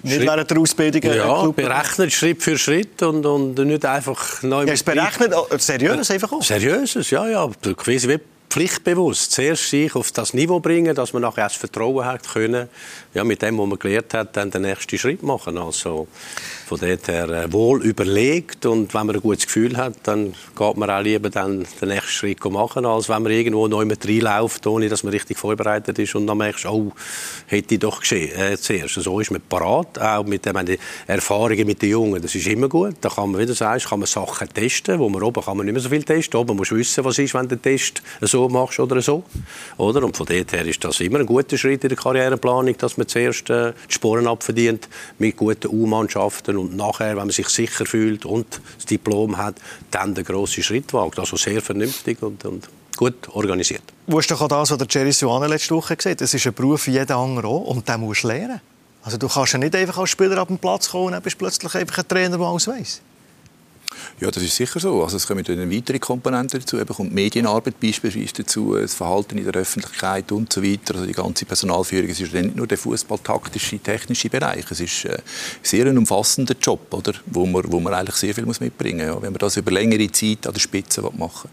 nicht 0.06 0.16
Schritt. 0.16 0.28
während 0.28 0.52
der 0.52 0.58
Ausbildung? 0.58 1.02
Ja, 1.04 1.48
berechnet 1.48 2.14
Schritt 2.14 2.42
für 2.42 2.58
Schritt 2.58 3.02
und, 3.02 3.26
und 3.26 3.58
nicht 3.58 3.86
einfach 3.86 4.42
neu. 4.44 4.66
Ja, 4.66 4.74
es 4.74 4.84
berechnet 4.84 5.34
seriös 5.58 6.12
einfach 6.12 6.32
auch? 6.32 6.42
Seriöses, 6.42 7.10
ja, 7.10 7.28
ja. 7.28 7.50
Quasi 7.76 8.08
wie 8.08 8.20
pflichtbewusst 8.50 9.32
zuerst 9.32 9.70
sich 9.70 9.96
auf 9.96 10.12
das 10.12 10.34
Niveau 10.34 10.60
bringen, 10.60 10.96
dass 10.96 11.14
man 11.14 11.22
nachher 11.22 11.44
das 11.44 11.56
Vertrauen 11.56 12.06
hat 12.06 12.28
können, 12.28 12.70
ja, 13.14 13.24
mit 13.24 13.42
dem, 13.42 13.58
was 13.58 13.68
man 13.68 13.80
gelernt 13.80 14.14
hat, 14.14 14.38
dann 14.38 14.52
den 14.52 14.62
nächsten 14.62 14.98
Schritt 14.98 15.24
machen. 15.24 15.58
Also 15.58 16.08
von 16.66 16.80
dort 16.80 17.08
her 17.08 17.30
äh, 17.30 17.54
wohl 17.54 17.84
überlegt 17.84 18.66
und 18.66 18.94
wenn 18.94 19.06
man 19.06 19.16
ein 19.16 19.22
gutes 19.22 19.46
Gefühl 19.46 19.78
hat, 19.78 19.96
dann 20.04 20.34
geht 20.58 20.78
man 20.78 20.90
auch 20.90 21.02
lieber 21.02 21.30
dann 21.30 21.66
den 21.82 21.90
nächsten 21.90 22.10
Schritt 22.10 22.44
machen, 22.46 22.86
als 22.86 23.08
wenn 23.08 23.24
man 23.24 23.32
irgendwo 23.32 23.68
neu 23.68 23.86
mit 23.86 24.08
reinläuft, 24.08 24.66
ohne 24.66 24.90
dass 24.90 25.04
man 25.04 25.14
richtig 25.14 25.38
vorbereitet 25.38 26.00
ist 26.00 26.16
und 26.16 26.26
dann 26.26 26.38
merkst 26.38 26.66
oh, 26.66 26.92
hätte 27.48 27.78
doch 27.78 28.00
geschehen, 28.00 28.36
äh, 28.40 28.58
zuerst. 28.58 28.96
So 28.96 29.20
ist 29.20 29.32
man 29.32 29.42
parat, 29.42 30.00
auch 30.00 30.26
mit 30.26 30.46
den 30.46 30.78
Erfahrungen 31.08 31.68
mit 31.68 31.82
den 31.82 31.90
Jungen, 31.90 32.22
das 32.22 32.34
ist 32.34 32.48
immer 32.48 32.68
gut. 32.68 32.96
Da 33.02 33.10
kann 33.10 33.32
man, 33.32 33.42
wie 33.42 33.46
du 33.46 33.54
sagst, 33.54 33.90
kann 33.90 34.00
man 34.00 34.08
Sachen 34.08 34.50
testen, 34.50 35.00
wo 35.00 35.10
man 35.10 35.22
oben 35.22 35.44
kann 35.44 35.58
man 35.58 35.66
nicht 35.66 35.74
mehr 35.74 35.82
so 35.82 35.90
viel 35.90 36.04
testen, 36.04 36.40
oben 36.40 36.56
musst 36.56 36.72
du 36.72 36.78
wissen, 36.78 37.04
was 37.06 37.20
ist, 37.20 37.34
wenn 37.34 37.48
den 37.48 37.62
Test 37.62 38.02
so 38.22 38.35
machst 38.50 38.80
oder 38.80 39.02
so. 39.02 39.24
Oder? 39.78 40.04
Und 40.04 40.16
von 40.16 40.26
dort 40.26 40.52
her 40.52 40.66
ist 40.66 40.84
das 40.84 41.00
immer 41.00 41.20
ein 41.20 41.26
guter 41.26 41.58
Schritt 41.58 41.84
in 41.84 41.90
der 41.90 41.98
Karriereplanung, 41.98 42.78
dass 42.78 42.98
man 42.98 43.08
zuerst 43.08 43.50
äh, 43.50 43.74
die 43.90 43.94
Sporen 43.94 44.28
abverdient 44.28 44.88
mit 45.20 45.38
guten 45.38 45.68
U-Mannschaften 45.68 46.58
und 46.58 46.76
nachher, 46.76 47.12
wenn 47.12 47.18
man 47.18 47.30
sich 47.30 47.50
sicher 47.50 47.86
fühlt 47.86 48.26
und 48.26 48.62
das 48.78 48.86
Diplom 48.86 49.38
hat, 49.38 49.56
dann 49.92 50.14
den 50.14 50.24
grossen 50.24 50.64
Schritt 50.64 50.94
wagt. 50.94 51.20
Also 51.20 51.38
sehr 51.38 51.62
vernünftig 51.62 52.22
und, 52.22 52.44
und 52.46 52.68
gut 52.96 53.30
organisiert. 53.30 53.84
Du 54.08 54.20
doch 54.20 54.42
auch 54.42 54.48
das, 54.48 54.72
was 54.72 54.78
der 54.78 54.88
Jerry 54.90 55.12
Suane 55.12 55.48
letzte 55.48 55.76
Woche 55.76 55.96
gesagt 55.96 56.16
hat. 56.16 56.22
Das 56.22 56.34
ist 56.34 56.46
ein 56.46 56.54
Beruf 56.54 56.88
wie 56.88 56.92
jeder 56.92 57.18
andere 57.18 57.48
auch 57.48 57.62
und 57.62 57.88
den 57.88 58.00
musst 58.02 58.24
du 58.24 58.28
lernen. 58.28 58.62
Also 59.04 59.18
du 59.18 59.28
kannst 59.28 59.54
ja 59.54 59.60
nicht 59.60 59.76
einfach 59.76 60.00
als 60.00 60.10
Spieler 60.10 60.42
auf 60.42 60.48
den 60.48 60.58
Platz 60.58 60.90
kommen 60.90 61.08
und 61.08 61.12
dann 61.12 61.22
bist 61.22 61.38
plötzlich 61.38 61.76
einfach 61.76 62.00
ein 62.00 62.08
Trainer, 62.08 62.38
der 62.38 62.48
alles 62.48 62.68
weiss. 62.68 63.02
Ja, 64.22 64.32
das 64.32 64.42
ist 64.44 64.56
sicher 64.56 64.80
so. 64.80 65.04
Also 65.04 65.18
es 65.18 65.28
kommen 65.28 65.44
dann 65.44 65.70
weitere 65.70 66.00
Komponenten 66.00 66.62
dazu. 66.62 66.80
Eben 66.80 66.94
kommt 66.94 67.14
Medienarbeit 67.14 67.82
beispielsweise 67.82 68.44
dazu, 68.44 68.74
das 68.76 68.94
Verhalten 68.94 69.38
in 69.38 69.44
der 69.44 69.54
Öffentlichkeit 69.62 70.32
und 70.32 70.54
so 70.54 70.64
weiter. 70.64 70.96
Also 70.96 71.06
die 71.06 71.12
ganze 71.12 71.44
Personalführung. 71.44 72.10
Es 72.10 72.22
ist 72.22 72.34
nicht 72.34 72.56
nur 72.56 72.66
der 72.66 72.78
fußballtaktische, 72.78 73.80
technische 73.80 74.30
Bereich. 74.30 74.64
Es 74.72 74.80
ist 74.80 75.04
äh, 75.04 75.18
sehr 75.62 75.86
ein 75.88 75.98
umfassender 75.98 76.56
Job, 76.62 76.94
oder? 76.94 77.12
Wo 77.26 77.46
man, 77.46 77.70
wo 77.70 77.82
man 77.82 77.94
eigentlich 77.94 78.16
sehr 78.16 78.34
viel 78.34 78.46
muss 78.46 78.62
mitbringen 78.62 79.06
muss, 79.06 79.16
ja, 79.16 79.22
wenn 79.22 79.34
man 79.34 79.40
das 79.40 79.58
über 79.58 79.72
längere 79.72 80.10
Zeit 80.10 80.48
an 80.48 80.54
der 80.54 80.62
Spitze 80.62 81.02
machen 81.02 81.50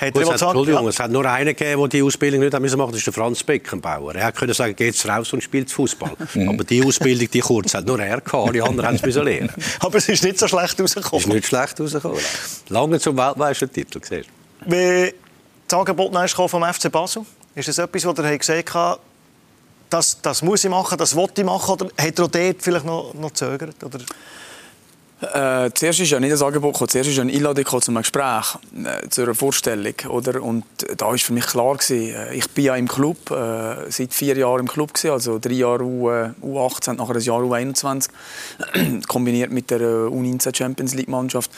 will. 0.00 0.10
Gut, 0.10 0.22
es, 0.22 0.28
hat, 0.30 0.42
Entschuldigung, 0.42 0.88
es 0.88 0.98
hat 0.98 1.12
nur 1.12 1.24
einen 1.26 1.54
gegeben, 1.54 1.80
der 1.80 1.88
die 1.88 2.02
Ausbildung 2.02 2.40
nicht 2.40 2.52
machen 2.52 2.62
musste. 2.62 2.86
Das 2.90 2.96
ist 2.96 3.06
der 3.06 3.12
Franz 3.12 3.44
Beckenbauer. 3.44 4.16
Er 4.16 4.32
konnte 4.32 4.54
sagen, 4.54 4.74
geht 4.74 5.06
raus 5.06 5.32
und 5.32 5.42
spielt 5.42 5.70
Fußball. 5.70 6.10
Mhm. 6.32 6.48
Aber 6.48 6.62
die 6.62 6.84
Ausbildung, 6.84 7.28
die 7.28 7.40
kurz, 7.40 7.74
hat 7.74 7.86
nur 7.86 7.98
er 7.98 8.20
gehabt. 8.20 8.54
Die 8.54 8.62
anderen 8.62 8.86
haben 8.86 8.94
es 9.02 9.14
lernen. 9.16 9.50
Aber 9.80 9.98
es 9.98 10.08
ist 10.08 10.22
nicht 10.22 10.38
so 10.38 10.46
schlecht 10.46 10.80
rausgekommen. 10.80 11.20
Es 11.20 11.26
ist 11.26 11.32
nicht 11.32 11.46
schlecht 11.46 11.80
rausgekommen 11.80 11.99
rausgekommen. 12.08 12.60
Lange 12.68 13.00
zum 13.00 13.16
Weltmeistertitel, 13.16 14.00
siehst. 14.02 14.28
Wie 14.66 15.14
das 15.66 15.78
Angebot 15.78 16.12
vom 16.50 16.64
FC 16.64 16.90
Basel, 16.90 17.24
ist 17.54 17.68
das 17.68 17.78
etwas, 17.78 18.04
was 18.04 18.18
ihr 18.18 18.38
gesehen 18.38 18.64
habt, 18.72 19.00
das, 19.88 20.20
das 20.22 20.42
muss 20.42 20.64
ich 20.64 20.70
machen, 20.70 20.96
das 20.96 21.14
wollte 21.14 21.40
ich 21.40 21.46
machen, 21.46 21.72
oder 21.72 21.86
hat 21.98 22.18
er 22.18 22.28
dort 22.28 22.62
vielleicht 22.62 22.86
noch, 22.86 23.12
noch 23.14 23.28
gezögert? 23.28 23.82
Oder? 23.82 23.98
Äh, 25.20 25.70
zuerst 25.74 26.00
ist 26.00 26.10
ja 26.10 26.18
nicht 26.18 26.32
das 26.32 26.42
Angebot 26.42 26.72
gekommen, 26.72 26.88
zuerst 26.88 27.10
ist 27.10 27.18
eine 27.18 27.30
Einladung 27.30 27.66
zu 27.66 27.90
einem 27.90 27.98
Gespräch, 27.98 28.56
äh, 28.84 29.08
zu 29.10 29.22
einer 29.22 29.34
Vorstellung. 29.34 29.94
Oder? 30.08 30.42
Und 30.42 30.64
da 30.96 31.06
war 31.06 31.18
für 31.18 31.34
mich 31.34 31.46
klar, 31.46 31.76
gewesen, 31.76 32.14
äh, 32.14 32.34
ich 32.34 32.48
bin 32.50 32.64
ja 32.64 32.76
im 32.76 32.88
Club, 32.88 33.30
äh, 33.30 33.90
seit 33.90 34.14
vier 34.14 34.36
Jahren 34.38 34.60
im 34.60 34.68
Club, 34.68 34.94
gewesen, 34.94 35.10
also 35.10 35.38
drei 35.38 35.52
Jahre 35.52 35.84
U, 35.84 36.08
äh, 36.10 36.30
U18, 36.42 36.94
nachher 36.94 37.16
ein 37.16 37.20
Jahr 37.20 37.42
U21, 37.42 38.08
kombiniert 39.08 39.50
mit 39.50 39.70
der 39.70 39.80
äh, 39.82 40.08
U19 40.08 40.56
Champions 40.56 40.94
League 40.94 41.08
Mannschaft. 41.08 41.50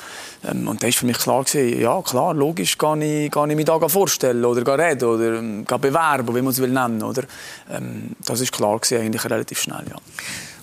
Ähm, 0.45 0.67
und 0.67 0.83
da 0.83 0.87
war 0.87 0.93
für 0.93 1.07
mich 1.07 1.19
klar, 1.19 1.45
gewesen, 1.45 1.81
ja 1.81 2.03
klar, 2.03 2.35
logisch 2.35 2.77
kann 2.77 3.01
ich, 3.01 3.31
kann 3.31 3.49
ich 3.49 3.57
mich 3.57 3.67
da 3.67 3.79
vorstellen 3.89 4.45
oder 4.45 4.77
reden 4.77 5.09
oder 5.09 5.39
ähm, 5.39 5.65
bewerben, 5.65 6.35
wie 6.35 6.43
man 6.43 6.49
es 6.49 6.61
will 6.61 6.71
nennen. 6.71 7.03
Oder? 7.03 7.23
Ähm, 7.71 8.17
das 8.25 8.41
war 8.41 8.47
klar, 8.49 8.79
gewesen, 8.81 9.03
eigentlich 9.03 9.25
relativ 9.25 9.61
schnell. 9.61 9.85
Ja. 9.89 9.97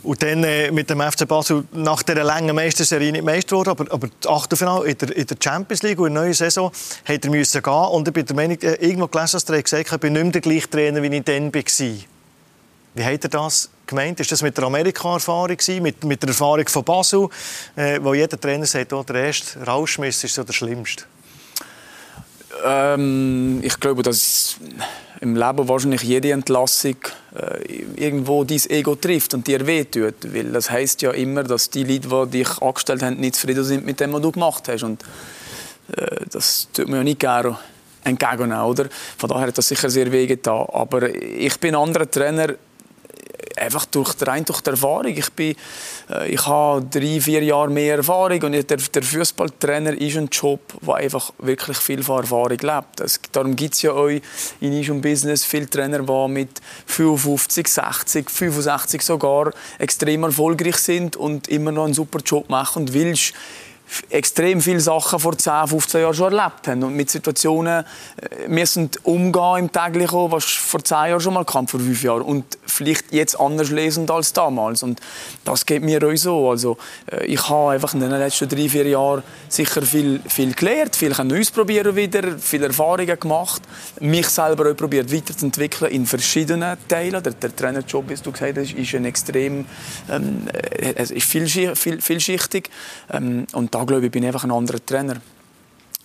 Und 0.04 0.22
dann 0.24 0.44
äh, 0.44 0.72
mit 0.72 0.90
dem 0.90 1.02
FC 1.02 1.28
Basel 1.28 1.66
nach 1.74 2.04
dieser 2.04 2.24
langen 2.24 2.56
Meisterserie 2.56 3.12
nicht 3.12 3.24
Meister 3.24 3.50
geworden, 3.50 3.70
aber, 3.70 3.92
aber 3.92 4.08
das 4.20 4.32
Achtelfinale 4.32 4.88
in 4.90 4.98
der, 4.98 5.16
in 5.16 5.28
der 5.28 5.38
Champions 5.40 5.84
League 5.84 6.00
und 6.00 6.08
in 6.08 6.14
der 6.14 6.24
neuen 6.24 6.34
Saison 6.34 6.72
hat 7.06 7.26
er 7.26 7.32
müssen 7.32 7.62
gehen. 7.62 7.74
Und 7.74 8.08
ich 8.08 8.14
bin 8.14 8.26
der 8.26 8.36
Meinung, 8.36 8.58
äh, 8.62 8.76
irgendwo 8.76 9.08
gelesen, 9.08 9.34
dass 9.34 9.50
er 9.50 9.62
gesagt 9.62 9.92
hat, 9.92 9.98
ich 9.98 10.02
bin 10.02 10.14
nicht 10.14 10.24
mehr 10.24 10.32
der 10.32 10.42
gleiche 10.42 10.70
Trainer, 10.70 11.02
wie 11.02 11.16
ich 11.16 11.24
dann 11.24 11.54
war. 11.54 11.64
Wie 12.96 13.04
hat 13.04 13.24
er 13.24 13.30
das 13.30 13.70
gemeint? 13.86 14.20
Ist 14.20 14.32
das 14.32 14.42
mit 14.42 14.58
der 14.58 14.66
Amerika-Erfahrung, 14.66 15.58
mit, 15.82 16.04
mit 16.04 16.22
der 16.22 16.30
Erfahrung 16.30 16.68
von 16.68 16.84
Basel, 16.84 17.30
äh, 17.76 18.00
wo 18.02 18.14
jeder 18.14 18.40
Trainer 18.40 18.66
sagt, 18.66 18.94
oh, 18.94 19.04
der 19.04 19.26
erste 19.26 19.64
Rauschmiss 19.66 20.24
ist 20.24 20.36
so 20.36 20.44
der 20.44 20.54
schlimmste? 20.54 21.04
Ähm, 22.66 23.60
ich 23.64 23.80
glaube, 23.80 24.04
dass 24.04 24.58
im 25.22 25.36
Leben 25.36 25.68
wahrscheinlich 25.68 26.02
jede 26.04 26.32
Entlassung 26.32 26.96
äh, 27.36 27.84
irgendwo 27.96 28.44
dein 28.44 28.62
Ego 28.70 28.96
trifft 28.96 29.34
und 29.34 29.48
dir 29.48 29.66
wehtut. 29.68 30.16
Weil 30.34 30.52
das 30.52 30.72
heißt 30.72 31.02
ja 31.02 31.12
immer, 31.12 31.44
dass 31.44 31.70
die 31.70 31.84
Leute, 31.84 32.28
die 32.28 32.38
dich 32.40 32.62
angestellt 32.62 33.04
haben, 33.04 33.18
nicht 33.18 33.36
zufrieden 33.36 33.64
sind 33.64 33.86
mit 33.86 34.00
dem, 34.00 34.14
was 34.14 34.22
du 34.22 34.32
gemacht 34.32 34.68
hast. 34.70 34.84
Und 34.84 35.04
äh, 35.96 36.26
das 36.32 36.68
tut 36.72 36.88
mir 36.88 36.98
ja 36.98 37.04
nicht 37.04 37.20
gerne 37.20 37.58
entgegennehmen, 38.04 38.64
oder? 38.64 38.86
Von 39.18 39.30
daher 39.30 39.48
hat 39.48 39.58
das 39.58 39.68
sicher 39.68 39.90
sehr 39.90 40.12
wehgetan. 40.12 40.66
Aber 40.72 41.14
ich 41.14 41.60
bin 41.60 41.76
anderer 41.76 42.10
Trainer, 42.10 42.54
einfach 43.58 43.86
durch, 43.86 44.16
rein 44.22 44.46
durch 44.46 44.62
die 44.62 44.70
Erfahrung. 44.72 45.08
Ich, 45.16 45.32
bin, 45.32 45.56
äh, 46.10 46.30
ich 46.30 46.46
habe 46.46 46.86
drei, 46.86 47.20
vier 47.22 47.44
Jahre 47.44 47.70
mehr 47.70 47.98
Erfahrung 47.98 48.42
und 48.44 48.52
der, 48.52 48.78
der 48.78 49.04
Fußballtrainer 49.04 50.00
ist 50.00 50.18
ein 50.18 50.30
Job, 50.32 50.62
der 50.82 50.96
einfach 50.96 51.32
wirklich 51.40 51.78
viel 51.78 52.04
von 52.04 52.22
Erfahrung 52.22 52.58
lebt. 52.58 53.00
Es, 53.00 53.20
darum 53.32 53.56
gibt 53.56 53.76
es 53.76 53.82
ja 53.82 53.92
auch 53.92 54.08
in 54.08 54.22
unserem 54.62 55.02
Business 55.02 55.46
viele 55.46 55.70
Trainer, 55.70 56.00
die 56.00 56.32
mit 56.32 56.62
55, 56.86 57.68
60, 57.68 58.30
65 58.30 59.02
sogar 59.02 59.52
extrem 59.78 60.24
erfolgreich 60.24 60.78
sind 60.78 61.16
und 61.16 61.48
immer 61.48 61.72
noch 61.72 61.86
einen 61.86 61.94
super 61.94 62.20
Job 62.26 62.50
machen 62.50 62.84
und 62.84 62.94
willst 62.94 63.34
extrem 64.10 64.62
viele 64.62 64.80
Sachen 64.80 65.20
vor 65.20 65.38
10, 65.38 65.68
15 65.68 66.02
Jahren 66.02 66.14
schon 66.14 66.34
erlebt 66.34 66.68
haben 66.68 66.84
und 66.84 66.96
mit 66.96 67.10
Situationen 67.10 67.84
äh, 67.84 68.48
müssen 68.48 68.90
umgehen 69.04 69.58
im 69.58 69.72
täglichen, 69.72 70.32
was 70.32 70.46
vor 70.46 70.84
10 70.84 70.98
Jahren 71.10 71.22
schon 71.22 71.34
mal 71.34 71.46
kam, 71.46 71.68
vor 71.68 71.80
5 71.80 72.04
Jahren 72.04 72.22
und 72.22 72.58
vielleicht 72.66 73.12
jetzt 73.12 73.40
anders 73.40 73.70
lesen 73.70 74.10
als 74.10 74.34
damals 74.34 74.84
und 74.84 75.00
das 75.44 75.66
geht 75.66 75.84
mir 75.84 76.04
auch 76.04 76.16
so. 76.16 76.50
Also 76.50 76.78
äh, 77.12 77.26
ich 77.26 77.50
habe 77.50 77.72
einfach 77.72 77.94
in 77.94 78.02
den 78.02 78.12
letzten 78.12 78.48
3, 78.48 78.70
4 78.70 78.88
Jahren 78.88 79.24
sicher 79.48 79.82
viel, 79.82 80.22
viel 80.28 80.54
gelernt, 80.54 80.96
viel 80.96 81.14
ausprobieren 81.14 81.96
wieder, 81.96 82.38
viele 82.40 82.68
Erfahrungen 82.68 83.20
gemacht, 83.20 83.62
mich 84.00 84.28
selber 84.28 84.72
auch 84.72 84.76
probiert 84.76 85.12
weiterzuentwickeln 85.12 85.92
in 85.92 86.06
verschiedenen 86.06 86.78
Teilen. 86.88 87.24
Der, 87.24 87.34
der 87.34 87.56
Trainerjob, 87.56 88.10
wie 88.10 88.16
du 88.16 88.32
gesagt 88.32 88.58
hast, 88.58 88.74
ist 88.74 88.96
ein 88.96 89.06
extrem 89.06 89.66
ähm, 90.10 90.48
äh, 90.54 91.02
ist 91.02 91.24
vielschichtig, 91.24 92.04
vielschichtig 92.04 92.70
ähm, 93.12 93.46
und 93.54 93.76
da 93.80 93.86
glaube 93.86 94.06
ich, 94.08 94.12
bin 94.12 94.24
ich 94.24 94.28
einfach 94.28 94.44
ein 94.44 94.52
anderer 94.52 94.86
Trainer. 94.86 95.22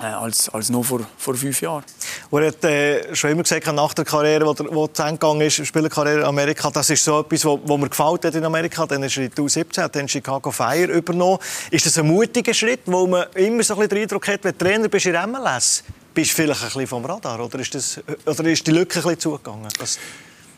Äh, 0.01 0.07
als, 0.07 0.49
als 0.49 0.71
noch 0.71 0.85
vor, 0.85 1.01
vor 1.17 1.35
fünf 1.35 1.61
Jahren. 1.61 1.85
Er 2.33 2.47
hat 2.49 2.65
äh, 2.65 3.15
schon 3.15 3.31
immer 3.31 3.45
gesagt, 3.45 3.67
nach 3.73 3.95
der 3.95 4.05
Karriere, 4.05 4.53
die 4.55 4.65
wo 4.71 4.89
zu 4.89 5.03
Ende 5.03 5.19
gegangen 5.19 5.41
ist, 5.43 5.65
Spielerkarriere 5.65 6.21
in 6.21 6.27
Amerika, 6.27 6.69
das 6.71 6.91
ist 6.91 7.05
so 7.05 7.21
etwas, 7.21 7.45
was 7.45 7.79
mir 7.79 7.89
gefällt 7.89 8.25
hat 8.25 8.35
in 8.35 8.45
Amerika. 8.45 8.87
Dann 8.87 9.05
ist 9.05 9.17
er 9.17 9.25
in 9.25 9.33
2017 9.33 9.85
hat 9.85 10.11
Chicago 10.11 10.51
Fire 10.51 10.87
übernommen. 10.87 11.39
Ist 11.71 11.87
das 11.87 11.97
ein 11.99 12.09
mutiger 12.09 12.53
Schritt, 12.53 12.81
wo 12.87 13.07
man 13.07 13.27
immer 13.35 13.63
so 13.63 13.79
ein 13.79 13.89
den 13.89 14.03
Eindruck 14.03 14.27
hat, 14.27 14.43
wenn 14.43 14.59
Trainer 14.59 14.89
bist 14.89 15.07
in 15.07 15.15
MLS, 15.31 15.85
bist 16.13 16.31
du 16.33 16.35
vielleicht 16.35 16.63
ein 16.63 16.67
bisschen 16.67 16.87
vom 16.87 17.05
Radar? 17.05 17.41
Oder 17.41 17.61
ist, 17.61 17.75
das, 17.75 18.01
oder 18.27 18.45
ist 18.45 18.67
die 18.67 18.73
Lücke 18.73 18.99
ein 18.99 19.03
bisschen 19.03 19.21
zugegangen? 19.21 19.69
Das 19.79 19.99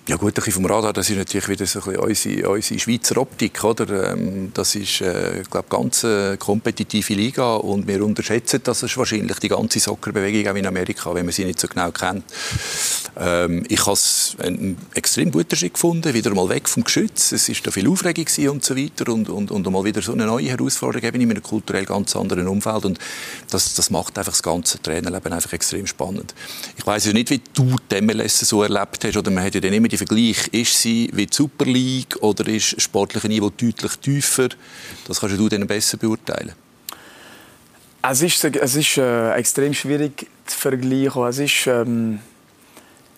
ja 0.08 0.14
gut, 0.14 0.30
ein 0.30 0.34
bisschen 0.34 0.52
vom 0.52 0.66
Radar, 0.66 0.92
das 0.92 1.10
ist 1.10 1.16
natürlich 1.16 1.48
wieder 1.48 1.66
so 1.66 1.80
ein 1.80 2.06
bisschen 2.06 2.36
unsere, 2.36 2.50
unsere 2.50 2.78
Schweizer 2.78 3.16
Optik, 3.16 3.64
oder? 3.64 4.12
Ähm, 4.12 4.52
das 4.54 4.76
ist, 4.76 5.00
äh, 5.00 5.42
glaube 5.50 5.66
ganz 5.68 6.04
eine 6.04 6.36
kompetitive 6.36 7.14
Liga 7.14 7.56
und 7.56 7.88
wir 7.88 8.04
unterschätzen 8.04 8.60
das 8.62 8.84
ist 8.84 8.96
wahrscheinlich 8.96 9.38
die 9.40 9.48
ganze 9.48 9.80
Soccerbewegung 9.80 10.52
auch 10.52 10.56
in 10.56 10.66
Amerika, 10.66 11.12
wenn 11.12 11.26
man 11.26 11.32
sie 11.32 11.44
nicht 11.44 11.58
so 11.58 11.66
genau 11.66 11.90
kennt. 11.90 12.22
Ähm, 13.18 13.64
ich 13.68 13.80
habe 13.80 13.94
es 13.94 14.36
einen 14.38 14.76
extrem 14.94 15.32
guten 15.32 15.56
Schritt 15.56 15.74
gefunden, 15.74 16.14
wieder 16.14 16.32
mal 16.34 16.48
weg 16.48 16.68
vom 16.68 16.84
Geschütz. 16.84 17.32
Es 17.32 17.48
ist 17.48 17.66
da 17.66 17.72
viel 17.72 17.88
Aufregung 17.88 18.26
und 18.50 18.64
so 18.64 18.76
weiter 18.76 19.12
und, 19.12 19.28
und, 19.28 19.50
und 19.50 19.70
mal 19.72 19.84
wieder 19.84 20.02
so 20.02 20.12
eine 20.12 20.26
neue 20.26 20.50
Herausforderung 20.50 21.04
eben 21.04 21.20
in 21.20 21.30
einem 21.30 21.42
kulturell 21.42 21.84
ganz 21.84 22.14
anderen 22.14 22.46
Umfeld 22.46 22.84
und 22.84 23.00
das, 23.50 23.74
das 23.74 23.90
macht 23.90 24.16
einfach 24.18 24.32
das 24.32 24.42
ganze 24.44 24.80
Trainerleben 24.80 25.32
einfach 25.32 25.52
extrem 25.52 25.88
spannend. 25.88 26.32
Ich 26.76 26.86
weiß 26.86 27.06
ja 27.06 27.12
nicht, 27.12 27.30
wie 27.30 27.40
du 27.54 27.74
die 27.90 28.00
MLS 28.02 28.38
so 28.38 28.62
erlebt 28.62 29.04
hast 29.04 29.16
oder 29.16 29.32
man 29.32 29.42
hat 29.42 29.56
ja 29.56 29.60
dann 29.60 29.72
immer 29.72 29.88
die 29.88 29.95
Vergleich, 29.96 30.48
ist 30.48 30.80
sie 30.80 31.10
wie 31.12 31.26
die 31.26 31.34
Super 31.34 31.64
League 31.64 32.16
oder 32.20 32.46
ist 32.48 32.80
sportliche 32.80 33.28
Niveau 33.28 33.50
deutlich 33.50 33.96
tiefer? 33.96 34.48
Das 35.06 35.20
kannst 35.20 35.38
du 35.38 35.48
dann 35.48 35.66
besser 35.66 35.96
beurteilen. 35.96 36.52
Es 38.02 38.22
ist, 38.22 38.44
es 38.44 38.76
ist 38.76 38.98
äh, 38.98 39.32
extrem 39.32 39.74
schwierig 39.74 40.28
zu 40.46 40.58
vergleichen. 40.58 41.26
Es 41.26 41.38
ist 41.38 41.66
ähm, 41.66 42.20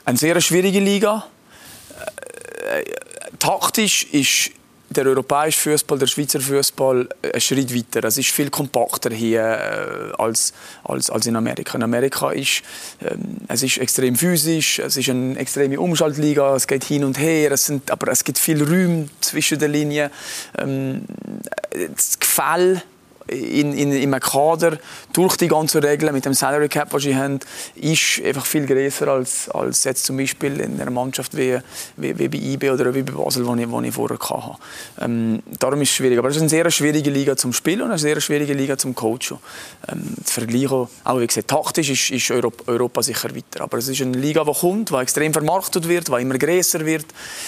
eine 0.04 0.18
sehr 0.18 0.40
schwierige 0.40 0.80
Liga. 0.80 1.26
Äh, 2.70 2.80
äh 2.80 2.94
taktisch 3.38 4.04
ist 4.12 4.50
der 4.90 5.06
europäische 5.06 5.70
Fußball, 5.70 5.98
der 5.98 6.06
Schweizer 6.06 6.40
Fußball 6.40 7.08
ein 7.32 7.40
Schritt 7.40 7.74
weiter. 7.74 8.06
Es 8.06 8.16
ist 8.18 8.30
viel 8.30 8.50
kompakter 8.50 9.10
hier 9.10 9.42
äh, 9.42 10.22
als, 10.22 10.52
als, 10.84 11.10
als 11.10 11.26
in 11.26 11.36
Amerika. 11.36 11.76
In 11.76 11.82
Amerika 11.82 12.30
ist 12.30 12.62
ähm, 13.02 13.38
es 13.48 13.62
ist 13.62 13.78
extrem 13.78 14.16
physisch, 14.16 14.78
es 14.78 14.96
ist 14.96 15.08
eine 15.10 15.38
extreme 15.38 15.78
Umschaltliga, 15.78 16.54
es 16.54 16.66
geht 16.66 16.84
hin 16.84 17.04
und 17.04 17.18
her, 17.18 17.52
es 17.52 17.66
sind, 17.66 17.90
aber 17.90 18.10
es 18.12 18.24
gibt 18.24 18.38
viel 18.38 18.62
Räume 18.62 19.08
zwischen 19.20 19.58
den 19.58 19.72
Linien. 19.72 20.10
Ähm, 20.56 21.02
das 21.94 22.18
Gefälle 22.18 22.82
in, 23.28 23.72
in, 23.72 23.92
im 23.92 24.12
Kader 24.18 24.78
durch 25.12 25.36
die 25.36 25.48
ganzen 25.48 25.82
Regeln 25.82 26.12
mit 26.12 26.24
dem 26.24 26.34
Salary 26.34 26.68
Cap, 26.68 26.92
was 26.92 27.02
sie 27.02 27.14
haben, 27.14 27.38
ist 27.74 28.22
einfach 28.24 28.46
viel 28.46 28.66
größer 28.66 29.08
als, 29.08 29.48
als 29.50 29.84
jetzt 29.84 30.04
zum 30.04 30.16
Beispiel 30.16 30.60
in 30.60 30.80
einer 30.80 30.90
Mannschaft 30.90 31.36
wie, 31.36 31.58
wie, 31.96 32.18
wie 32.18 32.28
bei 32.28 32.38
IB 32.38 32.70
oder 32.70 32.94
wie 32.94 33.02
bei 33.02 33.12
Basel, 33.12 33.46
wo 33.46 33.54
ich, 33.54 33.88
ich 33.88 33.94
vorher 33.94 34.18
hatte. 34.18 34.58
Ähm, 35.00 35.42
darum 35.58 35.80
ist 35.82 35.90
es 35.90 35.96
schwierig. 35.96 36.18
Aber 36.18 36.28
es 36.28 36.36
ist 36.36 36.42
eine 36.42 36.48
sehr 36.48 36.70
schwierige 36.70 37.10
Liga 37.10 37.36
zum 37.36 37.52
Spielen 37.52 37.82
und 37.82 37.90
eine 37.90 37.98
sehr 37.98 38.20
schwierige 38.20 38.54
Liga 38.54 38.76
zum 38.78 38.94
Coachen. 38.94 39.38
Ähm, 39.88 40.14
zu 40.24 40.32
vergleichen, 40.32 40.88
auch 41.04 41.20
wie 41.20 41.26
gesagt, 41.26 41.48
taktisch 41.48 41.90
ist, 41.90 42.10
ist 42.10 42.30
Europa, 42.30 42.64
Europa, 42.70 43.02
sicher 43.02 43.34
weiter. 43.34 43.62
Aber 43.62 43.78
es 43.78 43.88
ist 43.88 44.00
eine 44.00 44.16
Liga, 44.16 44.44
die 44.44 44.52
kommt, 44.52 44.90
die 44.90 44.94
extrem 44.94 45.32
vermarktet 45.32 45.88
wird, 45.88 46.08
die 46.08 46.22
immer 46.22 46.38
größer 46.38 46.84
wird. 46.84 47.06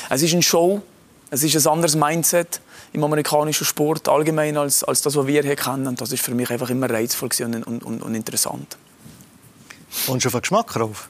Es 0.09 0.23
ist 0.23 0.33
eine 0.33 0.43
Show, 0.43 0.83
es 1.31 1.43
ist 1.43 1.57
ein 1.57 1.73
anderes 1.73 1.97
Mindset 1.97 2.61
im 2.92 3.05
amerikanischen 3.05 3.64
Sport 3.64 4.09
allgemein 4.09 4.57
als, 4.57 4.83
als 4.85 5.03
das, 5.03 5.16
was 5.16 5.26
wir 5.26 5.42
hier 5.42 5.57
kennen. 5.57 5.87
Und 5.87 6.00
das 6.00 6.12
ist 6.12 6.22
für 6.22 6.35
mich 6.35 6.50
einfach 6.50 6.70
immer 6.70 6.90
reizvoll 6.90 7.31
und, 7.40 7.85
und, 7.85 8.03
und 8.03 8.14
interessant. 8.14 8.76
Und 10.07 10.22
schon 10.22 10.31
von 10.31 10.40
Geschmack 10.40 10.72
drauf? 10.72 11.09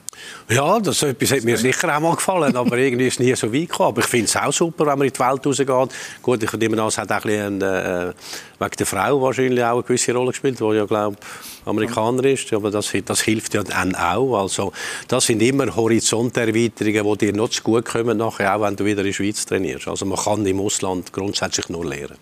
Ja, 0.49 0.79
das 0.79 1.03
etwas 1.03 1.31
hat 1.31 1.43
mir 1.43 1.57
sicher 1.57 1.95
auch 1.95 1.99
mal 1.99 2.15
gefallen, 2.15 2.55
aber 2.55 2.77
irgendwie 2.77 3.07
ist 3.07 3.13
es 3.13 3.19
nie 3.19 3.35
so 3.35 3.53
weit 3.53 3.69
gekommen. 3.69 3.89
Aber 3.89 4.01
ich 4.01 4.07
finde 4.07 4.25
es 4.25 4.35
auch 4.35 4.51
super, 4.51 4.87
wenn 4.87 4.97
man 4.97 5.07
in 5.07 5.13
die 5.13 5.19
Welt 5.19 5.45
rausgeht. 5.45 5.95
Gut, 6.21 6.43
ich 6.43 6.53
nehme 6.53 6.81
an, 6.81 6.87
es 6.87 6.97
hat 6.97 7.11
auch 7.11 7.23
ein 7.23 7.61
äh, 7.61 8.13
wegen 8.59 8.75
der 8.77 8.85
Frau 8.85 9.21
wahrscheinlich 9.21 9.63
auch 9.63 9.73
eine 9.73 9.83
gewisse 9.83 10.13
Rolle 10.13 10.31
gespielt, 10.31 10.59
die 10.59 10.63
ja, 10.63 10.85
glaube 10.85 11.15
Amerikaner 11.65 12.25
ist. 12.25 12.51
Aber 12.53 12.71
das, 12.71 12.91
das 13.05 13.21
hilft 13.21 13.53
ja 13.53 13.63
dann 13.63 13.95
auch. 13.95 14.41
Also, 14.41 14.73
das 15.07 15.25
sind 15.27 15.41
immer 15.41 15.75
Horizonterweiterungen, 15.75 17.17
die 17.17 17.25
dir 17.27 17.33
noch 17.33 17.49
zu 17.49 17.61
gut 17.61 17.85
kommen, 17.85 18.17
nachher, 18.17 18.55
auch 18.55 18.61
wenn 18.61 18.75
du 18.75 18.83
wieder 18.83 19.01
in 19.01 19.07
der 19.07 19.13
Schweiz 19.13 19.45
trainierst. 19.45 19.87
Also 19.87 20.05
man 20.05 20.17
kann 20.17 20.45
im 20.45 20.59
Ausland 20.59 21.13
grundsätzlich 21.13 21.69
nur 21.69 21.85
lernen. 21.85 22.17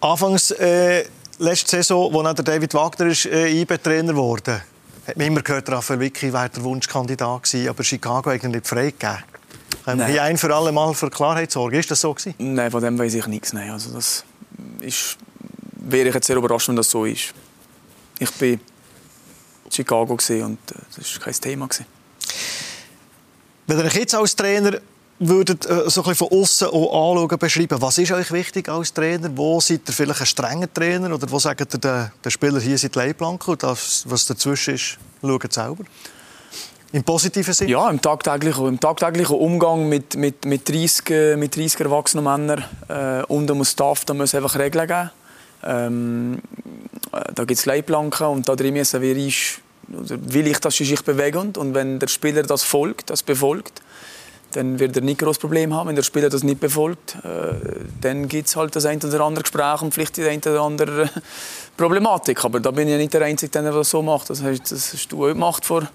Anfangs 0.00 0.50
äh, 0.50 1.04
letzte 1.38 1.76
Saison, 1.76 2.12
wo 2.12 2.22
der 2.22 2.34
David 2.34 2.74
Wagner 2.74 3.06
ist, 3.06 3.26
äh, 3.26 3.48
IB-Trainer 3.48 4.14
wurde 4.16 4.62
hat 5.06 5.16
man 5.16 5.26
immer 5.26 5.42
gehört, 5.42 5.68
Raphael 5.68 6.00
Vicky 6.00 6.32
wäre 6.32 6.48
der 6.48 6.62
Wunschkandidat 6.62 7.42
gewesen, 7.44 7.68
aber 7.68 7.84
Chicago 7.84 8.30
hat 8.30 8.42
ihn 8.42 8.50
nicht 8.50 8.66
freigegeben. 8.66 9.18
Können 9.84 10.00
wir 10.00 10.06
hier 10.06 10.22
ein 10.22 10.38
für 10.38 10.54
alle 10.54 10.72
Mal 10.72 10.94
für 10.94 11.10
Klarheit 11.10 11.50
sorgen? 11.50 11.76
Ist 11.76 11.90
das 11.90 12.00
so 12.00 12.14
gewesen? 12.14 12.34
Nein, 12.38 12.70
von 12.70 12.82
dem 12.82 12.98
weiß 12.98 13.14
ich 13.14 13.26
nichts. 13.26 13.52
Nein. 13.52 13.70
Also 13.70 13.92
das 13.92 14.24
ist, 14.80 15.18
wäre 15.72 16.08
ich 16.08 16.14
jetzt 16.14 16.26
sehr 16.26 16.36
überrascht, 16.36 16.68
wenn 16.68 16.76
das 16.76 16.88
so 16.88 17.04
ist. 17.04 17.34
Ich 18.18 18.40
war 18.40 18.48
in 18.48 18.60
Chicago 19.70 20.14
und 20.14 20.22
äh, 20.30 20.74
das 20.96 21.16
war 21.16 21.24
kein 21.24 21.34
Thema. 21.34 21.68
Wenn 23.66 23.78
ihr 23.78 23.84
euch 23.84 23.94
jetzt 23.94 24.14
als 24.14 24.36
Trainer 24.36 24.78
würdet 25.18 25.66
äh, 25.66 25.88
so 25.88 26.04
ein 26.04 26.14
von 26.14 26.28
außen 26.28 26.68
anschauen, 26.68 27.38
beschreiben, 27.38 27.80
was 27.80 27.98
ist 27.98 28.12
euch 28.12 28.32
wichtig 28.32 28.68
als 28.68 28.92
Trainer? 28.92 29.30
Wo 29.34 29.60
seid 29.60 29.82
ihr 29.88 29.92
vielleicht 29.92 30.20
ein 30.20 30.26
strenger 30.26 30.72
Trainer 30.72 31.14
oder 31.14 31.30
wo 31.30 31.38
sagt 31.38 31.74
ihr, 31.74 31.78
der, 31.78 32.12
der 32.22 32.30
Spieler 32.30 32.60
hier 32.60 32.78
sind 32.78 32.96
Leitplanken 32.96 33.52
und 33.52 33.62
das, 33.62 34.04
was 34.06 34.26
dazwischen 34.26 34.74
ist, 34.74 34.98
schaut 35.22 35.52
selber? 35.52 35.84
Im 36.92 37.02
positiven 37.02 37.52
Sinne? 37.52 37.72
Ja, 37.72 37.90
im 37.90 38.00
tagtäglichen, 38.00 38.66
im 38.68 38.80
tagtäglichen 38.80 39.36
Umgang 39.36 39.88
mit, 39.88 40.16
mit, 40.16 40.44
mit, 40.44 40.68
30, 40.68 41.36
mit 41.36 41.56
30 41.56 41.80
erwachsenen 41.80 42.24
Männern 42.24 42.64
äh, 42.88 43.24
und 43.24 43.48
dem 43.48 43.64
Staff, 43.64 44.04
da 44.04 44.14
muss 44.14 44.30
es 44.30 44.34
einfach 44.36 44.56
Regeln 44.56 44.86
geben. 44.86 45.10
Ähm, 45.64 46.38
da 47.34 47.44
gibt 47.44 47.58
es 47.58 47.66
Leitplanken 47.66 48.26
und 48.26 48.48
da 48.48 48.54
drin 48.54 48.74
müssen 48.74 49.00
wir 49.00 49.16
ist, 49.16 49.60
will 49.88 50.46
ich, 50.46 50.58
dass 50.58 50.76
sie 50.76 50.84
sich 50.84 51.02
bewegen 51.02 51.52
und 51.56 51.74
wenn 51.74 51.98
der 51.98 52.08
Spieler 52.08 52.42
das 52.42 52.62
folgt, 52.62 53.10
das 53.10 53.22
befolgt, 53.22 53.82
dann 54.54 54.78
wird 54.78 54.96
er 54.96 55.02
nicht 55.02 55.18
groß 55.18 55.38
Problem 55.38 55.74
haben. 55.74 55.88
Wenn 55.88 55.96
der 55.96 56.02
Spieler 56.02 56.30
das 56.30 56.42
nicht 56.42 56.60
befolgt, 56.60 57.16
äh, 57.24 57.54
dann 58.00 58.28
gibt 58.28 58.48
es 58.48 58.56
halt 58.56 58.74
das 58.74 58.86
ein 58.86 59.02
oder 59.02 59.20
andere 59.20 59.42
Gespräch 59.42 59.82
und 59.82 59.92
vielleicht 59.92 60.16
die 60.16 60.24
ein 60.24 60.40
oder 60.40 60.62
andere 60.62 61.10
Problematik. 61.76 62.44
Aber 62.44 62.60
da 62.60 62.70
bin 62.70 62.88
ich 62.88 62.92
ja 62.92 62.98
nicht 62.98 63.12
der 63.12 63.22
Einzige, 63.22 63.50
der 63.50 63.72
das 63.72 63.90
so 63.90 64.02
macht. 64.02 64.30
Das, 64.30 64.42
heißt, 64.42 64.70
das 64.70 64.92
hast 64.92 65.08
du 65.08 65.24
auch 65.24 65.28
gemacht 65.28 65.64
vor, 65.64 65.88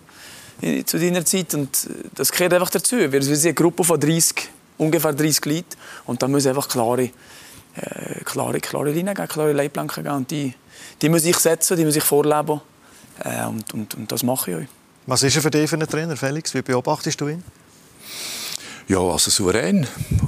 zu 0.86 1.00
deiner 1.00 1.24
Zeit 1.26 1.54
und 1.54 1.70
das 2.16 2.32
gehört 2.32 2.54
einfach 2.54 2.70
dazu. 2.70 2.98
Wir 2.98 3.22
sind 3.22 3.46
eine 3.46 3.54
Gruppe 3.54 3.84
von 3.84 4.00
30, 4.00 4.50
ungefähr 4.78 5.14
30 5.14 5.46
Leuten 5.46 5.66
und 6.06 6.22
da 6.22 6.28
muss 6.28 6.46
einfach 6.46 6.68
klare, 6.68 7.04
äh, 7.04 7.12
klare, 8.26 8.60
klare 8.60 8.92
Linien 8.92 9.16
geben, 9.16 9.28
klare 9.30 9.54
Leitplanken 9.54 10.04
geben 10.04 10.16
und 10.18 10.32
die, 10.32 10.54
die 11.02 11.08
muss 11.08 11.24
ich 11.24 11.38
setzen, 11.38 11.78
die 11.78 11.86
muss 11.86 11.96
ich 11.96 12.04
vorleben 12.04 12.60
äh, 13.24 13.46
und, 13.46 13.74
und, 13.74 13.96
und 13.96 14.12
das 14.12 14.24
mache 14.24 14.52
ich 14.52 14.58
auch. 14.58 14.70
Was 15.06 15.24
ist 15.24 15.38
er 15.38 15.42
für 15.42 15.50
dich 15.50 15.70
für 15.70 15.78
einen 15.78 15.88
Trainer, 15.88 16.18
Felix? 16.18 16.54
Wie 16.54 16.62
beobachtest 16.62 17.22
du 17.22 17.30
ihn? 17.30 17.44
Ja, 18.90 19.02
also 19.02 19.30
souverän 19.30 19.86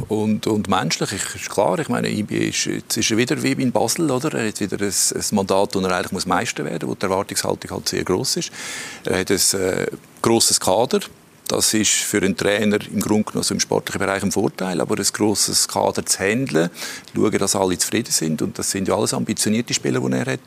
und, 0.07 0.45
und 0.45 0.67
menschlich. 0.67 1.11
Ich, 1.13 1.35
ist 1.35 1.49
klar, 1.49 1.79
ich 1.79 1.89
meine, 1.89 2.11
IB 2.11 2.49
ist, 2.49 2.65
jetzt 2.65 2.95
ist 2.95 3.09
er 3.09 3.17
wieder 3.17 3.41
wie 3.41 3.53
in 3.53 3.71
Basel, 3.71 4.11
oder? 4.11 4.35
Er 4.35 4.49
hat 4.49 4.59
wieder 4.59 4.77
ein, 4.79 4.93
ein 4.93 5.25
Mandat, 5.31 5.73
wo 5.73 5.79
er 5.79 5.91
eigentlich 5.91 6.11
muss 6.11 6.27
Meister 6.27 6.63
werden 6.63 6.87
muss, 6.87 6.95
wo 6.95 6.99
die 6.99 7.05
Erwartungshaltung 7.11 7.71
halt 7.71 7.89
sehr 7.89 8.03
groß 8.03 8.37
ist. 8.37 8.51
Er 9.03 9.21
hat 9.21 9.31
ein 9.31 9.59
äh, 9.59 9.87
grosses 10.21 10.59
Kader, 10.59 10.99
Das 11.47 11.73
ist 11.73 11.91
für 11.91 12.17
einen 12.17 12.37
Trainer 12.37 12.79
im 12.93 13.01
Grunde 13.01 13.31
genommen 13.31 13.47
im 13.49 13.59
sportlichen 13.59 13.99
Bereich 13.99 14.23
ein 14.23 14.31
Vorteil, 14.31 14.79
aber 14.79 14.97
ein 14.97 15.05
grosses 15.11 15.67
Kader 15.67 16.05
zu 16.05 16.19
handeln, 16.19 16.69
schauen, 17.13 17.37
dass 17.37 17.55
alle 17.57 17.77
zufrieden 17.77 18.11
sind 18.11 18.41
und 18.41 18.57
das 18.57 18.71
sind 18.71 18.87
ja 18.87 18.95
alles 18.95 19.13
ambitionierte 19.13 19.73
Spieler, 19.73 19.99
die 19.99 20.13
er 20.13 20.33
hat. 20.33 20.39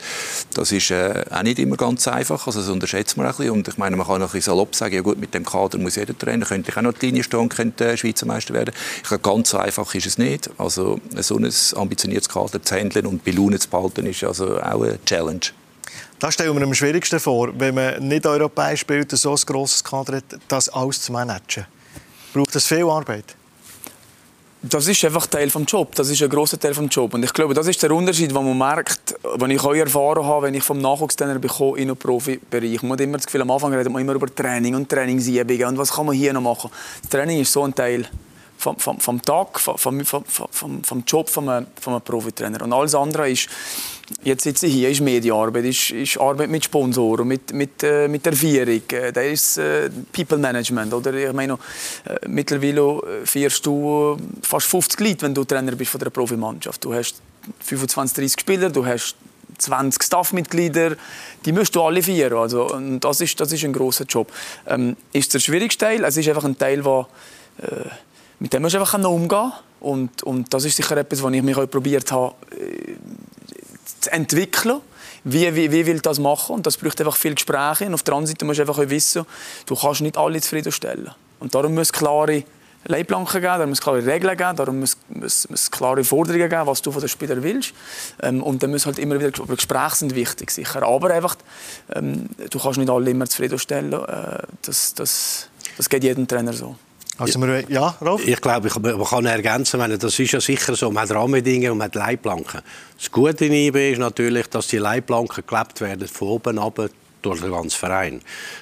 Das 0.54 0.72
ist 0.72 0.90
äh, 0.90 1.24
auch 1.30 1.42
nicht 1.42 1.58
immer 1.58 1.76
ganz 1.76 2.08
einfach, 2.08 2.46
also 2.46 2.60
das 2.60 2.70
unterschätzt 2.70 3.16
man 3.18 3.26
ein 3.26 3.34
bisschen 3.34 3.50
und 3.50 3.68
ich 3.68 3.76
meine, 3.76 3.96
man 3.96 4.06
kann 4.06 4.16
ein 4.16 4.22
bisschen 4.22 4.40
salopp 4.40 4.74
sagen, 4.74 4.94
ja 4.94 5.02
gut, 5.02 5.18
mit 5.18 5.34
dem 5.34 5.44
Kader 5.44 5.78
muss 5.78 5.96
jeder 5.96 6.16
Trainer, 6.16 6.46
könnte 6.46 6.70
ich 6.70 6.76
auch 6.76 6.82
noch 6.82 6.94
die 6.94 7.06
Linie 7.06 7.22
stehen, 7.22 7.50
könnte 7.50 7.92
äh, 7.92 7.96
Schweizer 7.96 8.26
Meister 8.26 8.54
werden. 8.54 8.74
Ich 9.02 9.08
glaube, 9.08 9.22
ganz 9.22 9.50
so 9.50 9.58
einfach 9.58 9.94
ist 9.94 10.06
es 10.06 10.16
nicht. 10.16 10.48
Also 10.58 11.00
so 11.16 11.36
ein 11.36 11.52
ambitioniertes 11.76 12.28
Kader 12.30 12.62
zu 12.62 12.76
handeln 12.76 13.06
und 13.06 13.24
bei 13.24 13.32
Laune 13.32 13.58
zu 13.58 13.68
behalten, 13.68 14.06
ist 14.06 14.24
also 14.24 14.58
auch 14.58 14.82
eine 14.82 14.98
Challenge. 15.04 15.40
Das 16.24 16.32
stellen 16.32 16.56
wir 16.56 16.62
am 16.62 16.72
schwierigsten 16.72 17.20
vor, 17.20 17.50
wenn 17.58 17.74
man 17.74 18.08
nicht 18.08 18.24
europäisch 18.24 18.80
spielt 18.80 19.12
und 19.12 19.18
so 19.18 19.32
ein 19.32 19.42
grosses 19.44 19.84
Kader 19.84 20.16
hat, 20.16 20.24
das 20.48 20.70
alles 20.70 21.02
zu 21.02 21.12
managen. 21.12 21.66
Braucht 22.32 22.54
das 22.54 22.66
viel 22.66 22.84
Arbeit? 22.84 23.36
Das 24.62 24.88
ist 24.88 25.04
einfach 25.04 25.26
Teil 25.26 25.50
des 25.50 25.62
Jobs. 25.66 25.98
Das 25.98 26.08
ist 26.08 26.22
ein 26.22 26.30
großer 26.30 26.58
Teil 26.58 26.72
des 26.72 26.86
Jobs. 26.88 27.12
Und 27.14 27.24
ich 27.24 27.32
glaube, 27.34 27.52
das 27.52 27.66
ist 27.66 27.82
der 27.82 27.90
Unterschied, 27.90 28.30
den 28.30 28.42
man 28.42 28.56
merkt, 28.56 29.14
wenn 29.36 29.50
ich 29.50 29.62
auch 29.62 29.74
erfahren 29.74 30.24
habe, 30.24 30.46
wenn 30.46 30.54
ich 30.54 30.62
vom 30.62 30.78
Nachwuchstrainer 30.78 31.38
bekomme 31.38 31.76
in 31.76 31.88
den 31.88 31.96
Profibereich. 31.98 32.82
Man 32.82 32.92
hat 32.92 33.02
immer 33.02 33.18
das 33.18 33.26
Gefühl, 33.26 33.42
am 33.42 33.50
Anfang 33.50 33.74
redet 33.74 33.92
man 33.92 34.00
immer 34.00 34.14
über 34.14 34.34
Training 34.34 34.76
und 34.76 34.88
Trainingsübungen 34.88 35.66
und 35.66 35.76
was 35.76 35.92
kann 35.92 36.06
man 36.06 36.14
hier 36.14 36.32
noch 36.32 36.40
machen. 36.40 36.70
Das 37.02 37.10
Training 37.10 37.42
ist 37.42 37.52
so 37.52 37.64
ein 37.64 37.74
Teil 37.74 38.08
vom, 38.64 38.78
vom, 38.78 38.98
vom 38.98 39.20
Tag, 39.20 39.60
vom, 39.60 40.04
vom, 40.04 40.24
vom, 40.50 40.82
vom 40.82 41.04
Job 41.06 41.28
von 41.28 41.48
einem, 41.48 41.66
Profitrainer. 42.02 42.62
Und 42.62 42.72
alles 42.72 42.94
andere 42.94 43.30
ist, 43.30 43.48
jetzt 44.22 44.44
sitze 44.44 44.66
ich 44.66 44.72
hier, 44.72 44.88
ist 44.88 45.02
Medienarbeit, 45.02 45.66
ist, 45.66 45.90
ist 45.90 46.18
Arbeit 46.18 46.48
mit 46.48 46.64
Sponsoren, 46.64 47.28
mit, 47.28 47.52
mit, 47.52 47.82
äh, 47.82 48.08
mit 48.08 48.24
der 48.24 48.32
Vierung, 48.32 48.80
äh, 48.90 49.12
da 49.12 49.20
ist 49.20 49.58
äh, 49.58 49.90
People 50.12 50.38
Management. 50.38 50.94
Oder 50.94 51.12
ich 51.12 51.32
meine, 51.34 51.58
äh, 52.04 52.26
mittlerweile 52.26 53.24
führst 53.24 53.66
du 53.66 54.16
fast 54.42 54.66
50 54.66 55.00
Leute, 55.00 55.22
wenn 55.22 55.34
du 55.34 55.44
Trainer 55.44 55.72
bist 55.72 55.90
von 55.90 56.00
der 56.00 56.10
Profimannschaft. 56.10 56.82
Du 56.84 56.94
hast 56.94 57.20
25, 57.60 58.16
30 58.16 58.40
Spieler, 58.40 58.70
du 58.70 58.86
hast 58.86 59.16
20 59.58 60.02
Staffmitglieder, 60.02 60.96
die 61.44 61.52
musst 61.52 61.76
du 61.76 61.82
alle 61.82 62.02
führen. 62.02 62.38
Also, 62.38 62.66
und 62.70 63.00
das 63.00 63.20
ist, 63.20 63.38
das 63.38 63.52
ist 63.52 63.62
ein 63.64 63.74
großer 63.74 64.06
Job. 64.06 64.32
Ähm, 64.66 64.96
ist 65.12 65.34
der 65.34 65.38
schwierigste 65.38 65.84
Teil? 65.84 66.02
Es 66.04 66.16
ist 66.16 66.28
einfach 66.28 66.44
ein 66.44 66.56
Teil, 66.56 66.82
der 66.82 67.06
äh, 67.58 67.90
mit 68.38 68.52
dem 68.52 68.62
musst 68.62 68.74
du 68.74 68.78
einfach 68.78 68.94
umgehen 69.04 69.52
und, 69.80 70.22
und 70.22 70.52
das 70.52 70.64
ist 70.64 70.76
sicher 70.76 70.96
etwas, 70.96 71.22
was 71.22 71.32
ich 71.32 71.42
mich 71.42 71.56
auch 71.56 71.68
probiert 71.70 72.10
habe 72.10 72.34
äh, 72.52 72.96
zu 74.00 74.12
entwickeln. 74.12 74.80
Wie, 75.24 75.54
wie, 75.54 75.72
wie 75.72 75.86
will 75.86 76.00
das 76.00 76.18
machen? 76.18 76.56
Und 76.56 76.66
das 76.66 76.76
braucht 76.76 77.00
einfach 77.00 77.16
viel 77.16 77.34
Gespräche. 77.34 77.86
Und 77.86 77.94
auf 77.94 78.02
der 78.02 78.14
anderen 78.14 78.28
Seite 78.28 78.44
musst 78.44 78.58
du 78.58 78.62
einfach 78.62 78.78
wissen, 78.78 79.24
du 79.66 79.74
kannst 79.74 80.02
nicht 80.02 80.18
alle 80.18 80.40
zufriedenstellen. 80.40 81.10
Und 81.40 81.54
darum 81.54 81.74
muss 81.74 81.92
klare 81.92 82.44
Leitplanken 82.86 83.40
geben, 83.40 83.54
darum 83.54 83.70
muss 83.70 83.80
klare 83.80 84.04
Regeln 84.04 84.36
geben, 84.36 84.56
darum 84.56 84.80
muss, 84.80 84.96
muss, 85.08 85.48
muss 85.48 85.70
klare 85.70 86.04
Forderungen 86.04 86.48
geben, 86.48 86.66
was 86.66 86.82
du 86.82 86.92
von 86.92 87.00
den 87.00 87.08
Spielern 87.08 87.42
willst. 87.42 87.72
Ähm, 88.22 88.42
und 88.42 88.62
dann 88.62 88.70
muss 88.70 88.84
halt 88.84 88.98
immer 88.98 89.18
wieder 89.18 89.30
Gespräche 89.30 89.96
sind 89.96 90.14
wichtig, 90.14 90.50
sicher. 90.50 90.82
Aber 90.82 91.10
einfach, 91.10 91.36
ähm, 91.94 92.28
du 92.50 92.58
kannst 92.58 92.78
nicht 92.78 92.90
alle 92.90 93.10
immer 93.10 93.26
zufriedenstellen. 93.26 93.92
Äh, 93.92 94.42
das, 94.62 94.92
das, 94.94 95.48
das 95.76 95.88
geht 95.88 96.04
jedem 96.04 96.28
Trainer 96.28 96.52
so. 96.52 96.76
Also 97.16 97.40
wir, 97.40 97.70
ja, 97.70 97.94
Rolf? 98.00 98.26
Ich 98.26 98.40
glaube, 98.40 98.66
ich, 98.66 98.76
man 98.76 99.04
kann 99.04 99.26
ergänzen, 99.26 99.78
meine, 99.78 99.98
das 99.98 100.18
ist 100.18 100.32
ja 100.32 100.40
sicher 100.40 100.74
so, 100.74 100.90
man 100.90 101.08
hat 101.08 101.14
Rahmenbedingungen 101.14 101.72
und 101.72 101.78
man 101.78 101.86
hat 101.86 101.94
Leitplanken. 101.94 102.60
Das 102.98 103.10
Gute 103.10 103.44
in 103.44 103.52
IB 103.52 103.92
ist 103.92 103.98
natürlich, 103.98 104.48
dass 104.48 104.66
die 104.66 104.78
Leitplanken 104.78 105.44
gelebt 105.46 105.80
werden, 105.80 106.08
von 106.08 106.28
oben 106.28 106.58
ab 106.58 106.90
durch 107.24 107.40
den 107.40 107.50
ganzen 107.50 107.78
Verein. 107.78 108.20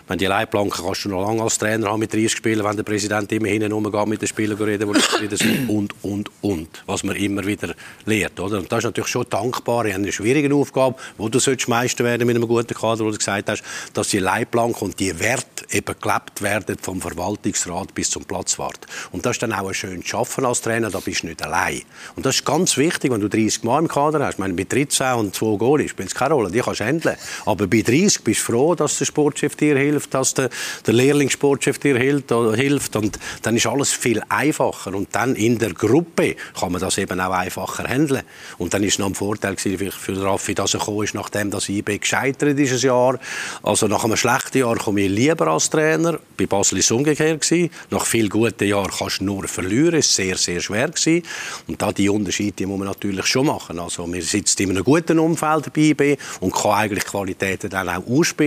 Wenn 0.09 0.19
die 0.19 0.27
Leitplanken 0.27 0.85
kannst 0.85 1.05
du 1.05 1.09
noch 1.09 1.27
lange 1.27 1.43
als 1.43 1.59
Trainer 1.59 1.89
haben 1.89 2.01
mit 2.01 2.13
30 2.13 2.33
Spielern, 2.33 2.67
wenn 2.67 2.77
der 2.77 2.83
Präsident 2.83 3.31
immer 3.33 3.49
hin 3.49 3.73
und 3.73 3.93
her 3.93 4.07
mit 4.07 4.21
den 4.21 4.29
Spielern 4.29 4.59
reden, 4.59 4.93
die 4.93 5.01
zufrieden 5.01 5.37
sind 5.37 5.69
und, 5.69 5.95
und, 6.03 6.31
und. 6.41 6.83
Was 6.87 7.03
man 7.05 7.17
immer 7.17 7.45
wieder 7.45 7.75
lehrt. 8.05 8.39
Oder? 8.41 8.59
Und 8.59 8.71
das 8.71 8.79
ist 8.79 8.85
natürlich 8.85 9.11
schon 9.11 9.27
dankbar. 9.29 9.87
Ich 9.87 9.93
habe 9.93 10.03
eine 10.03 10.13
schwierige 10.13 10.55
Aufgabe, 10.55 10.97
wo 11.19 11.29
du 11.29 11.39
sollst 11.39 11.69
Meister 11.69 12.05
werden 12.05 12.27
mit 12.27 12.37
einem 12.37 12.47
guten 12.47 12.75
Kader, 12.75 13.05
wo 13.05 13.11
du 13.11 13.17
gesagt 13.17 13.49
hast, 13.49 13.63
dass 13.93 14.09
die 14.09 14.19
Leitplanken 14.19 14.83
und 14.83 15.01
die 15.01 15.19
Werte 15.19 15.67
eben 15.71 15.95
gelebt 16.01 16.43
werden 16.43 16.77
vom 16.81 17.01
Verwaltungsrat 17.01 17.95
bis 17.95 18.11
zum 18.11 18.25
Platzwart. 18.25 18.87
Und 19.11 19.25
das 19.27 19.33
ist 19.37 19.43
dann 19.43 19.53
auch 19.53 19.69
ein 19.69 19.75
schön 19.75 20.03
Schaffen 20.03 20.45
als 20.45 20.61
Trainer, 20.61 20.91
da 20.91 21.01
bist 21.01 21.23
du 21.23 21.29
nicht 21.29 21.43
allein. 21.43 21.83
Und 22.17 22.27
das 22.27 22.37
ist 22.37 22.45
ganz 22.45 22.77
wichtig, 22.77 23.11
wenn 23.11 23.21
du 23.21 23.29
30 23.29 23.65
Mal 23.65 23.81
im 23.81 23.89
Kader 23.89 24.25
hast. 24.25 24.35
Ich 24.35 24.39
meine, 24.39 24.55
bei 24.55 24.65
13 24.65 25.15
und 25.15 25.35
2 25.35 25.57
Goalies 25.57 25.91
spielt 25.91 26.09
es 26.09 26.15
keine 26.15 26.35
Rolle, 26.35 26.51
die 26.51 26.61
kannst 26.61 26.81
du 26.81 26.85
handeln. 26.85 27.17
Aber 27.47 27.67
bei 27.67 27.83
30 27.83 28.23
bist 28.23 28.41
du 28.41 28.45
froh, 28.53 28.75
dass 28.75 28.99
der 28.99 29.07
Sportchef 29.07 29.57
dir 29.57 29.77
hilft, 29.77 30.15
dass 30.15 30.35
der, 30.35 30.51
der 30.87 30.95
Lehrlingssportchef 30.95 31.79
dir 31.79 31.97
hilft, 31.97 32.31
hilft. 32.31 32.97
Und 32.97 33.19
dann 33.43 33.57
ist 33.57 33.67
alles 33.67 33.93
viel 33.93 34.23
einfacher. 34.29 34.95
Und 34.95 35.09
dann 35.13 35.35
in 35.35 35.59
der 35.59 35.73
Gruppe 35.73 36.37
kann 36.59 36.73
man 36.73 36.81
das 36.81 36.99
eben 36.99 37.19
auch 37.21 37.33
einfacher 37.33 37.85
handeln. 37.85 38.23
Und 38.59 38.75
dann 38.75 38.83
ist 38.83 38.99
noch 38.99 39.07
ein 39.07 39.15
Vorteil 39.15 39.57
für 39.57 40.23
Raffi, 40.23 40.55
dass 40.55 40.75
er 40.75 40.81
gekommen 40.81 41.05
ist, 41.05 41.15
nachdem 41.15 41.51
das 41.51 41.69
IB 41.69 41.99
gescheitert 41.99 42.59
ist, 42.59 42.73
ein 42.73 42.81
Jahr. 42.81 43.19
Also 43.63 43.87
nach 43.89 44.05
einem 44.05 44.17
schlechten 44.17 44.59
Jahr 44.59 44.77
komme 44.77 45.03
ich 45.03 45.11
lieber 45.11 45.49
als 45.49 45.71
Trainer. 45.71 46.19
Bei 46.37 46.47
Basel 46.47 46.77
war 46.77 46.81
es 46.81 46.91
umgekehrt. 46.91 47.51
Nach 47.91 48.05
vielen 48.05 48.29
guten 48.29 48.65
Jahren 48.65 48.91
kannst 48.97 49.21
du 49.21 49.25
nur 49.25 49.49
verlieren. 49.49 49.95
Es 49.95 50.19
war 50.19 50.25
sehr, 50.25 50.37
sehr 50.37 50.61
schwer. 50.61 50.89
Gewesen. 50.89 51.23
Und 51.67 51.81
da 51.81 51.93
die 51.93 52.09
Unterschiede 52.09 52.53
die 52.53 52.67
muss 52.67 52.79
man 52.79 52.89
natürlich 52.89 53.27
schon 53.27 53.47
machen. 53.47 53.79
Also 53.79 54.13
wir 54.13 54.23
sitzen 54.23 54.63
in 54.63 54.71
einem 54.71 54.85
guten 54.85 55.19
Umfeld 55.19 55.73
bei 55.73 55.81
IB 55.81 56.17
und 56.41 56.53
kann 56.53 56.73
eigentlich 56.73 57.05
Qualitäten 57.05 57.71
dann 57.71 57.89
auch 57.89 58.07
ausspielen 58.07 58.42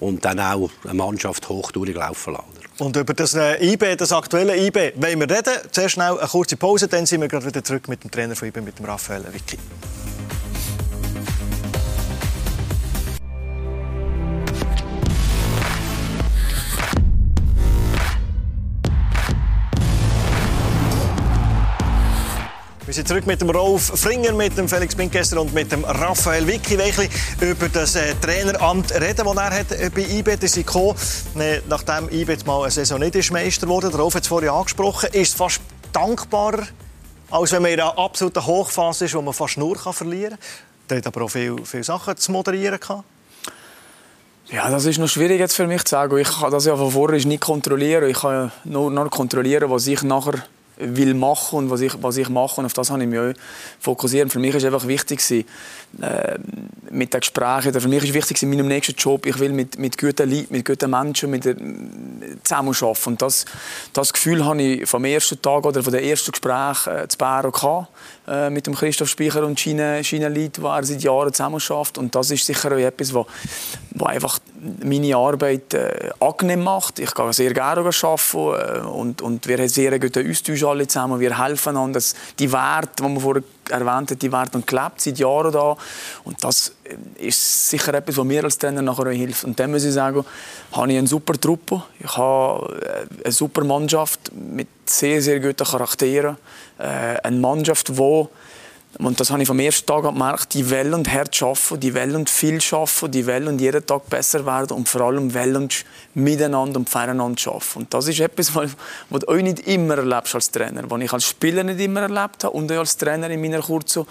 und 0.00 0.24
dann 0.24 0.40
auch 0.40 0.70
eine 0.84 0.94
Mannschaft 0.94 1.48
hoch 1.48 1.72
durchlaufen 1.72 2.34
lassen. 2.34 2.44
Und 2.78 2.96
über 2.96 3.14
das 3.14 3.34
äh, 3.34 3.72
IB, 3.72 3.96
das 3.96 4.12
aktuelle 4.12 4.56
IB, 4.56 4.94
wollen 4.96 5.20
wir 5.20 5.30
reden. 5.30 5.54
Zuerst 5.70 5.94
schnell 5.94 6.18
eine 6.18 6.28
kurze 6.28 6.56
Pause, 6.56 6.88
dann 6.88 7.06
sind 7.06 7.20
wir 7.20 7.28
gerade 7.28 7.46
wieder 7.46 7.62
zurück 7.62 7.88
mit 7.88 8.02
dem 8.02 8.10
Trainer 8.10 8.34
von 8.34 8.48
IB, 8.48 8.60
mit 8.60 8.78
dem 8.78 8.86
Raphael 8.86 9.24
Vicky. 9.32 9.58
Wir 22.94 22.98
sind 22.98 23.08
zurück 23.08 23.26
mit 23.26 23.40
dem 23.40 23.50
Rolf 23.50 23.86
Fringer, 24.00 24.30
mit 24.30 24.56
dem 24.56 24.68
Felix 24.68 24.94
Pinkesser 24.94 25.40
und 25.40 25.52
mit 25.52 25.72
dem 25.72 25.84
Raphael 25.84 26.46
Vicky. 26.46 26.78
Welchli 26.78 27.08
über 27.40 27.68
das 27.68 27.96
äh, 27.96 28.14
Traineramt 28.22 28.92
reden, 28.92 29.26
das 29.26 29.36
er 29.36 29.50
hat 29.50 29.72
äh, 29.72 29.90
bei 29.92 30.02
IB 30.02 30.36
ist 30.40 30.54
gekommen. 30.54 30.94
Äh, 31.36 31.58
nachdem 31.68 32.08
IB 32.08 32.30
jetzt 32.30 32.46
mal 32.46 32.62
eine 32.62 32.70
Saison 32.70 33.00
nicht 33.00 33.16
ist 33.16 33.32
Meister 33.32 33.66
wurde, 33.66 33.88
Rolf 33.88 34.14
hat 34.14 34.22
es 34.22 34.28
vorhin 34.28 34.50
angesprochen, 34.50 35.08
ist 35.10 35.30
es 35.30 35.34
fast 35.34 35.60
dankbarer, 35.92 36.68
als 37.32 37.50
wenn 37.50 37.62
man 37.62 37.72
in 37.72 37.80
einer 37.80 37.98
absoluten 37.98 38.46
Hochphase 38.46 39.06
ist, 39.06 39.14
wo 39.16 39.22
man 39.22 39.34
fast 39.34 39.58
nur 39.58 39.76
kann 39.76 39.92
verlieren 39.92 40.38
kann. 40.38 40.88
Der 40.88 40.98
hat 40.98 41.06
aber 41.08 41.22
auch 41.22 41.30
viele, 41.30 41.66
viele 41.66 41.82
Sachen 41.82 42.16
zu 42.16 42.30
moderieren 42.30 42.78
gehabt. 42.78 43.02
Ja, 44.52 44.70
das 44.70 44.84
ist 44.84 44.98
noch 44.98 45.08
schwierig 45.08 45.40
jetzt 45.40 45.56
für 45.56 45.66
mich 45.66 45.82
zu 45.82 45.90
sagen. 45.90 46.16
Ich 46.16 46.30
kann 46.30 46.52
das 46.52 46.64
ja 46.64 46.76
von 46.76 46.92
vorher 46.92 47.26
nicht 47.26 47.40
kontrollieren. 47.40 48.08
Ich 48.08 48.20
kann 48.20 48.52
nur, 48.62 48.88
nur 48.88 49.10
kontrollieren, 49.10 49.68
was 49.68 49.88
ich 49.88 50.02
nachher 50.02 50.44
will 50.76 51.14
machen 51.14 51.58
und 51.58 51.70
was 51.70 51.80
ich, 51.80 51.92
was 52.02 52.16
ich 52.16 52.28
mache. 52.28 52.60
Und 52.60 52.66
auf 52.66 52.72
das 52.72 52.90
habe 52.90 53.02
ich 53.02 53.08
mich 53.08 53.18
auch 53.18 53.32
fokussiert. 53.80 54.32
Für 54.32 54.38
mich 54.38 54.54
ist 54.54 54.64
einfach 54.64 54.86
wichtig, 54.86 55.20
äh, 55.30 56.38
mit 56.90 57.12
den 57.12 57.20
Gesprächen, 57.20 57.78
für 57.78 57.88
mich 57.88 58.04
ist 58.04 58.14
wichtig 58.14 58.42
in 58.42 58.50
meinem 58.50 58.68
nächsten 58.68 58.94
Job, 58.94 59.26
ich 59.26 59.38
will 59.38 59.52
mit, 59.52 59.78
mit 59.78 59.98
guten 59.98 60.30
Leuten, 60.30 60.52
mit 60.52 60.64
guten 60.64 60.90
Menschen 60.90 61.30
mit 61.30 61.44
der, 61.44 61.56
zusammenarbeiten. 62.42 63.00
Und 63.06 63.22
das, 63.22 63.44
das 63.92 64.12
Gefühl 64.12 64.44
habe 64.44 64.62
ich 64.62 64.88
vom 64.88 65.04
ersten 65.04 65.40
Tag 65.40 65.64
oder 65.64 65.82
von 65.82 65.92
den 65.92 66.04
ersten 66.04 66.32
Gesprächen 66.32 66.96
äh, 66.96 67.08
zu 67.08 67.18
Bären 67.18 67.52
gehabt, 67.52 67.88
äh, 68.26 68.48
mit 68.48 68.66
dem 68.66 68.74
Christoph 68.74 69.08
Speicher 69.08 69.44
und 69.44 69.60
Schiene, 69.60 70.02
Schiene 70.02 70.28
Leute, 70.28 70.60
die 70.60 70.86
seit 70.86 71.02
Jahren 71.02 71.32
zusammenarbeitet. 71.32 71.98
Und 71.98 72.14
das 72.14 72.30
ist 72.30 72.46
sicher 72.46 72.72
auch 72.72 72.78
etwas, 72.78 73.12
was, 73.12 73.26
einfach 74.02 74.38
meine 74.82 75.14
Arbeit 75.16 75.74
äh, 75.74 76.10
angenehm 76.20 76.64
macht. 76.64 76.98
Ich 76.98 77.14
gehe 77.14 77.32
sehr 77.32 77.52
gerne 77.52 77.80
arbeiten 77.80 78.36
äh, 78.36 78.86
und, 78.86 79.20
und 79.20 79.46
wir 79.46 79.58
haben 79.58 79.68
sehr 79.68 79.98
guten 79.98 80.30
Austausch 80.30 80.62
alle 80.64 80.86
zusammen. 80.86 81.20
Wir 81.20 81.38
helfen 81.38 81.76
einander. 81.76 82.00
Die 82.38 82.50
Werte, 82.50 83.02
die 83.02 83.02
man 83.02 83.20
vorher 83.20 83.42
erwähnt 83.68 84.10
hat, 84.10 84.22
die 84.22 84.32
werden 84.32 84.64
gelebt 84.64 85.00
seit 85.00 85.18
Jahren 85.18 85.52
da. 85.52 85.76
Und 86.24 86.42
das 86.42 86.72
äh, 86.84 87.26
ist 87.26 87.68
sicher 87.68 87.94
etwas, 87.94 88.16
was 88.16 88.24
mir 88.24 88.42
als 88.42 88.58
Trainer 88.58 88.82
nachher 88.82 89.10
hilft. 89.10 89.44
Und 89.44 89.60
dann 89.60 89.70
muss 89.70 89.84
ich 89.84 89.92
sagen, 89.92 90.24
habe 90.72 90.92
ich 90.92 90.98
eine 90.98 91.06
super 91.06 91.38
Truppe. 91.38 91.82
Ich 92.00 92.16
habe 92.16 93.06
eine 93.22 93.32
super 93.32 93.64
Mannschaft 93.64 94.32
mit 94.34 94.68
sehr, 94.86 95.22
sehr 95.22 95.40
guten 95.40 95.64
Charakteren. 95.64 96.36
Äh, 96.78 97.18
eine 97.22 97.36
Mannschaft, 97.36 97.88
die 97.88 98.28
und 98.98 99.18
das 99.18 99.30
habe 99.30 99.42
ich 99.42 99.48
vom 99.48 99.58
ersten 99.58 99.86
Tag 99.86 100.04
gemerkt, 100.04 100.54
die 100.54 100.70
wollen 100.70 100.94
und 100.94 101.12
hart 101.12 101.42
arbeiten, 101.42 101.80
die 101.80 101.94
wollen 101.94 102.26
viel 102.26 102.60
arbeiten, 102.70 103.10
die 103.10 103.26
wollen 103.26 103.58
jeden 103.58 103.84
Tag 103.84 104.08
besser 104.08 104.46
werden 104.46 104.76
und 104.76 104.88
vor 104.88 105.00
allem 105.02 105.34
wollen 105.34 105.68
miteinander 106.14 106.78
und 106.78 106.88
füreinander 106.88 107.42
arbeiten. 107.48 107.78
Und 107.78 107.92
das 107.92 108.06
ist 108.06 108.20
etwas, 108.20 108.54
was, 108.54 108.70
du 109.10 109.26
auch 109.26 109.34
nicht 109.34 109.66
immer 109.66 109.96
erlebst 109.96 110.34
als 110.34 110.50
Trainer, 110.50 110.88
was 110.88 111.00
ich 111.00 111.12
als 111.12 111.24
Spieler 111.24 111.64
nicht 111.64 111.80
immer 111.80 112.02
erlebt 112.02 112.44
habe 112.44 112.50
und 112.50 112.70
auch 112.70 112.78
als 112.78 112.96
Trainer 112.96 113.28
in 113.30 113.40
meiner 113.40 113.60
kurzen 113.62 114.06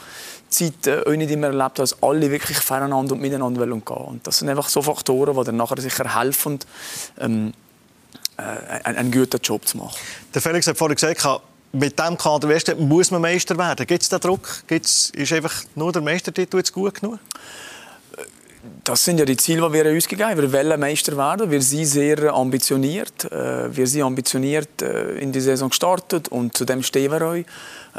Zeit 0.49 0.87
äh, 0.87 1.01
auch 1.05 1.15
nicht 1.15 1.31
immer 1.31 1.47
erlebt 1.47 1.63
habe, 1.63 1.75
dass 1.75 2.03
alle 2.03 2.29
wirklich 2.29 2.57
füreinander 2.57 3.13
und 3.13 3.21
miteinander 3.21 3.61
wollen 3.61 3.85
gehen. 3.85 3.95
Und 3.95 4.27
das 4.27 4.39
sind 4.39 4.49
einfach 4.49 4.67
so 4.67 4.81
Faktoren, 4.81 5.35
die 5.35 5.43
dann 5.45 5.55
nachher 5.55 5.79
sicher 5.79 6.19
helfen, 6.19 6.59
ähm, 7.21 7.53
äh, 8.37 8.41
einen, 8.83 8.97
einen 8.97 9.11
guten 9.11 9.39
Job 9.41 9.65
zu 9.65 9.77
machen. 9.77 9.95
Der 10.33 10.41
Felix 10.41 10.67
hat 10.67 10.77
vorhin 10.77 10.95
gesagt, 10.95 11.25
mit 11.73 11.99
diesem 11.99 12.17
Kader 12.17 12.47
Westen 12.49 12.87
muss 12.87 13.09
man 13.09 13.21
Meister 13.21 13.57
werden. 13.57 13.85
Gibt 13.87 14.03
es 14.03 14.09
den 14.09 14.19
Druck? 14.19 14.63
Gibt's, 14.67 15.09
ist 15.15 15.33
einfach 15.33 15.63
nur 15.75 15.91
der 15.91 16.03
Meistertitel 16.03 16.57
jetzt 16.57 16.71
gut 16.71 17.01
genug? 17.01 17.19
Das 18.83 19.03
sind 19.03 19.17
ja 19.17 19.25
die 19.25 19.35
Ziele, 19.35 19.67
die 19.67 19.73
wir 19.73 19.91
uns 19.91 20.07
gegeben 20.07 20.29
haben. 20.29 20.41
Wir 20.41 20.53
wollen 20.53 20.79
Meister 20.79 21.17
werden. 21.17 21.49
Wir 21.49 21.61
sind 21.61 21.85
sehr 21.85 22.33
ambitioniert. 22.33 23.25
Äh, 23.31 23.75
wir 23.75 23.87
sind 23.87 24.03
ambitioniert 24.03 24.81
äh, 24.81 25.17
in 25.17 25.31
die 25.31 25.41
Saison 25.41 25.69
gestartet 25.69 26.27
und 26.27 26.55
zu 26.55 26.63
dem 26.63 26.83
stehen 26.83 27.11
wir 27.11 27.21
euch. 27.23 27.45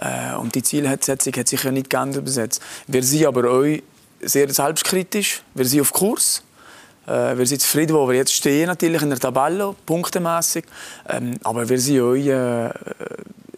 Äh, 0.01 0.37
und 0.37 0.55
die 0.55 0.63
Zielsetzung 0.63 1.33
hat 1.35 1.49
sich 1.49 1.63
ja 1.63 1.73
nicht 1.73 1.91
geändert 1.91 2.25
bis. 2.25 2.61
Wir 2.87 3.03
sind 3.03 3.27
aber 3.27 3.51
euch 3.51 3.83
sehr 4.23 4.49
selbstkritisch. 4.51 5.43
Wir 5.55 5.65
sind 5.65 5.81
auf 5.81 5.93
Kurs. 5.93 6.43
Wir 7.07 7.45
sind 7.45 7.61
zufrieden, 7.61 7.95
wo 7.95 8.09
wir 8.09 8.17
jetzt 8.17 8.33
stehen, 8.33 8.67
natürlich 8.67 9.03
in 9.03 9.11
der 9.11 9.19
Tabelle, 9.19 9.75
punktemässig. 9.85 10.65
Ähm, 11.07 11.39
aber 11.45 11.69
wir 11.69 11.79
sind 11.79 12.01
euch 12.01 12.31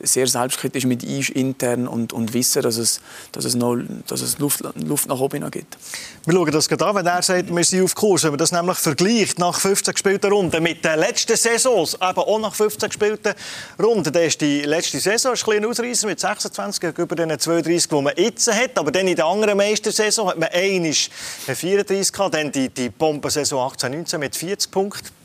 sehr 0.07 0.27
selbstkritisch 0.27 0.85
mit 0.87 1.05
uns 1.05 1.29
intern 1.31 1.87
und, 1.89 2.13
und 2.13 2.33
wissen, 2.35 2.63
dass 2.63 2.77
es, 2.77 3.01
dass 3.33 3.45
es, 3.45 3.55
noch, 3.55 3.77
dass 4.07 4.21
es 4.21 4.39
Luft, 4.39 4.63
Luft 4.75 5.09
nach 5.09 5.21
oben 5.21 5.51
gibt. 5.51 5.77
Wir 6.25 6.35
schauen 6.35 6.51
das 6.51 6.69
gerade 6.69 6.87
an, 6.87 6.97
wenn 6.97 7.07
er 7.07 7.23
sagt, 7.23 7.55
wir 7.55 7.65
sind 7.65 7.85
auf 7.85 7.95
Kurs. 7.95 8.23
Wenn 8.25 8.31
man 8.31 8.39
das 8.39 8.53
nämlich 8.53 8.79
vergleicht 8.79 9.39
nach 9.39 9.61
15 9.61 9.95
gespielten 9.95 10.33
Runden 10.33 10.63
mit 10.63 10.85
den 10.85 10.99
letzten 10.99 11.37
Saisons, 11.37 11.95
eben 11.95 12.19
auch 12.19 12.39
nach 12.39 12.55
15 12.55 12.89
gespielten 12.89 13.35
Runden, 13.79 14.13
dann 14.13 14.23
ist 14.23 14.41
die 14.41 14.63
letzte 14.63 15.01
Saison 15.01 15.33
ein 15.33 15.39
kleiner 15.39 15.69
Ausreißer 15.69 16.07
mit 16.07 16.21
26 16.21 16.81
gegenüber 16.81 17.15
den 17.17 17.39
32, 17.39 17.89
die 17.89 18.03
man 18.03 18.13
jetzt 18.17 18.53
hat. 18.53 18.79
Aber 18.79 18.91
dann 18.91 19.07
in 19.09 19.17
der 19.17 19.27
anderen 19.27 19.57
Meistersaison 19.57 20.29
hat 20.29 20.39
man 20.39 20.49
einmal 20.53 20.93
34 20.93 22.13
gehabt, 22.13 22.35
dann 22.35 22.53
die, 22.53 22.69
die 22.69 22.89
Bombensaison 22.89 23.71
18-19 23.73 24.19
mit 24.19 24.37
40 24.37 24.71
Punkten. 24.71 25.16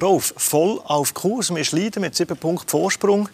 Rolf, 0.00 0.34
voll 0.36 0.80
auf 0.84 1.14
Kurs. 1.14 1.54
Wir 1.54 1.64
leiden 1.72 2.02
mit 2.02 2.14
sieben 2.14 2.36
Punkten 2.36 2.68
Vorsprung. 2.68 3.28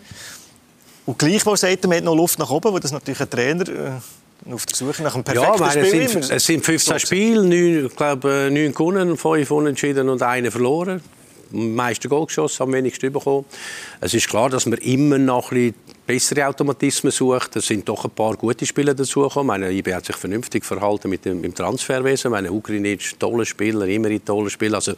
Und 1.06 1.18
gleichwohl 1.18 1.56
sagt 1.56 1.84
er, 1.84 1.88
man 1.88 1.98
hat 1.98 2.04
noch 2.04 2.16
Luft 2.16 2.38
nach 2.38 2.50
oben, 2.50 2.72
weil 2.72 2.80
das 2.80 2.92
natürlich 2.92 3.20
ein 3.20 3.30
Trainer 3.30 3.68
äh, 3.68 4.52
auf 4.52 4.66
der 4.66 4.76
Suche 4.76 5.02
nach 5.02 5.14
einem 5.14 5.24
perfekten 5.24 5.62
ja, 5.62 5.70
Spiel 5.70 6.02
es 6.02 6.12
sind, 6.12 6.30
es 6.30 6.46
sind 6.46 6.64
15 6.64 6.98
Spiele, 6.98 7.42
9, 7.42 7.86
ich 7.86 7.96
glaube, 7.96 8.48
9 8.52 8.72
gewonnen, 8.72 9.16
5 9.16 9.50
unentschieden 9.50 10.08
und 10.08 10.22
1 10.22 10.50
verloren. 10.50 11.00
Am 11.52 11.74
meisten 11.74 12.08
Goal 12.08 12.26
geschossen, 12.26 12.64
am 12.64 12.72
wenigsten 12.72 13.12
bekommen. 13.12 13.44
Es 14.00 14.14
ist 14.14 14.28
klar, 14.28 14.50
dass 14.50 14.66
wir 14.66 14.82
immer 14.82 15.18
noch 15.18 15.52
ein 15.52 15.72
bisschen 15.72 15.85
bessere 16.06 16.46
Automatismen 16.46 17.10
sucht. 17.10 17.56
Es 17.56 17.66
sind 17.66 17.88
doch 17.88 18.04
ein 18.04 18.12
paar 18.12 18.36
gute 18.36 18.64
Spieler 18.64 18.94
dazugekommen. 18.94 19.48
Meine 19.48 19.72
IB 19.72 19.92
hat 19.92 20.06
sich 20.06 20.16
vernünftig 20.16 20.64
verhalten 20.64 21.10
mit 21.10 21.24
dem, 21.24 21.42
dem 21.42 21.54
Transferwesen. 21.54 22.30
Meine 22.30 22.52
Ugrinic, 22.52 23.18
tolle 23.18 23.44
Spieler, 23.44 23.86
immer 23.86 24.08
ein 24.08 24.24
toller 24.24 24.48
Spieler. 24.48 24.76
Also 24.76 24.92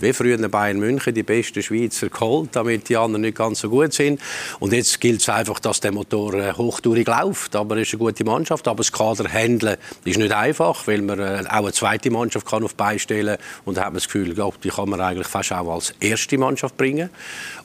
wie 0.00 0.12
früher 0.14 0.38
in 0.38 0.50
Bayern 0.50 0.78
München 0.78 1.12
die 1.12 1.22
besten 1.22 1.62
Schweizer 1.62 2.08
geholt, 2.08 2.50
damit 2.52 2.88
die 2.88 2.96
anderen 2.96 3.22
nicht 3.22 3.36
ganz 3.36 3.60
so 3.60 3.68
gut 3.68 3.92
sind. 3.92 4.20
Und 4.58 4.72
jetzt 4.72 5.00
gilt 5.00 5.20
es 5.20 5.28
einfach, 5.28 5.60
dass 5.60 5.80
der 5.80 5.92
Motor 5.92 6.34
äh, 6.34 6.52
hochtourig 6.54 7.06
läuft. 7.06 7.54
Aber 7.56 7.76
es 7.76 7.88
ist 7.88 7.94
eine 7.94 7.98
gute 7.98 8.24
Mannschaft. 8.24 8.66
Aber 8.66 8.78
das 8.78 8.90
Kader 8.90 9.28
handeln 9.28 9.76
ist 10.04 10.18
nicht 10.18 10.32
einfach, 10.32 10.86
weil 10.86 11.02
man 11.02 11.18
äh, 11.18 11.44
auch 11.46 11.56
eine 11.56 11.72
zweite 11.72 12.10
Mannschaft 12.10 12.46
kann 12.46 12.64
auf 12.64 12.74
beistellen 12.74 13.36
und 13.66 13.76
hat 13.76 13.86
man 13.86 13.94
das 13.94 14.04
Gefühl, 14.04 14.34
die 14.34 14.68
kann 14.70 14.88
man 14.88 15.00
eigentlich 15.02 15.28
fast 15.28 15.52
auch 15.52 15.74
als 15.74 15.92
erste 16.00 16.38
Mannschaft 16.38 16.78
bringen. 16.78 17.10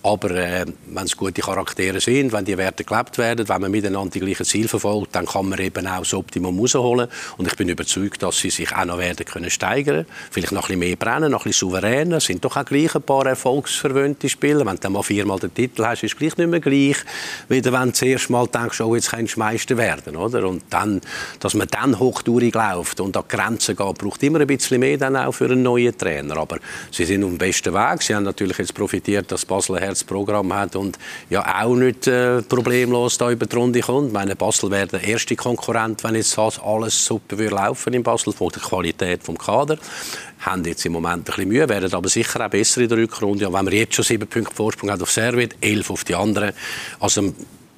Aber 0.03 0.31
äh, 0.31 0.65
wenn 0.87 1.05
es 1.05 1.15
gute 1.15 1.41
Charaktere 1.41 2.01
sind, 2.01 2.33
wenn 2.33 2.43
die 2.43 2.57
Werte 2.57 2.83
gelebt 2.89 3.17
werden, 3.17 3.47
wenn 3.47 3.61
man 3.61 3.71
miteinander 3.71 4.11
die 4.11 4.19
gleichen 4.19 4.45
Ziele 4.45 4.67
verfolgt, 4.67 5.15
dann 5.15 5.25
kann 5.25 5.47
man 5.47 5.59
eben 5.59 5.87
auch 5.87 5.99
das 5.99 6.13
Optimum 6.13 6.59
rausholen. 6.59 7.07
Und 7.37 7.47
ich 7.47 7.55
bin 7.55 7.69
überzeugt, 7.69 8.21
dass 8.21 8.39
sie 8.39 8.49
sich 8.49 8.75
auch 8.75 8.85
noch 8.85 8.97
werden 8.97 9.25
können 9.25 9.49
steigern 9.49 10.05
Vielleicht 10.31 10.51
noch 10.51 10.63
ein 10.63 10.67
bisschen 10.67 10.79
mehr 10.79 10.95
brennen, 10.95 11.31
noch 11.31 11.41
ein 11.41 11.49
bisschen 11.49 11.69
souveräner. 11.69 12.17
Es 12.17 12.25
sind 12.25 12.43
doch 12.43 12.57
auch 12.57 12.65
gleich 12.65 12.95
ein 12.95 13.01
paar 13.01 13.25
erfolgsverwöhnte 13.25 14.29
Spieler. 14.29 14.65
Wenn 14.65 14.77
du 14.77 14.89
mal 14.89 15.03
viermal 15.03 15.39
den 15.39 15.53
Titel 15.53 15.85
hast, 15.85 16.03
ist 16.03 16.13
es 16.13 16.17
gleich 16.17 16.37
nicht 16.37 16.49
mehr 16.49 16.59
gleich, 16.59 16.97
wie 17.47 17.63
wenn 17.63 17.89
du 17.89 17.93
zuerst 17.93 18.29
mal 18.29 18.47
denkst, 18.47 18.81
oh, 18.81 18.95
jetzt 18.95 19.11
kannst 19.11 19.35
du 19.35 19.39
Meister 19.39 19.77
werden. 19.77 20.15
Oder? 20.15 20.47
Und 20.47 20.63
dann, 20.69 21.01
dass 21.39 21.53
man 21.53 21.67
dann 21.67 21.99
hochtourig 21.99 22.53
läuft 22.53 22.99
und 22.99 23.15
an 23.15 23.23
die 23.29 23.35
Grenzen 23.35 23.75
geht, 23.75 23.97
braucht 23.97 24.23
immer 24.23 24.39
ein 24.39 24.47
bisschen 24.47 24.79
mehr 24.79 24.97
dann 24.97 25.15
auch 25.15 25.31
für 25.31 25.45
einen 25.45 25.63
neuen 25.63 25.97
Trainer. 25.97 26.37
Aber 26.37 26.57
sie 26.91 27.05
sind 27.05 27.23
auf 27.23 27.29
dem 27.29 27.37
besten 27.37 27.73
Weg. 27.73 28.01
Sie 28.01 28.15
haben 28.15 28.23
natürlich 28.23 28.57
jetzt 28.57 28.73
profitiert, 28.73 29.31
dass 29.31 29.45
Basel 29.45 29.77
ein 29.77 29.83
Herzprogramm 29.83 30.53
hat 30.53 30.75
und 30.75 30.97
ja 31.29 31.63
auch 31.63 31.75
nicht 31.75 32.07
äh, 32.07 32.41
Probleme 32.41 32.78
problemlos 32.79 33.17
da 33.17 33.29
über 33.29 33.45
die 33.45 33.55
Runde 33.55 33.81
kommt. 33.81 34.07
Ich 34.07 34.13
meine, 34.13 34.35
Basel 34.37 34.71
wäre 34.71 34.87
der 34.87 35.03
erste 35.03 35.35
Konkurrent, 35.35 36.01
wenn 36.03 36.15
jetzt 36.15 36.39
alles 36.39 37.05
super 37.05 37.35
laufen 37.35 37.93
in 37.93 38.03
Basel, 38.03 38.31
von 38.31 38.49
der 38.49 38.61
Qualität 38.61 39.27
des 39.27 39.37
Kader. 39.37 39.77
Haben 40.39 40.63
jetzt 40.63 40.85
im 40.85 40.93
Moment 40.93 41.17
ein 41.17 41.23
bisschen 41.23 41.49
Mühe, 41.49 41.67
werden 41.67 41.93
aber 41.93 42.07
sicher 42.07 42.45
auch 42.45 42.49
besser 42.49 42.79
in 42.81 42.87
der 42.87 42.97
Rückrunde. 42.99 43.47
Und 43.47 43.53
wenn 43.53 43.65
wir 43.69 43.79
jetzt 43.79 43.95
schon 43.95 44.05
sieben 44.05 44.29
Punkte 44.29 44.55
Vorsprung 44.55 44.91
haben 44.91 45.01
auf 45.01 45.11
Servet, 45.11 45.55
elf 45.59 45.89
auf 45.89 46.05
die 46.05 46.15
anderen, 46.15 46.53
also 47.01 47.33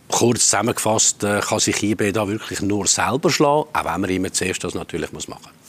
kurz 0.08 0.45
zusammengefasst, 0.45 1.24
äh, 1.24 1.39
kann 1.39 1.60
sich 1.60 1.82
IB 1.82 2.12
da 2.12 2.28
wirklich 2.28 2.62
nur 2.62 2.86
selber 2.86 3.32
schlagen, 3.32 3.70
auch 3.74 3.86
wenn 3.86 4.02
man 4.02 4.10
immer 4.10 4.32
zuerst 4.32 4.64
das 4.64 4.76
natürlich 4.76 5.12
machen 5.12 5.28
muss. 5.30 5.61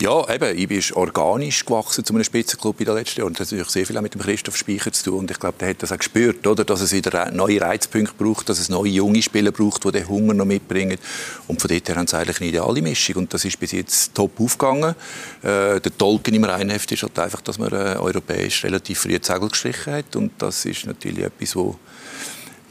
Ja, 0.00 0.28
eben, 0.28 0.58
IB 0.58 0.78
ist 0.78 0.92
organisch 0.96 1.64
gewachsen 1.64 2.04
zu 2.04 2.12
einem 2.14 2.24
Spitzenklub 2.24 2.80
in 2.80 2.86
den 2.86 2.96
letzten 2.96 3.20
Jahren. 3.20 3.32
Das 3.32 3.46
hat 3.46 3.52
natürlich 3.52 3.70
sehr 3.70 3.86
viel 3.86 3.96
auch 3.96 4.02
mit 4.02 4.14
dem 4.14 4.22
Christoph 4.22 4.56
Speicher 4.56 4.92
zu 4.92 5.04
tun. 5.04 5.20
Und 5.20 5.30
ich 5.30 5.38
glaube, 5.38 5.56
der 5.60 5.68
hat 5.68 5.82
das 5.82 5.92
auch 5.92 5.98
gespürt, 5.98 6.44
oder? 6.46 6.64
dass 6.64 6.80
es 6.80 6.92
wieder 6.92 7.30
neue 7.30 7.60
Reizpunkte 7.60 8.14
braucht, 8.18 8.48
dass 8.48 8.58
es 8.58 8.68
neue 8.68 8.88
junge 8.88 9.22
Spieler 9.22 9.52
braucht, 9.52 9.84
die 9.84 9.92
den 9.92 10.08
Hunger 10.08 10.34
noch 10.34 10.46
mitbringen. 10.46 10.98
Und 11.46 11.60
von 11.60 11.68
dort 11.68 11.88
her 11.88 11.96
haben 11.96 12.08
sie 12.08 12.16
eigentlich 12.16 12.40
eine 12.40 12.48
ideale 12.48 12.82
Mischung. 12.82 13.16
Und 13.16 13.34
das 13.34 13.44
ist 13.44 13.58
bis 13.60 13.70
jetzt 13.70 14.14
top 14.14 14.40
aufgegangen. 14.40 14.96
Äh, 15.42 15.80
der 15.80 15.96
Tolken 15.96 16.34
im 16.34 16.44
Rheinheft 16.44 16.90
ist 16.90 17.02
halt 17.02 17.16
einfach, 17.18 17.40
dass 17.42 17.58
man 17.58 17.72
äh, 17.72 17.96
europäisch 17.96 18.64
relativ 18.64 18.98
früh 18.98 19.20
Zegel 19.20 19.48
gestrichen 19.48 19.92
hat. 19.92 20.16
Und 20.16 20.32
das 20.38 20.64
ist 20.64 20.86
natürlich 20.86 21.24
etwas, 21.24 21.54
wo, 21.54 21.78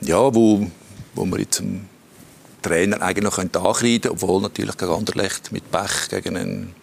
ja, 0.01 0.33
wo, 0.35 0.67
wo 1.15 1.25
man 1.25 1.39
jetzt 1.39 1.63
Trainer 2.63 3.01
eigentlich 3.01 3.23
noch 3.23 3.37
ankreiden 3.37 4.01
könnte, 4.01 4.11
obwohl 4.11 4.41
natürlich 4.41 4.75
gegen 4.77 4.91
Anderlecht 4.91 5.51
mit 5.51 5.69
Pech 5.69 6.09
gegen 6.09 6.37
einen 6.37 6.75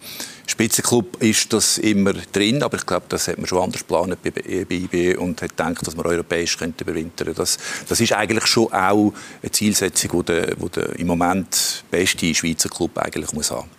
Spitzenklub 0.47 1.21
ist 1.21 1.53
das 1.53 1.77
immer 1.77 2.13
drin, 2.13 2.63
aber 2.63 2.77
ich 2.77 2.85
glaube, 2.85 3.05
das 3.09 3.27
hat 3.27 3.37
man 3.37 3.47
schon 3.47 3.63
anders 3.63 3.81
geplant 3.81 4.17
bei, 4.23 4.31
IB 4.47 5.15
und 5.17 5.41
hat 5.41 5.49
gedacht, 5.49 5.85
dass 5.85 5.95
man 5.95 6.05
europäisch 6.05 6.57
könnte 6.57 6.83
überwintern. 6.83 7.33
Das, 7.35 7.57
das 7.87 7.99
ist 7.99 8.13
eigentlich 8.13 8.45
schon 8.45 8.71
auch 8.71 9.13
eine 9.41 9.51
Zielsetzung, 9.51 10.19
die 10.19 10.25
der, 10.25 10.55
die 10.55 10.69
der 10.69 10.99
im 10.99 11.07
Moment 11.07 11.83
beste 11.89 12.33
Schweizer 12.33 12.69
Club 12.69 12.97
eigentlich 12.97 13.31
muss 13.33 13.51
haben 13.51 13.69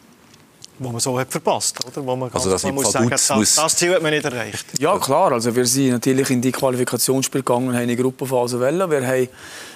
wo 0.79 0.91
man 0.91 1.01
so 1.01 1.19
hat 1.19 1.31
verpasst, 1.31 1.79
oder? 1.85 2.05
Wo 2.05 2.17
man 2.17 2.31
also 2.33 2.51
das 2.51 2.63
man 2.65 2.75
muss 2.75 2.91
sagen, 2.91 3.09
das, 3.09 3.27
das, 3.29 3.77
Ziel 3.77 3.95
hat 3.95 4.03
man 4.03 4.13
nicht 4.13 4.25
erreicht. 4.25 4.67
Ja, 4.79 4.99
klar. 4.99 5.33
Also 5.33 5.55
wir 5.55 5.67
sind 5.67 5.91
natürlich 5.91 6.31
in 6.31 6.41
die 6.41 6.51
Qualifikationsspiel 6.51 7.43
gegangen 7.43 7.69
und 7.69 7.75
haben 7.75 7.83
eine 7.83 7.97
Gruppenphase 7.97 8.59
wählen. 8.59 8.91
Wir 8.91 9.07
haben 9.07 9.29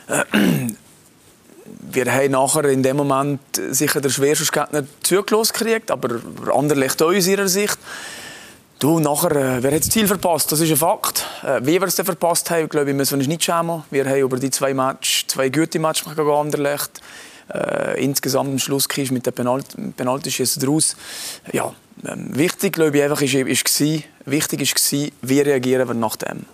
äh, 0.08 0.74
wir 1.92 2.12
haben 2.12 2.32
nachher 2.32 2.64
in 2.64 2.82
dem 2.82 2.96
Moment 2.96 3.40
sicher 3.70 4.00
der 4.00 4.10
schwerste 4.10 4.44
Gegner 4.44 4.84
zugelassen 5.02 5.52
gekriegt, 5.52 5.90
aber 5.90 6.20
Anderlecht 6.54 7.02
auch 7.02 7.14
aus 7.14 7.26
ihrer 7.26 7.48
Sicht. 7.48 7.78
Du, 8.78 9.00
nachher, 9.00 9.30
äh, 9.30 9.62
wer 9.62 9.72
hat 9.72 9.80
das 9.80 9.88
Ziel 9.88 10.06
verpasst? 10.06 10.52
Das 10.52 10.60
ist 10.60 10.70
ein 10.70 10.76
Fakt. 10.76 11.24
Äh, 11.42 11.60
wie 11.62 11.80
wir 11.80 11.84
es 11.84 11.94
verpasst 11.94 12.50
haben, 12.50 12.68
glaube 12.68 12.90
ich, 12.90 12.96
müssen 12.96 13.12
wir 13.12 13.18
uns 13.18 13.28
nicht 13.28 13.42
schämen. 13.42 13.84
Wir 13.90 14.04
haben 14.04 14.18
über 14.18 14.38
die 14.38 14.50
zwei 14.50 14.74
Matches, 14.74 15.26
zwei 15.28 15.48
gute 15.48 15.78
Matches 15.78 16.04
gegen 16.14 16.30
Anderlecht. 16.30 17.00
Äh, 17.54 18.04
insgesamt 18.04 18.50
am 18.50 18.58
Schluss 18.58 18.86
mit 19.10 19.24
der 19.24 19.30
Penalt 19.30 19.66
Penaltyschüsse 19.96 20.60
daraus. 20.60 20.94
Ja, 21.52 21.72
ähm, 22.04 22.36
wichtig, 22.36 22.74
glaube 22.74 22.98
ich, 22.98 23.02
einfach 23.02 23.22
ist, 23.22 23.34
ist, 23.34 23.80
ist, 23.80 24.04
wichtig 24.26 24.60
ist, 24.60 24.92
wie 25.22 25.40
reagieren 25.40 25.88
wir 25.88 25.94
nach 25.94 26.16
dem. 26.16 26.44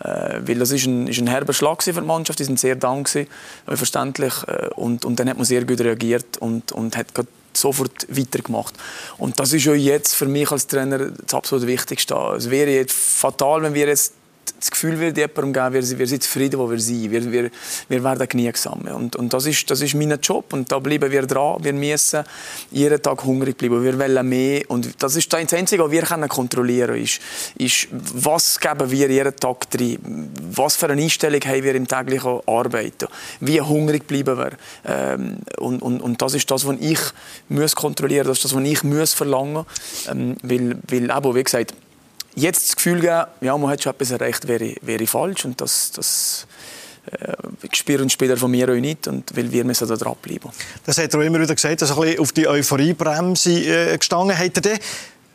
Äh, 0.00 0.40
weil 0.46 0.58
das 0.58 0.70
ist 0.70 0.86
ein, 0.86 1.06
ist 1.06 1.18
ein 1.18 1.26
herber 1.26 1.52
Schlag 1.52 1.82
für 1.82 1.92
die 1.92 2.00
Mannschaft, 2.00 2.38
die 2.38 2.44
sind 2.44 2.60
sehr 2.60 2.76
down 2.76 3.04
verständlich. 3.66 4.34
Äh, 4.46 4.68
und, 4.76 5.04
und 5.04 5.18
dann 5.18 5.28
hat 5.28 5.36
man 5.36 5.44
sehr 5.44 5.64
gut 5.64 5.80
reagiert 5.80 6.38
und, 6.38 6.72
und 6.72 6.96
hat 6.96 7.06
sofort 7.52 8.06
weitergemacht. 8.08 8.74
Und 9.18 9.38
das 9.40 9.52
ist 9.52 9.64
ja 9.64 9.74
jetzt 9.74 10.14
für 10.14 10.26
mich 10.26 10.50
als 10.50 10.66
Trainer 10.66 11.10
das 11.10 11.34
absolut 11.34 11.66
Wichtigste. 11.66 12.14
Es 12.36 12.50
wäre 12.50 12.70
jetzt 12.70 12.92
fatal, 12.92 13.62
wenn 13.62 13.74
wir 13.74 13.86
jetzt 13.86 14.12
das 14.58 14.70
Gefühl 14.70 14.98
wird 14.98 15.16
jemandem 15.16 15.52
geben, 15.52 15.72
wir, 15.74 15.98
wir 15.98 16.06
sind 16.06 16.22
zufrieden, 16.22 16.58
wo 16.58 16.70
wir 16.70 16.78
sind. 16.78 17.10
Wir, 17.10 17.32
wir, 17.32 17.50
wir 17.88 18.04
werden 18.04 18.28
genügsam. 18.28 18.80
Und, 18.82 19.16
und 19.16 19.32
das, 19.32 19.46
ist, 19.46 19.70
das 19.70 19.80
ist 19.80 19.94
mein 19.94 20.18
Job. 20.20 20.52
Und 20.52 20.70
da 20.70 20.78
bleiben 20.78 21.10
wir 21.10 21.26
dran. 21.26 21.62
Wir 21.62 21.72
müssen 21.72 22.24
jeden 22.70 23.00
Tag 23.00 23.24
hungrig 23.24 23.56
bleiben. 23.56 23.82
Wir 23.82 23.98
wollen 23.98 24.28
mehr. 24.28 24.62
Und 24.68 25.02
das 25.02 25.16
ist 25.16 25.32
das 25.32 25.52
Einzige, 25.52 25.82
was 25.82 25.90
wir 25.90 26.02
kontrollieren 26.28 26.88
können. 26.88 27.02
Ist, 27.02 27.20
ist, 27.56 27.88
was 27.90 28.58
geben 28.58 28.90
wir 28.90 29.10
jeden 29.10 29.36
Tag 29.36 29.70
drin? 29.70 30.30
Was 30.52 30.76
für 30.76 30.88
eine 30.88 31.02
Einstellung 31.02 31.40
haben 31.40 31.62
wir 31.62 31.74
im 31.74 31.86
täglichen 31.86 32.40
Arbeiten? 32.46 33.08
Wie 33.40 33.60
hungrig 33.60 34.06
bleiben 34.06 34.38
wir? 34.38 34.52
Ähm, 34.84 35.38
und, 35.58 35.82
und, 35.82 36.00
und 36.00 36.22
das 36.22 36.34
ist 36.34 36.50
das, 36.50 36.66
was 36.66 36.76
ich 36.80 37.00
muss 37.48 37.74
kontrollieren 37.74 38.26
muss. 38.26 38.40
Das 38.40 38.44
ist 38.44 38.52
das, 38.52 38.60
was 38.60 38.68
ich 38.68 38.84
muss 38.84 39.14
verlangen 39.14 39.52
muss. 39.52 39.66
Ähm, 40.08 40.36
weil, 40.42 40.78
weil, 40.88 41.04
eben, 41.04 41.34
wie 41.34 41.44
gesagt, 41.44 41.74
jetzt 42.36 42.68
das 42.68 42.76
Gefühl 42.76 43.00
geben, 43.00 43.24
ja, 43.40 43.56
man 43.58 43.70
hat 43.70 43.82
schon 43.82 43.92
etwas 43.92 44.10
erreicht, 44.12 44.46
wäre, 44.46 44.74
wäre 44.82 45.06
falsch. 45.06 45.44
Und 45.44 45.60
das, 45.60 45.90
das 45.90 46.46
äh, 47.10 47.34
spüren 47.72 48.08
Spieler 48.08 48.36
von 48.36 48.50
mir 48.50 48.68
auch 48.68 48.74
nicht, 48.74 49.08
und 49.08 49.36
weil 49.36 49.50
wir 49.50 49.64
müssen 49.64 49.88
da 49.88 49.96
dranbleiben. 49.96 50.50
Das 50.84 50.98
hat 50.98 51.12
er 51.12 51.20
immer 51.22 51.40
wieder 51.40 51.54
gesagt, 51.54 51.82
dass 51.82 51.90
er 51.90 51.98
ein 52.00 52.18
auf 52.18 52.32
die 52.32 52.46
Euphoriebremse 52.46 53.50
äh, 53.50 53.98
gestanden 53.98 54.36
hat. 54.36 54.64
Er 54.64 54.78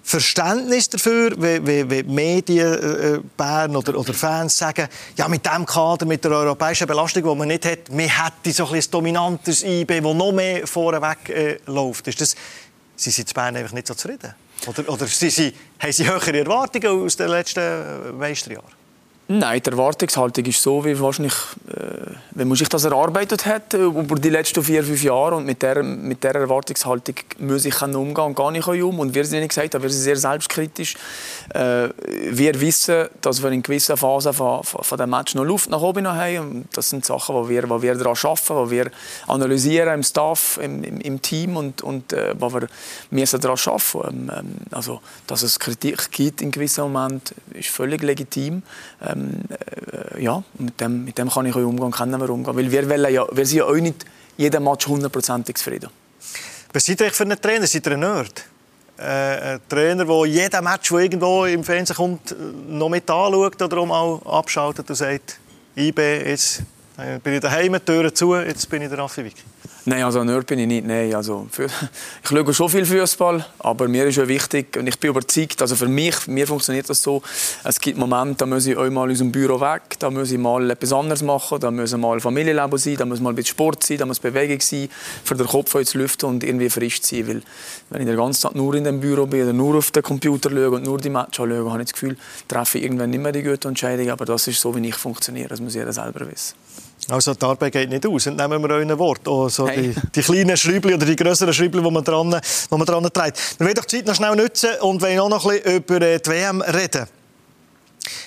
Verständnis 0.03 0.89
dafür, 0.89 1.31
wie, 1.37 1.65
wie, 1.65 1.89
wie 1.89 2.03
Medien 2.03 2.73
äh, 2.73 3.19
Bern 3.37 3.75
oder, 3.75 3.97
oder 3.97 4.13
Fans 4.13 4.57
sagen, 4.57 4.87
ja, 5.15 5.27
mit 5.27 5.45
dem 5.45 5.65
Kader, 5.65 6.05
mit 6.05 6.23
der 6.23 6.31
europäischen 6.31 6.87
Belastung, 6.87 7.23
die 7.23 7.35
man 7.35 7.47
nicht 7.47 7.65
hat, 7.65 7.89
man 7.89 8.09
hätte 8.09 8.51
so 8.51 8.67
ein 8.67 8.83
dominantes 8.89 9.63
IB, 9.63 10.01
das 10.01 10.13
noch 10.13 10.31
mehr 10.31 10.65
vorweg 10.65 11.29
äh, 11.29 11.59
läuft. 11.67 12.07
Ist 12.07 12.19
das, 12.19 12.35
Sie 12.95 13.11
sind 13.11 13.29
in 13.29 13.33
Bern 13.33 13.55
einfach 13.55 13.73
nicht 13.73 13.87
so 13.87 13.93
zufrieden? 13.93 14.33
Oder, 14.67 14.89
oder 14.89 15.07
sie, 15.07 15.29
sie, 15.29 15.53
haben 15.79 15.91
Sie 15.91 16.07
höhere 16.07 16.37
Erwartungen 16.37 17.03
aus 17.03 17.17
den 17.17 17.29
letzten 17.29 18.17
Meisterjahren? 18.17 18.80
Nein, 19.33 19.61
die 19.65 19.69
Erwartungshaltung 19.69 20.43
ist 20.43 20.61
so, 20.61 20.83
wie 20.83 20.99
wahrscheinlich, 20.99 21.33
äh, 21.69 22.15
wenn 22.31 22.49
man 22.49 22.57
sich 22.57 22.67
das 22.67 22.83
erarbeitet 22.83 23.45
hat 23.45 23.73
äh, 23.73 23.77
über 23.77 24.15
die 24.15 24.29
letzten 24.29 24.61
vier, 24.61 24.83
fünf 24.83 25.01
Jahre 25.01 25.35
und 25.35 25.45
mit 25.45 25.61
der, 25.61 25.81
mit 25.83 26.21
der 26.21 26.35
Erwartungshaltung 26.35 27.15
muss 27.39 27.63
ich 27.63 27.81
umgehen 27.81 28.25
und 28.25 28.35
gar 28.35 28.51
nicht 28.51 28.67
um. 28.67 28.99
Und 28.99 29.15
wir 29.15 29.23
sind, 29.23 29.41
wie 29.41 29.47
gesagt, 29.47 29.71
wir 29.81 29.89
sind 29.89 30.01
sehr 30.01 30.17
selbstkritisch. 30.17 30.97
Äh, 31.53 31.87
wir 32.29 32.59
wissen, 32.59 33.07
dass 33.21 33.41
wir 33.41 33.51
in 33.51 33.63
gewissen 33.63 33.95
Phasen 33.95 34.33
von, 34.33 34.65
von, 34.65 34.83
von 34.83 34.97
dem 34.97 35.09
Match 35.09 35.33
noch 35.33 35.45
Luft 35.45 35.69
nach 35.69 35.81
oben 35.81 36.05
haben. 36.09 36.39
Und 36.39 36.67
das 36.73 36.89
sind 36.89 37.05
Sachen, 37.05 37.33
wo 37.33 37.47
wir, 37.47 37.69
wir 37.81 37.95
daran 37.95 38.17
arbeiten, 38.21 38.55
wo 38.55 38.69
wir 38.69 38.91
analysieren 39.27 39.93
im 39.93 40.03
Staff, 40.03 40.59
im, 40.61 40.83
im, 40.83 40.99
im 40.99 41.21
Team 41.21 41.55
und, 41.55 41.81
und 41.83 42.11
äh, 42.11 42.35
wo 42.37 42.51
wir 42.51 42.67
müssen 43.11 43.39
daran 43.39 43.57
arbeiten. 43.65 44.29
Ähm, 44.35 44.55
also, 44.71 44.99
dass 45.25 45.41
es 45.41 45.57
Kritik 45.57 46.11
gibt 46.11 46.41
in 46.41 46.51
gewissen 46.51 46.83
Momenten, 46.83 47.37
ist 47.53 47.69
völlig 47.69 48.03
legitim. 48.03 48.63
Ähm, 49.01 49.20
äh, 49.49 50.23
ja, 50.23 50.43
mit 50.57 50.79
dem, 50.79 51.05
mit 51.05 51.17
dem 51.17 51.29
kann 51.29 51.45
ich 51.45 51.55
umgehen, 51.55 51.91
können 51.91 52.19
wir 52.19 52.29
umgehen. 52.29 52.55
Weil 52.55 52.71
wir, 52.71 52.89
wollen 52.89 53.13
ja, 53.13 53.25
wir 53.31 53.45
sind 53.45 53.59
ja 53.59 53.65
auch 53.65 53.73
nicht 53.75 54.05
jeden 54.37 54.63
Match 54.63 54.87
hundertprozentig 54.87 55.57
zufrieden. 55.57 55.89
Was 56.73 56.85
seid 56.85 57.01
ihr 57.01 57.11
für 57.11 57.23
einen 57.23 57.41
Trainer? 57.41 57.67
Seid 57.67 57.85
ihr 57.85 57.93
ein 57.93 57.99
Nerd? 57.99 58.45
Äh, 58.97 59.03
ein 59.53 59.59
Trainer, 59.67 60.05
der 60.05 60.25
jeden 60.25 60.63
Match, 60.63 60.89
der 60.89 60.99
irgendwo 60.99 61.45
im 61.45 61.63
Fernsehen 61.63 61.95
kommt, 61.95 62.35
noch 62.67 62.89
mit 62.89 63.09
anschaut 63.09 63.61
oder 63.61 63.77
auch 63.77 64.39
abschaltet 64.39 64.89
und 64.89 64.95
sagt, 64.95 65.39
IB, 65.75 65.99
jetzt 66.25 66.63
bin 67.23 67.33
ich 67.33 67.39
daheim, 67.39 67.77
Türen 67.83 68.13
zu, 68.13 68.35
jetzt 68.35 68.69
bin 68.69 68.81
ich 68.81 68.89
der 68.89 68.99
Raffi 68.99 69.23
Vicky. 69.23 69.41
Nein, 69.83 70.03
also 70.03 70.23
Nerd 70.23 70.45
bin 70.45 70.59
ich 70.59 70.67
nicht. 70.67 70.85
Nein, 70.85 71.15
also 71.15 71.47
für, 71.49 71.65
ich 72.23 72.29
schaue 72.29 72.53
schon 72.53 72.69
viel 72.69 72.85
Fußball, 72.85 73.43
aber 73.57 73.87
mir 73.87 74.05
ist 74.05 74.19
auch 74.19 74.27
wichtig 74.27 74.77
und 74.77 74.85
ich 74.85 74.99
bin 74.99 75.09
überzeugt, 75.09 75.59
also 75.59 75.75
für 75.75 75.87
mich, 75.87 76.27
mir 76.27 76.45
funktioniert 76.45 76.87
das 76.87 77.01
so, 77.01 77.23
es 77.63 77.79
gibt 77.79 77.97
Momente, 77.97 78.35
da 78.35 78.45
muss 78.45 78.67
ich 78.67 78.77
auch 78.77 78.87
mal 78.91 79.09
aus 79.09 79.17
dem 79.17 79.31
Büro 79.31 79.59
weg, 79.59 79.97
da 79.97 80.11
muss 80.11 80.31
ich 80.31 80.37
mal 80.37 80.69
etwas 80.69 80.93
anderes 80.93 81.23
machen, 81.23 81.59
da 81.59 81.71
muss 81.71 81.97
mal 81.97 82.19
Familienleben 82.19 82.77
sein, 82.77 82.95
da 82.95 83.05
muss 83.05 83.21
mal 83.21 83.31
ein 83.31 83.35
bisschen 83.35 83.53
Sport 83.53 83.83
sein, 83.83 83.97
da 83.97 84.05
muss 84.05 84.19
Bewegung 84.19 84.61
sein, 84.61 84.87
für 85.23 85.33
den 85.33 85.47
Kopf 85.47 85.75
zu 85.83 85.97
lüften 85.97 86.29
und 86.29 86.43
irgendwie 86.43 86.69
frisch 86.69 87.01
zu 87.01 87.15
sein, 87.15 87.27
weil 87.27 87.41
wenn 87.89 88.01
ich 88.01 88.07
den 88.07 88.17
ganzen 88.17 88.41
Tag 88.43 88.53
nur 88.53 88.75
in 88.75 88.83
dem 88.83 88.99
Büro 88.99 89.25
bin 89.25 89.41
oder 89.41 89.53
nur 89.53 89.79
auf 89.79 89.89
den 89.89 90.03
Computer 90.03 90.51
schaue 90.51 90.69
und 90.69 90.85
nur 90.85 90.99
die 90.99 91.09
Matches 91.09 91.37
schaue, 91.37 91.71
habe 91.71 91.81
ich 91.81 91.89
das 91.89 91.93
Gefühl, 91.93 92.17
treffe 92.47 92.77
ich 92.77 92.83
irgendwann 92.83 93.09
nicht 93.09 93.23
mehr 93.23 93.31
die 93.31 93.41
gute 93.41 93.67
Entscheidung, 93.67 94.11
aber 94.11 94.25
das 94.25 94.47
ist 94.47 94.61
so, 94.61 94.75
wie 94.75 94.87
ich 94.87 94.95
funktioniere, 94.95 95.47
das 95.47 95.59
muss 95.59 95.73
jeder 95.73 95.91
selber 95.91 96.29
wissen. 96.31 96.53
Also 97.09 97.33
die 97.33 97.45
Arbeit 97.45 97.73
geht 97.73 97.89
nicht 97.89 98.05
aus, 98.05 98.27
entnehmen 98.27 98.61
wir 98.61 98.69
euren 98.69 98.99
Wort. 98.99 99.27
Oh, 99.27 99.49
so 99.49 99.67
hey. 99.67 99.93
die, 99.93 100.01
die, 100.15 100.21
kleinen 100.21 100.55
Schräubchen 100.55 100.93
oder 100.93 101.05
die 101.05 101.15
größeren 101.15 101.53
Schräubchen, 101.53 101.83
die 101.83 101.91
man 101.91 102.03
dran, 102.03 102.29
die 102.31 102.77
man 102.77 102.85
dran 102.85 103.03
trägt. 103.11 103.59
Wir 103.59 103.65
wollen 103.65 103.75
doch 103.75 103.85
die 103.85 103.97
Zeit 103.97 104.05
noch 104.05 104.15
schnell 104.15 104.35
nutzen 104.35 104.69
und 104.81 105.01
wollen 105.01 105.19
auch 105.19 105.29
noch 105.29 105.45
ein 105.45 105.61
bisschen 105.61 105.77
über 105.77 106.01
äh, 106.01 106.19
die 106.19 106.29
WM 106.29 106.61
reden. 106.61 107.07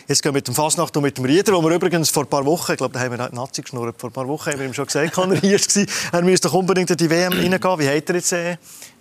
Jetzt 0.07 0.22
gehen 0.22 0.33
wir 0.33 0.39
mit 0.39 0.47
dem 0.47 0.55
Fasnacht 0.55 0.97
und 0.97 1.03
mit 1.03 1.16
dem 1.16 1.25
Rieder, 1.25 1.53
wo 1.55 1.62
wir 1.62 1.75
übrigens 1.75 2.11
vor 2.11 2.25
ein 2.25 2.29
paar 2.29 2.45
Wochen, 2.45 2.72
ich 2.72 2.79
glaube, 2.79 2.93
da 2.93 3.01
haben 3.01 3.18
wir 3.18 3.31
Nazi 3.33 3.62
geschnurrt, 3.62 3.99
vor 3.99 4.11
ein 4.11 4.12
paar 4.12 4.29
Wochen 4.29 4.51
haben 4.51 4.59
wir 4.59 4.66
ihm 4.66 4.75
schon 4.75 4.87
gesagt, 4.87 5.16
er 5.18 5.35
hier 5.37 5.59
war. 5.59 5.87
Er 6.12 6.22
müsste 6.22 6.49
doch 6.49 6.55
unbedingt 6.55 6.91
in 6.91 6.97
die 6.97 7.09
WM 7.09 7.33
reingehen. 7.33 7.79
Wie 7.79 7.89
hat 7.89 8.09
er 8.09 8.14
jetzt 8.14 8.33
äh, 8.33 8.57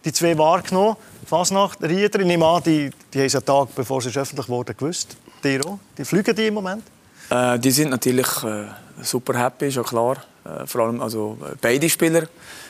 die 0.05 0.13
zwei 0.13 0.37
wahrgenommen? 0.37 0.95
Fasnacht, 1.25 1.83
Rieder, 1.83 2.19
ich 2.19 2.25
nehme 2.25 2.45
an, 2.45 2.63
die, 2.63 2.89
die 3.13 3.19
haben 3.19 3.25
es 3.25 3.35
einen 3.35 3.45
Tag, 3.45 3.75
bevor 3.75 4.01
sie 4.01 4.17
öffentlich 4.17 4.47
wurden, 4.47 4.75
gewusst. 4.77 5.17
Die 5.43 5.59
auch? 5.65 5.77
Die 5.97 6.05
fliegen 6.05 6.35
die 6.35 6.47
im 6.47 6.53
Moment? 6.53 6.83
Äh, 7.29 7.59
die 7.59 7.71
sind 7.71 7.89
natürlich 7.89 8.27
äh, 8.43 8.65
super 9.01 9.37
happy, 9.37 9.67
ist 9.67 9.75
ja 9.75 9.83
klar. 9.83 10.17
Äh, 10.45 10.65
vor 10.65 10.81
allem 10.81 11.01
also, 11.01 11.37
beide 11.61 11.89
Spieler. 11.89 12.23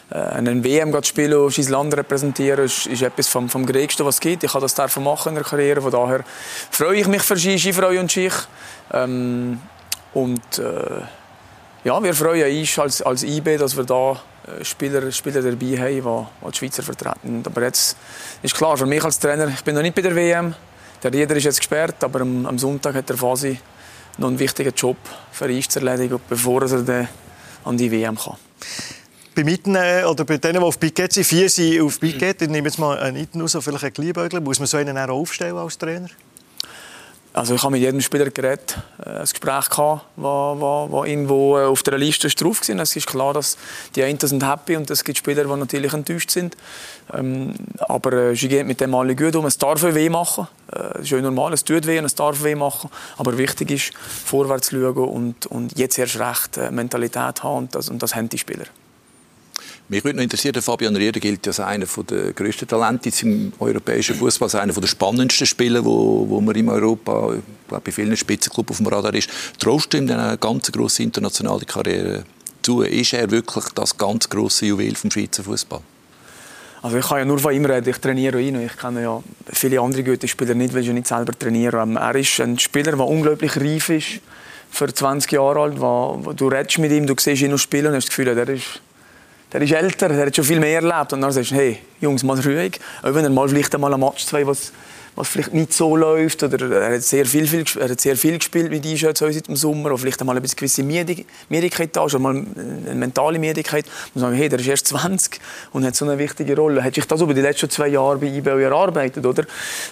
Äh, 0.09 0.17
einen 0.17 0.63
WM 0.63 0.91
zu 0.91 1.03
spielen 1.03 1.39
und 1.39 1.53
sein 1.53 1.67
Land 1.67 1.95
repräsentieren, 1.95 2.65
ist, 2.65 2.85
ist 2.87 3.01
etwas 3.01 3.27
vom, 3.27 3.49
vom 3.49 3.65
Größten, 3.65 4.05
was 4.05 4.15
es 4.15 4.21
gibt. 4.21 4.43
Ich 4.43 4.53
habe 4.53 4.61
das 4.61 4.75
davon 4.75 5.03
machen 5.03 5.29
in 5.29 5.35
der 5.35 5.43
Karriere. 5.43 5.81
Von 5.81 5.91
daher 5.91 6.23
freue 6.71 6.99
ich 6.99 7.07
mich 7.07 7.21
für 7.21 7.37
Ski, 7.37 7.57
Skifreue 7.57 7.99
und 7.99 8.11
Schich. 8.11 8.33
Ähm, 8.91 9.59
und 10.13 10.59
äh, 10.59 11.01
ja, 11.83 12.01
wir 12.03 12.13
freuen 12.13 12.59
uns 12.59 12.79
als, 12.79 13.01
als 13.01 13.23
IB, 13.23 13.57
dass 13.57 13.75
wir 13.75 13.85
da 13.85 14.11
äh, 14.11 14.63
Spieler, 14.63 15.11
Spieler 15.11 15.41
dabei 15.41 15.77
haben, 15.77 16.27
die, 16.45 16.51
die 16.51 16.57
Schweizer 16.57 16.83
vertreten. 16.83 17.43
Aber 17.45 17.63
jetzt 17.63 17.97
ist 18.41 18.55
klar, 18.55 18.77
für 18.77 18.85
mich 18.85 19.03
als 19.03 19.17
Trainer, 19.19 19.47
ich 19.47 19.63
bin 19.63 19.73
noch 19.73 19.81
nicht 19.81 19.95
bei 19.95 20.01
der 20.01 20.15
WM. 20.15 20.53
Der 21.01 21.11
Rieder 21.11 21.35
ist 21.35 21.43
jetzt 21.43 21.57
gesperrt, 21.57 22.03
aber 22.03 22.21
am, 22.21 22.45
am 22.45 22.59
Sonntag 22.59 22.93
hat 22.95 23.09
der 23.09 23.17
Fasi 23.17 23.59
noch 24.17 24.27
einen 24.27 24.39
wichtigen 24.39 24.73
Job 24.75 24.97
für 25.31 25.45
uns 25.45 25.69
zu 25.69 25.79
erledigen, 25.79 26.19
bevor 26.29 26.61
er 26.63 26.81
dann 26.83 27.07
an 27.65 27.77
die 27.77 27.91
WM 27.91 28.17
kann. 28.17 28.37
Bei 29.35 29.43
Mitten 29.43 29.75
äh, 29.75 30.03
oder 30.05 30.25
bei 30.25 30.37
denen, 30.37 30.59
die 30.59 30.59
auf 30.59 30.79
Piquet 30.79 31.11
sind, 31.11 31.23
vier 31.23 31.49
sind 31.49 31.81
auf 31.81 31.99
Piquet, 31.99 32.35
ich 32.41 32.49
nehme 32.49 32.67
jetzt 32.67 32.77
mal 32.77 32.99
einen 32.99 33.17
Iten 33.17 33.41
raus, 33.41 33.57
vielleicht 33.59 33.83
einen 33.83 33.93
Kleinbögel, 33.93 34.41
muss 34.41 34.59
man 34.59 34.67
so 34.67 34.77
einen 34.77 34.97
auch 34.97 35.09
aufstellen 35.09 35.57
als 35.57 35.77
Trainer? 35.77 36.09
Also 37.35 37.55
ich 37.55 37.63
habe 37.63 37.71
mit 37.71 37.81
jedem 37.81 37.99
Spieler 37.99 38.29
geredet, 38.29 38.77
äh, 39.03 39.09
ein 39.09 39.21
Gespräch 39.21 39.67
gehabt, 39.67 40.05
wo, 40.15 40.55
wo, 40.59 40.87
wo 40.91 41.03
irgendwo 41.03 41.57
äh, 41.57 41.65
auf 41.65 41.81
der 41.81 41.97
Liste 41.97 42.27
drauf 42.27 42.61
war. 42.69 42.79
Es 42.79 42.95
ist 42.95 43.07
klar, 43.07 43.33
dass 43.33 43.57
die 43.95 44.03
einen 44.03 44.19
sind 44.19 44.47
happy 44.47 44.75
und 44.75 44.89
es 44.91 45.03
gibt 45.03 45.17
Spieler, 45.17 45.45
die 45.45 45.55
natürlich 45.55 45.93
enttäuscht 45.93 46.29
sind. 46.29 46.55
Ähm, 47.11 47.55
aber 47.79 48.13
äh, 48.13 48.35
sie 48.35 48.47
geht 48.47 48.67
mit 48.67 48.79
dem 48.81 48.93
alle 48.93 49.15
gut 49.15 49.35
um. 49.35 49.47
Es 49.47 49.57
darf 49.57 49.81
weh 49.81 50.09
machen. 50.09 50.47
Äh, 50.71 51.01
ist 51.01 51.09
ja 51.09 51.19
normal, 51.21 51.53
es 51.53 51.63
tut 51.63 51.87
weh 51.87 51.97
und 51.97 52.05
es 52.05 52.13
darf 52.13 52.43
weh 52.43 52.53
machen. 52.53 52.91
Aber 53.17 53.35
wichtig 53.35 53.71
ist, 53.71 53.93
vorwärts 53.97 54.67
zu 54.67 54.79
schauen 54.79 55.09
und, 55.09 55.47
und 55.47 55.75
jetzt 55.75 55.97
erst 55.97 56.19
recht 56.19 56.57
äh, 56.57 56.69
Mentalität 56.69 57.41
haben 57.41 57.57
und 57.57 57.75
das, 57.75 57.89
und 57.89 58.03
das 58.03 58.13
haben 58.13 58.29
die 58.29 58.37
Spieler. 58.37 58.65
Mich 59.89 60.03
würde 60.03 60.17
noch 60.17 60.23
interessieren, 60.23 60.61
Fabian 60.61 60.95
Rieder 60.95 61.19
gilt 61.19 61.45
als 61.45 61.59
einer 61.59 61.85
der 62.09 62.31
grössten 62.31 62.67
Talente 62.67 63.11
im 63.21 63.51
europäischen 63.59 64.15
Fußball, 64.15 64.45
als 64.45 64.55
einer 64.55 64.73
der 64.73 64.87
spannendsten 64.87 65.45
Spieler, 65.45 65.83
wo, 65.83 66.25
wo 66.29 66.39
man 66.39 66.55
in 66.55 66.69
Europa, 66.69 67.33
glaube 67.67 67.83
bei 67.83 67.91
vielen 67.91 68.15
Spitzenclubs 68.15 68.71
auf 68.71 68.77
dem 68.77 68.87
Radar 68.87 69.13
ist. 69.13 69.29
Traust 69.59 69.93
du 69.93 69.97
ihm 69.97 70.09
eine 70.09 70.37
ganz 70.37 70.71
grosse 70.71 71.03
internationale 71.03 71.65
Karriere 71.65 72.23
zu? 72.61 72.81
Ist 72.81 73.13
er 73.13 73.29
wirklich 73.29 73.65
das 73.75 73.97
ganz 73.97 74.29
grosse 74.29 74.67
Juwel 74.67 74.95
vom 74.95 75.11
Schweizer 75.11 75.43
Fußball? 75.43 75.81
Also 76.81 76.97
ich 76.97 77.05
kann 77.05 77.19
ja 77.19 77.25
nur 77.25 77.39
von 77.39 77.53
ihm 77.53 77.65
reden, 77.65 77.89
ich 77.89 77.97
trainiere 77.97 78.41
ihn. 78.41 78.61
Ich 78.61 78.77
kenne 78.77 79.01
ja 79.01 79.23
viele 79.51 79.79
andere 79.81 80.03
gute 80.03 80.27
Spieler 80.27 80.53
nicht, 80.53 80.73
weil 80.73 80.81
ich 80.83 80.89
nicht 80.89 81.07
selber 81.07 81.31
trainiere. 81.37 81.81
Ähm, 81.81 81.97
er 81.97 82.15
ist 82.15 82.39
ein 82.39 82.57
Spieler, 82.57 82.93
der 82.93 83.05
unglaublich 83.05 83.55
reif 83.57 83.89
ist, 83.89 84.21
für 84.69 84.93
20 84.93 85.31
Jahre 85.31 85.61
alt. 85.61 85.79
Wo 85.79 86.33
du 86.35 86.47
redest 86.47 86.79
mit 86.79 86.91
ihm, 86.91 87.05
du 87.05 87.15
siehst 87.17 87.41
ihn 87.41 87.51
noch 87.51 87.57
spielen 87.57 87.87
und 87.87 87.95
hast 87.95 88.07
das 88.07 88.15
Gefühl, 88.15 88.35
der 88.35 88.49
ist 88.49 88.81
der 89.53 89.61
ist 89.61 89.71
älter, 89.71 90.09
der 90.09 90.25
hat 90.25 90.35
schon 90.35 90.45
viel 90.45 90.59
mehr 90.59 90.81
erlebt. 90.81 91.13
Und 91.13 91.21
dann 91.21 91.31
sagst 91.31 91.51
du, 91.51 91.55
hey, 91.55 91.79
Jungs, 92.01 92.23
mal 92.23 92.39
ruhig. 92.39 92.79
Auch 93.01 93.13
wenn 93.13 93.23
er 93.23 93.29
mal 93.29 93.47
vielleicht 93.47 93.73
einmal 93.75 93.93
ein 93.93 93.99
Match 93.99 94.25
zwei, 94.25 94.45
was, 94.45 94.73
was 95.15 95.27
vielleicht 95.27 95.53
nicht 95.53 95.73
so 95.73 95.95
läuft. 95.95 96.43
Oder 96.43 96.69
er 96.81 96.95
hat 96.95 97.03
sehr 97.03 97.25
viel, 97.25 97.47
viel, 97.47 97.63
er 97.79 97.89
hat 97.89 98.01
sehr 98.01 98.15
viel 98.15 98.37
gespielt 98.37 98.69
mit 98.69 98.85
Einschätz 98.85 99.19
seit 99.19 99.47
dem 99.47 99.55
Sommer. 99.55 99.87
Oder 99.87 99.97
vielleicht 99.97 100.19
einmal 100.21 100.37
eine 100.37 100.47
gewisse 100.47 100.83
Müdigkeit 100.83 101.95
da 101.95 102.05
ist, 102.05 102.17
mal 102.19 102.35
eine 102.35 102.95
mentale 102.95 103.39
Müdigkeit. 103.39 103.85
Man 104.13 104.21
sagen, 104.21 104.35
hey, 104.35 104.49
der 104.49 104.59
ist 104.59 104.67
erst 104.67 104.87
20 104.87 105.39
und 105.71 105.85
hat 105.85 105.95
so 105.95 106.05
eine 106.05 106.17
wichtige 106.17 106.55
Rolle. 106.55 106.83
Hat 106.83 106.95
sich 106.95 107.05
das 107.05 107.21
über 107.21 107.33
die 107.33 107.41
letzten 107.41 107.69
zwei 107.69 107.87
Jahre 107.87 108.17
bei 108.17 108.27
IBO 108.27 108.57
erarbeitet, 108.57 109.25
oder? 109.25 109.45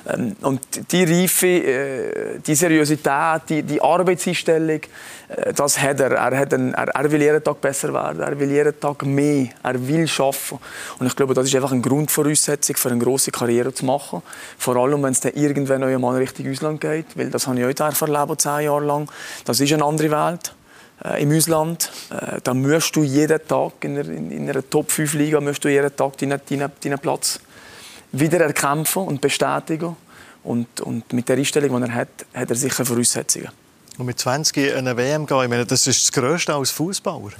Ähm, 0.07 0.35
und 0.41 0.61
die 0.91 1.03
Reife, 1.03 1.47
äh, 1.47 2.39
die 2.45 2.55
Seriosität, 2.55 3.41
die, 3.49 3.63
die 3.63 3.81
Arbeitseinstellung, 3.81 4.81
äh, 5.31 5.53
das 5.53 5.79
hat 5.79 5.99
er. 5.99 6.11
Er, 6.11 6.37
hat 6.37 6.53
einen, 6.53 6.73
er, 6.73 6.87
er, 6.89 7.11
will 7.11 7.21
jeden 7.21 7.43
Tag 7.43 7.61
besser 7.61 7.93
werden, 7.93 8.21
er 8.21 8.39
will 8.39 8.51
jeden 8.51 8.79
Tag 8.79 9.03
mehr, 9.05 9.49
er 9.63 9.87
will 9.87 10.07
schaffen. 10.07 10.59
Und 10.99 11.07
ich 11.07 11.15
glaube, 11.15 11.33
das 11.33 11.47
ist 11.47 11.55
einfach 11.55 11.71
eine 11.71 11.81
Grundvoraussetzung 11.81 12.75
für 12.75 12.89
eine 12.89 12.99
große 12.99 13.31
Karriere 13.31 13.73
zu 13.73 13.85
machen. 13.85 14.21
Vor 14.57 14.75
allem, 14.75 15.03
es 15.11 15.19
dann 15.19 15.33
irgendwann 15.33 15.83
einmal 15.83 16.17
Richtung 16.17 16.49
Ausland 16.49 16.81
geht, 16.81 17.05
weil 17.15 17.29
das 17.29 17.47
habe 17.47 17.59
ich 17.59 17.81
auch 17.81 18.01
erlebt, 18.01 18.41
zehn 18.41 18.61
Jahre 18.61 18.85
lang. 18.85 19.11
Das 19.45 19.59
ist 19.59 19.71
eine 19.73 19.83
andere 19.83 20.11
Welt 20.11 20.53
äh, 21.05 21.21
im 21.23 21.31
Ausland. 21.31 21.91
Äh, 22.09 22.41
da 22.43 22.53
musst 22.53 22.95
du 22.95 23.03
jeden 23.03 23.39
Tag 23.47 23.73
in 23.81 23.97
einer, 23.97 24.09
in 24.09 24.49
einer 24.49 24.67
Top 24.69 24.91
5 24.91 25.13
Liga 25.13 25.41
musst 25.41 25.63
du 25.63 25.69
jeden 25.69 25.95
Tag 25.95 26.17
deinen, 26.17 26.39
deinen, 26.47 26.71
deinen 26.83 26.99
Platz 26.99 27.39
wieder 28.11 28.39
erkämpfen 28.41 29.03
und 29.03 29.21
bestätigen. 29.21 29.95
Und, 30.43 30.81
und 30.81 31.13
mit 31.13 31.29
der 31.29 31.37
Einstellung, 31.37 31.81
die 31.81 31.89
er 31.89 31.95
hat, 31.95 32.09
hat 32.33 32.49
er 32.49 32.55
sicher 32.55 32.83
Voraussetzungen. 32.83 33.49
Und 33.97 34.05
mit 34.05 34.19
20 34.19 34.57
in 34.57 34.75
eine 34.75 34.97
WM 34.97 35.25
gehen, 35.25 35.43
ich 35.43 35.49
meine, 35.49 35.65
das 35.65 35.85
ist 35.85 36.01
das 36.03 36.11
Größte 36.11 36.55
als 36.55 36.71
Fußballer. 36.71 37.33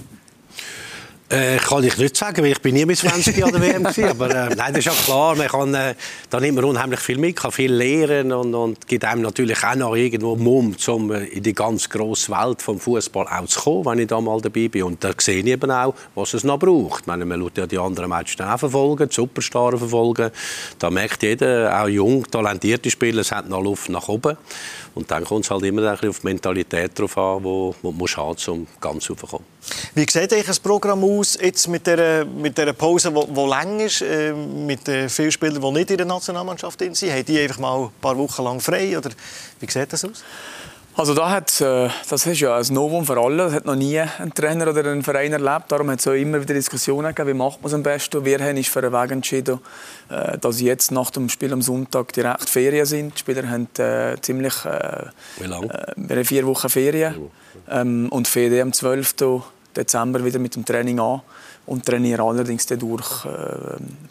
Äh, 1.31 1.59
kann 1.59 1.81
ich 1.85 1.97
nicht 1.97 2.17
sagen, 2.17 2.43
weil 2.43 2.51
ich 2.51 2.61
bin 2.61 2.75
nie 2.75 2.85
mit 2.85 2.97
20 2.97 3.41
an 3.41 3.53
der 3.53 3.61
WM 3.61 3.83
gewesen. 3.85 4.03
Aber 4.09 4.29
äh, 4.29 4.53
nein, 4.53 4.73
das 4.73 4.79
ist 4.79 4.85
ja 4.85 4.91
klar. 4.91 5.33
Man 5.37 5.47
kann, 5.47 5.73
äh, 5.73 5.95
da 6.29 6.41
nimmt 6.41 6.55
man 6.55 6.65
unheimlich 6.65 6.99
viel 6.99 7.17
mit, 7.17 7.37
kann 7.37 7.53
viel 7.53 7.71
lernen 7.71 8.33
und, 8.33 8.53
und 8.53 8.85
gibt 8.85 9.05
einem 9.05 9.21
natürlich 9.21 9.63
auch 9.63 9.75
noch 9.75 9.95
irgendwo 9.95 10.35
Mumm, 10.35 10.75
um 10.87 11.11
äh, 11.13 11.23
in 11.27 11.41
die 11.41 11.53
ganz 11.53 11.89
grosse 11.89 12.33
Welt 12.33 12.61
vom 12.61 12.81
Fußball 12.81 13.27
auch 13.27 13.45
zu 13.45 13.61
kommen, 13.61 13.85
wenn 13.85 13.99
ich 13.99 14.07
da 14.07 14.19
mal 14.19 14.41
dabei 14.41 14.67
bin. 14.67 14.83
Und 14.83 15.01
da 15.05 15.11
sehe 15.17 15.39
ich 15.39 15.45
eben 15.45 15.71
auch, 15.71 15.95
was 16.15 16.33
es 16.33 16.43
noch 16.43 16.59
braucht. 16.59 17.03
Ich 17.03 17.07
meine, 17.07 17.23
man 17.23 17.39
schaut 17.39 17.57
ja 17.57 17.65
die 17.65 17.77
anderen 17.77 18.09
Matches 18.09 18.41
auch 18.41 18.59
verfolgen, 18.59 19.07
die 19.07 19.15
Superstars 19.15 19.79
verfolgen. 19.79 20.31
Da 20.79 20.89
merkt 20.89 21.23
jeder, 21.23 21.81
auch 21.81 21.87
jung, 21.87 22.29
talentierte 22.29 22.91
Spieler, 22.91 23.21
es 23.21 23.31
hat 23.31 23.47
noch 23.47 23.63
Luft 23.63 23.87
nach 23.87 24.09
oben. 24.09 24.35
Und 24.93 25.09
dann 25.09 25.23
kommt 25.23 25.45
es 25.45 25.51
halt 25.51 25.63
immer 25.63 25.93
auf 25.93 26.01
die 26.01 26.11
Mentalität 26.23 26.99
drauf 26.99 27.17
an, 27.17 27.41
wo, 27.41 27.73
wo 27.81 27.91
man 27.91 28.07
haben 28.07 28.35
um 28.47 28.67
ganz 28.81 29.09
raufzukommen. 29.09 29.45
Wie 29.93 30.01
sieht 30.01 30.33
eigentlich 30.33 30.45
das 30.45 30.59
Programm 30.59 31.03
aus 31.03 31.20
jetzt 31.23 31.67
mit 31.67 31.87
der, 31.87 32.25
mit 32.25 32.57
der 32.57 32.73
Pause, 32.73 33.11
die 33.11 33.47
lang 33.47 33.79
ist, 33.79 34.01
äh, 34.01 34.33
mit 34.33 34.87
äh, 34.87 35.09
vielen 35.09 35.31
Spielern, 35.31 35.61
die 35.61 35.71
nicht 35.71 35.91
in 35.91 35.97
der 35.97 36.05
Nationalmannschaft 36.05 36.79
sind? 36.79 36.95
Haben 37.01 37.25
die 37.25 37.39
einfach 37.39 37.59
mal 37.59 37.83
ein 37.83 37.89
paar 38.01 38.17
Wochen 38.17 38.43
lang 38.43 38.59
frei? 38.59 38.97
Oder 38.97 39.09
wie 39.59 39.69
sieht 39.69 39.91
das 39.93 40.05
aus? 40.05 40.23
Also 40.95 41.13
da 41.13 41.29
hat, 41.29 41.61
äh, 41.61 41.89
das 42.09 42.25
ist 42.25 42.39
ja 42.41 42.57
ein 42.57 42.65
Novum 42.69 43.05
für 43.05 43.17
alle. 43.17 43.45
Das 43.45 43.53
hat 43.53 43.65
noch 43.65 43.75
nie 43.75 43.99
ein 43.99 44.33
Trainer 44.33 44.67
oder 44.67 44.91
ein 44.91 45.03
Verein 45.03 45.31
erlebt. 45.31 45.71
Darum 45.71 45.89
hat 45.89 45.99
es 45.99 46.07
auch 46.07 46.11
immer 46.11 46.41
wieder 46.41 46.53
Diskussionen 46.53 47.15
gegeben, 47.15 47.29
wie 47.29 47.33
macht 47.33 47.61
man 47.61 47.67
es 47.67 47.73
am 47.73 47.83
besten. 47.83 48.25
Wir 48.25 48.39
haben 48.39 48.57
uns 48.57 48.67
für 48.67 48.79
einen 48.79 48.91
Weg 48.91 49.11
entschieden, 49.11 49.59
äh, 50.09 50.37
dass 50.37 50.59
jetzt 50.59 50.91
nach 50.91 51.09
dem 51.11 51.29
Spiel 51.29 51.53
am 51.53 51.61
Sonntag 51.61 52.11
direkt 52.11 52.49
Ferien 52.49 52.85
sind. 52.85 53.15
Die 53.15 53.19
Spieler 53.19 53.47
haben 53.49 53.69
äh, 53.77 54.17
ziemlich... 54.21 54.65
Äh, 54.65 55.05
wie 55.39 55.47
lange? 55.47 55.73
Äh, 55.73 55.93
wir 55.95 56.17
haben 56.17 56.25
vier 56.25 56.45
Wochen 56.45 56.69
Ferien. 56.69 57.31
Ähm, 57.69 58.09
und 58.09 58.27
Ferien 58.27 58.67
am 58.67 58.73
12. 58.73 59.15
Dezember 59.75 60.23
wieder 60.23 60.39
mit 60.39 60.55
dem 60.55 60.65
Training 60.65 60.99
an 60.99 61.21
und 61.65 61.85
trainiere 61.85 62.23
allerdings 62.23 62.65
durch 62.65 63.25
äh, 63.25 63.29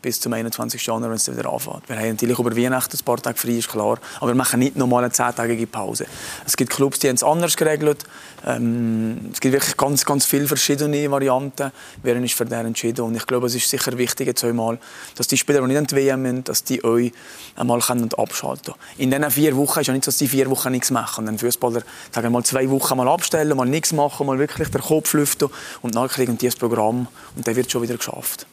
bis 0.00 0.20
zum 0.20 0.32
21. 0.32 0.84
Januar, 0.84 1.10
wenn 1.10 1.16
es 1.16 1.30
wieder 1.30 1.52
anfängt. 1.52 1.88
Wir 1.88 1.96
haben 1.96 2.10
natürlich 2.10 2.38
über 2.38 2.56
Weihnachten 2.56 2.96
ein 2.96 3.04
paar 3.04 3.18
Tage 3.18 3.36
frei, 3.36 3.52
ist 3.52 3.68
klar, 3.68 3.98
aber 4.18 4.28
wir 4.28 4.34
machen 4.34 4.60
nicht 4.60 4.76
nochmal 4.76 5.04
eine 5.04 5.12
zehntägige 5.12 5.66
Pause. 5.66 6.06
Es 6.46 6.56
gibt 6.56 6.70
Clubs, 6.70 7.00
die 7.00 7.08
haben 7.08 7.16
es 7.16 7.22
anders 7.22 7.56
geregelt. 7.56 8.04
Ähm, 8.46 9.30
es 9.32 9.40
gibt 9.40 9.52
wirklich 9.52 9.76
ganz, 9.76 10.04
ganz 10.04 10.24
viele 10.24 10.46
verschiedene 10.46 11.10
Varianten. 11.10 11.72
Haben 12.04 12.22
uns 12.22 12.32
für 12.32 12.44
den 12.44 12.66
entschieden 12.66 13.04
und 13.04 13.14
ich 13.14 13.26
glaube, 13.26 13.46
es 13.46 13.54
ist 13.54 13.68
sicher 13.68 13.96
wichtig 13.98 14.26
jetzt 14.26 14.44
einmal, 14.44 14.78
dass 15.16 15.28
die 15.28 15.36
Spieler, 15.36 15.60
die 15.60 15.66
nicht 15.68 15.78
an 15.78 15.86
die 15.86 16.42
dass 16.44 16.64
die 16.64 16.82
euch 16.84 17.12
einmal 17.56 17.80
können 17.80 18.08
abschalten 18.14 18.74
können. 18.74 18.78
In 18.98 19.10
diesen 19.10 19.30
vier 19.30 19.56
Wochen 19.56 19.80
ist 19.80 19.86
ja 19.86 19.92
nicht 19.92 20.04
so, 20.04 20.10
dass 20.10 20.18
die 20.18 20.28
vier 20.28 20.48
Wochen 20.50 20.70
nichts 20.70 20.90
machen. 20.90 21.28
Ein 21.28 21.38
Fußballer 21.38 21.82
sagen 22.12 22.32
mal 22.32 22.44
zwei 22.44 22.68
Wochen 22.70 22.96
mal 22.96 23.08
abstellen, 23.08 23.56
mal 23.56 23.66
nichts 23.66 23.92
machen, 23.92 24.26
mal 24.26 24.38
wirklich 24.38 24.68
den 24.68 24.80
Kopf 24.80 25.12
lüften 25.12 25.48
und 25.82 25.94
dann 25.94 26.08
kriegen 26.08 26.38
die 26.38 26.46
das 26.46 26.56
Programm 26.56 27.08
und 27.36 27.46
dann 27.46 27.56
wird 27.56 27.70
schon 27.70 27.82
wieder 27.82 27.96
geschafft. 27.96 28.46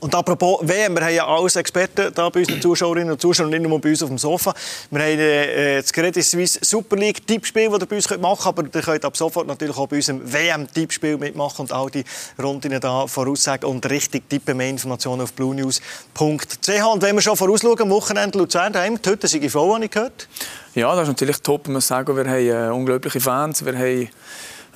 Und 0.00 0.14
apropos 0.14 0.60
WM, 0.62 0.94
wir 0.94 1.04
haben 1.04 1.14
ja 1.14 1.26
alles 1.26 1.56
Experten 1.56 2.12
da 2.14 2.28
bei 2.28 2.40
unseren 2.40 2.62
Zuschauerinnen 2.62 3.10
und 3.10 3.20
Zuschauern, 3.20 3.50
nicht 3.50 3.62
nur 3.62 3.80
bei 3.80 3.88
uns 3.90 4.00
auf 4.00 4.08
dem 4.08 4.18
Sofa. 4.18 4.54
Wir 4.92 5.00
haben 5.00 5.18
äh, 5.18 5.82
das 5.82 5.92
Credit 5.92 6.24
Suisse 6.24 6.60
Super 6.62 6.94
League 6.94 7.26
Tippspiel, 7.26 7.68
das 7.68 7.80
ihr 7.80 7.86
bei 7.86 7.96
uns 7.96 8.08
machen 8.08 8.20
könnt, 8.20 8.46
aber 8.46 8.78
ihr 8.78 8.82
könnt 8.82 9.04
ab 9.04 9.16
sofort 9.16 9.48
natürlich 9.48 9.76
auch 9.76 9.88
bei 9.88 9.96
unserem 9.96 10.32
WM-Tippspiel 10.32 11.18
mitmachen 11.18 11.62
und 11.62 11.72
all 11.72 11.90
die 11.90 12.04
Runden 12.40 12.78
da 12.80 13.08
voraussagen 13.08 13.68
und 13.68 13.90
richtig 13.90 14.28
tippen. 14.30 14.56
Mehr 14.56 14.70
Informationen 14.70 15.22
auf 15.22 15.32
bluenews.ch. 15.32 16.84
Und 16.92 17.02
wenn 17.02 17.16
wir 17.16 17.22
schon 17.22 17.36
vorausschauen, 17.36 17.80
am 17.80 17.90
Wochenende 17.90 18.38
Luzern 18.38 18.72
daheim, 18.72 19.00
heute 19.04 19.26
sind 19.26 19.50
voll, 19.50 19.74
habe 19.74 19.84
ich 19.84 19.90
gehört. 19.90 20.28
Ja, 20.76 20.94
das 20.94 21.02
ist 21.02 21.08
natürlich 21.08 21.38
top. 21.38 21.66
Ich 21.66 21.72
muss 21.72 21.88
sagen, 21.88 22.16
wir 22.16 22.24
haben 22.24 22.70
äh, 22.70 22.72
unglaubliche 22.72 23.18
Fans. 23.18 23.64
Wir 23.64 23.76
haben 23.76 24.08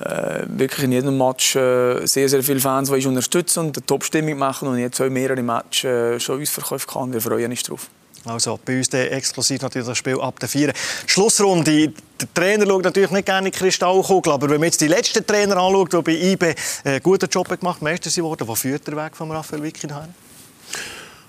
äh, 0.05 0.45
wirklich 0.47 0.83
in 0.83 0.91
jedem 0.91 1.17
Match 1.17 1.55
äh, 1.55 2.05
sehr, 2.05 2.27
sehr 2.29 2.43
viele 2.43 2.59
Fans, 2.59 2.89
die 2.89 2.95
uns 2.95 3.05
unterstützen 3.05 3.59
und 3.59 3.77
eine 3.77 3.85
Top-Stimmung 3.85 4.37
machen 4.37 4.67
und 4.67 4.77
jetzt 4.77 4.99
auch 5.01 5.09
mehrere 5.09 5.41
Matches 5.41 5.83
äh, 5.83 6.19
schon 6.19 6.41
ausverkauft 6.41 6.89
kann. 6.89 7.13
Wir 7.13 7.21
freuen 7.21 7.51
uns 7.51 7.63
darauf. 7.63 7.89
Also 8.25 8.57
bei 8.63 8.77
uns 8.77 8.87
exklusiv 8.93 9.61
natürlich 9.61 9.87
das 9.87 9.97
Spiel 9.97 10.19
ab 10.21 10.39
der 10.39 10.47
4. 10.47 10.73
Schlussrunde. 11.07 11.89
Der 11.89 12.33
Trainer 12.33 12.65
schaut 12.65 12.83
natürlich 12.83 13.11
nicht 13.11 13.25
gerne 13.25 13.47
in 13.47 13.51
die 13.51 13.57
Kristallkugel, 13.57 14.31
aber 14.31 14.49
wenn 14.49 14.59
man 14.59 14.67
jetzt 14.67 14.79
die 14.79 14.87
letzten 14.87 15.25
Trainer 15.25 15.57
anschaut, 15.57 15.91
die 15.93 16.01
bei 16.01 16.13
IB 16.13 16.55
einen 16.85 17.03
guten 17.03 17.29
Job 17.29 17.49
gemacht 17.49 17.81
haben, 17.81 17.85
Meister 17.85 18.09
sie 18.09 18.23
wurden, 18.23 18.47
wo 18.47 18.55
führt 18.55 18.87
der 18.87 18.95
Weg 18.95 19.17
von 19.17 19.29
Raphael 19.29 19.61
Wicki 19.61 19.87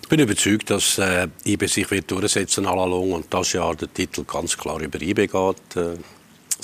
Ich 0.02 0.08
bin 0.08 0.20
überzeugt, 0.20 0.70
dass 0.70 0.98
äh, 0.98 1.26
IB 1.44 1.66
sich 1.66 1.90
wird 1.90 2.10
durchsetzen 2.12 2.64
wird 2.64 2.76
und 2.76 3.26
das 3.28 3.52
Jahr 3.52 3.74
der 3.74 3.92
Titel 3.92 4.22
ganz 4.24 4.56
klar 4.56 4.80
über 4.80 5.02
IB 5.02 5.26
geht. 5.26 5.76
Äh, 5.76 5.96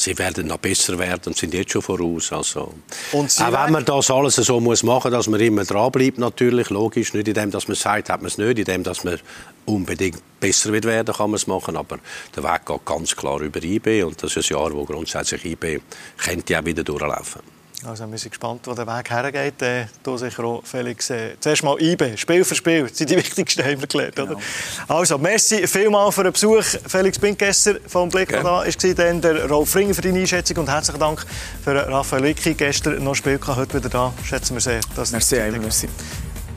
sie 0.00 0.18
werden 0.18 0.46
noch 0.46 0.58
besser 0.58 0.98
werden 0.98 1.22
und 1.26 1.36
sind 1.36 1.52
jetzt 1.54 1.72
schon 1.72 1.82
voraus. 1.82 2.32
Also, 2.32 2.72
auch 3.12 3.22
wenn 3.38 3.72
man 3.72 3.84
das 3.84 4.10
alles 4.10 4.36
so 4.36 4.60
muss 4.60 4.82
machen, 4.82 5.10
dass 5.12 5.28
man 5.28 5.40
immer 5.40 5.64
dranbleibt, 5.64 6.18
natürlich, 6.18 6.70
logisch, 6.70 7.12
nicht 7.12 7.28
in 7.28 7.34
dem, 7.34 7.50
dass 7.50 7.68
man 7.68 7.74
sagt, 7.74 8.08
hat 8.08 8.22
man 8.22 8.28
es 8.28 8.38
nicht, 8.38 8.58
in 8.58 8.64
dem, 8.64 8.82
dass 8.82 9.04
man 9.04 9.20
unbedingt 9.66 10.22
besser 10.40 10.72
wird 10.72 10.86
werden, 10.86 11.14
kann 11.14 11.30
man 11.30 11.36
es 11.36 11.46
machen, 11.46 11.76
aber 11.76 11.98
der 12.34 12.42
Weg 12.42 12.66
geht 12.66 12.84
ganz 12.84 13.14
klar 13.14 13.40
über 13.40 13.62
IB 13.62 14.02
und 14.04 14.22
das 14.22 14.36
ist 14.36 14.50
ein 14.50 14.56
Jahr, 14.56 14.72
wo 14.72 14.84
grundsätzlich 14.84 15.44
IB 15.44 15.80
könnte 16.16 16.58
auch 16.58 16.64
wieder 16.64 16.82
durchlaufen. 16.82 17.59
Also 17.86 18.10
wir 18.10 18.18
sind 18.18 18.30
gespannt, 18.30 18.66
wo 18.66 18.74
der 18.74 18.86
Weg 18.86 19.10
hergeht. 19.10 19.62
Äh, 19.62 19.86
da 20.02 20.18
sicher 20.18 20.44
auch 20.44 20.62
Felix. 20.64 21.08
Äh, 21.08 21.36
zuerst 21.40 21.62
mal 21.62 21.80
IB, 21.80 22.16
Spiel 22.18 22.44
für 22.44 22.54
Spiel. 22.54 22.86
Das 22.86 22.98
sind 22.98 23.08
die 23.08 23.16
wichtigsten, 23.16 23.64
haben 23.64 23.80
wir 23.80 23.86
gelernt. 23.86 24.16
Genau. 24.16 24.32
Oder? 24.32 24.40
Also, 24.88 25.16
merci 25.16 25.66
vielmals 25.66 26.14
für 26.14 26.24
den 26.24 26.32
Besuch. 26.32 26.62
Felix 26.86 27.18
Binkesser 27.18 27.76
vom 27.86 28.10
Blick 28.10 28.32
ja. 28.32 28.42
da 28.42 28.64
war 28.64 28.94
dann 28.94 29.20
der 29.22 29.48
Rolf 29.48 29.74
Ringer 29.74 29.94
für 29.94 30.02
deine 30.02 30.18
Einschätzung 30.18 30.58
und 30.58 30.68
herzlichen 30.68 31.00
Dank 31.00 31.24
für 31.64 31.74
Raphael 31.74 32.22
Wicki. 32.22 32.52
Gestern 32.52 33.02
noch 33.02 33.14
Spiel 33.14 33.38
gehabt, 33.38 33.58
heute 33.58 33.78
wieder 33.78 33.88
da. 33.88 34.12
Schätzen 34.24 34.54
wir 34.54 34.60
sehr. 34.60 34.80
Das 34.94 35.12
merci, 35.12 35.36
merci. 35.58 35.88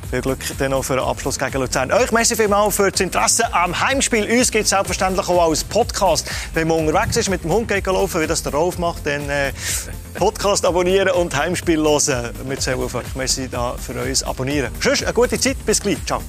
Viel 0.10 0.22
Glück 0.22 0.40
dann 0.60 0.72
noch 0.72 0.84
für 0.84 0.96
den 0.96 1.06
Abschluss 1.06 1.40
gegen 1.40 1.58
Luzern. 1.58 1.92
Euch 1.92 2.12
merci 2.12 2.36
vielmals 2.36 2.76
für 2.76 2.92
das 2.92 3.00
Interesse 3.00 3.52
am 3.54 3.80
Heimspiel. 3.80 4.30
Uns 4.30 4.52
gibt 4.52 4.66
es 4.66 4.72
selbstverständlich 4.72 5.28
auch 5.30 5.50
als 5.50 5.64
Podcast. 5.64 6.30
Wenn 6.54 6.68
man 6.68 6.86
unterwegs 6.86 7.16
ist, 7.16 7.30
mit 7.30 7.44
dem 7.44 7.52
Hund 7.52 7.72
laufen, 7.88 8.22
wie 8.22 8.28
das 8.28 8.44
der 8.44 8.54
Rolf 8.54 8.78
macht, 8.78 9.06
dann 9.06 9.28
äh, 9.30 9.54
Podcast 10.14 10.66
abonnieren 10.66 11.10
und 11.10 11.36
Heimspiel 11.36 11.80
hören. 11.84 12.32
Wir 12.48 12.60
zählen 12.60 12.80
auf 12.80 12.96
euch. 12.96 13.16
Merci 13.16 13.50
für 13.78 14.02
uns 14.02 14.24
abonnieren. 14.24 14.72
Tschüss, 14.80 15.04
eine 15.04 15.14
gute 15.14 15.40
Zeit. 15.40 15.58
Bis 15.66 15.82
gleich. 15.82 15.98
Ciao. 16.06 16.22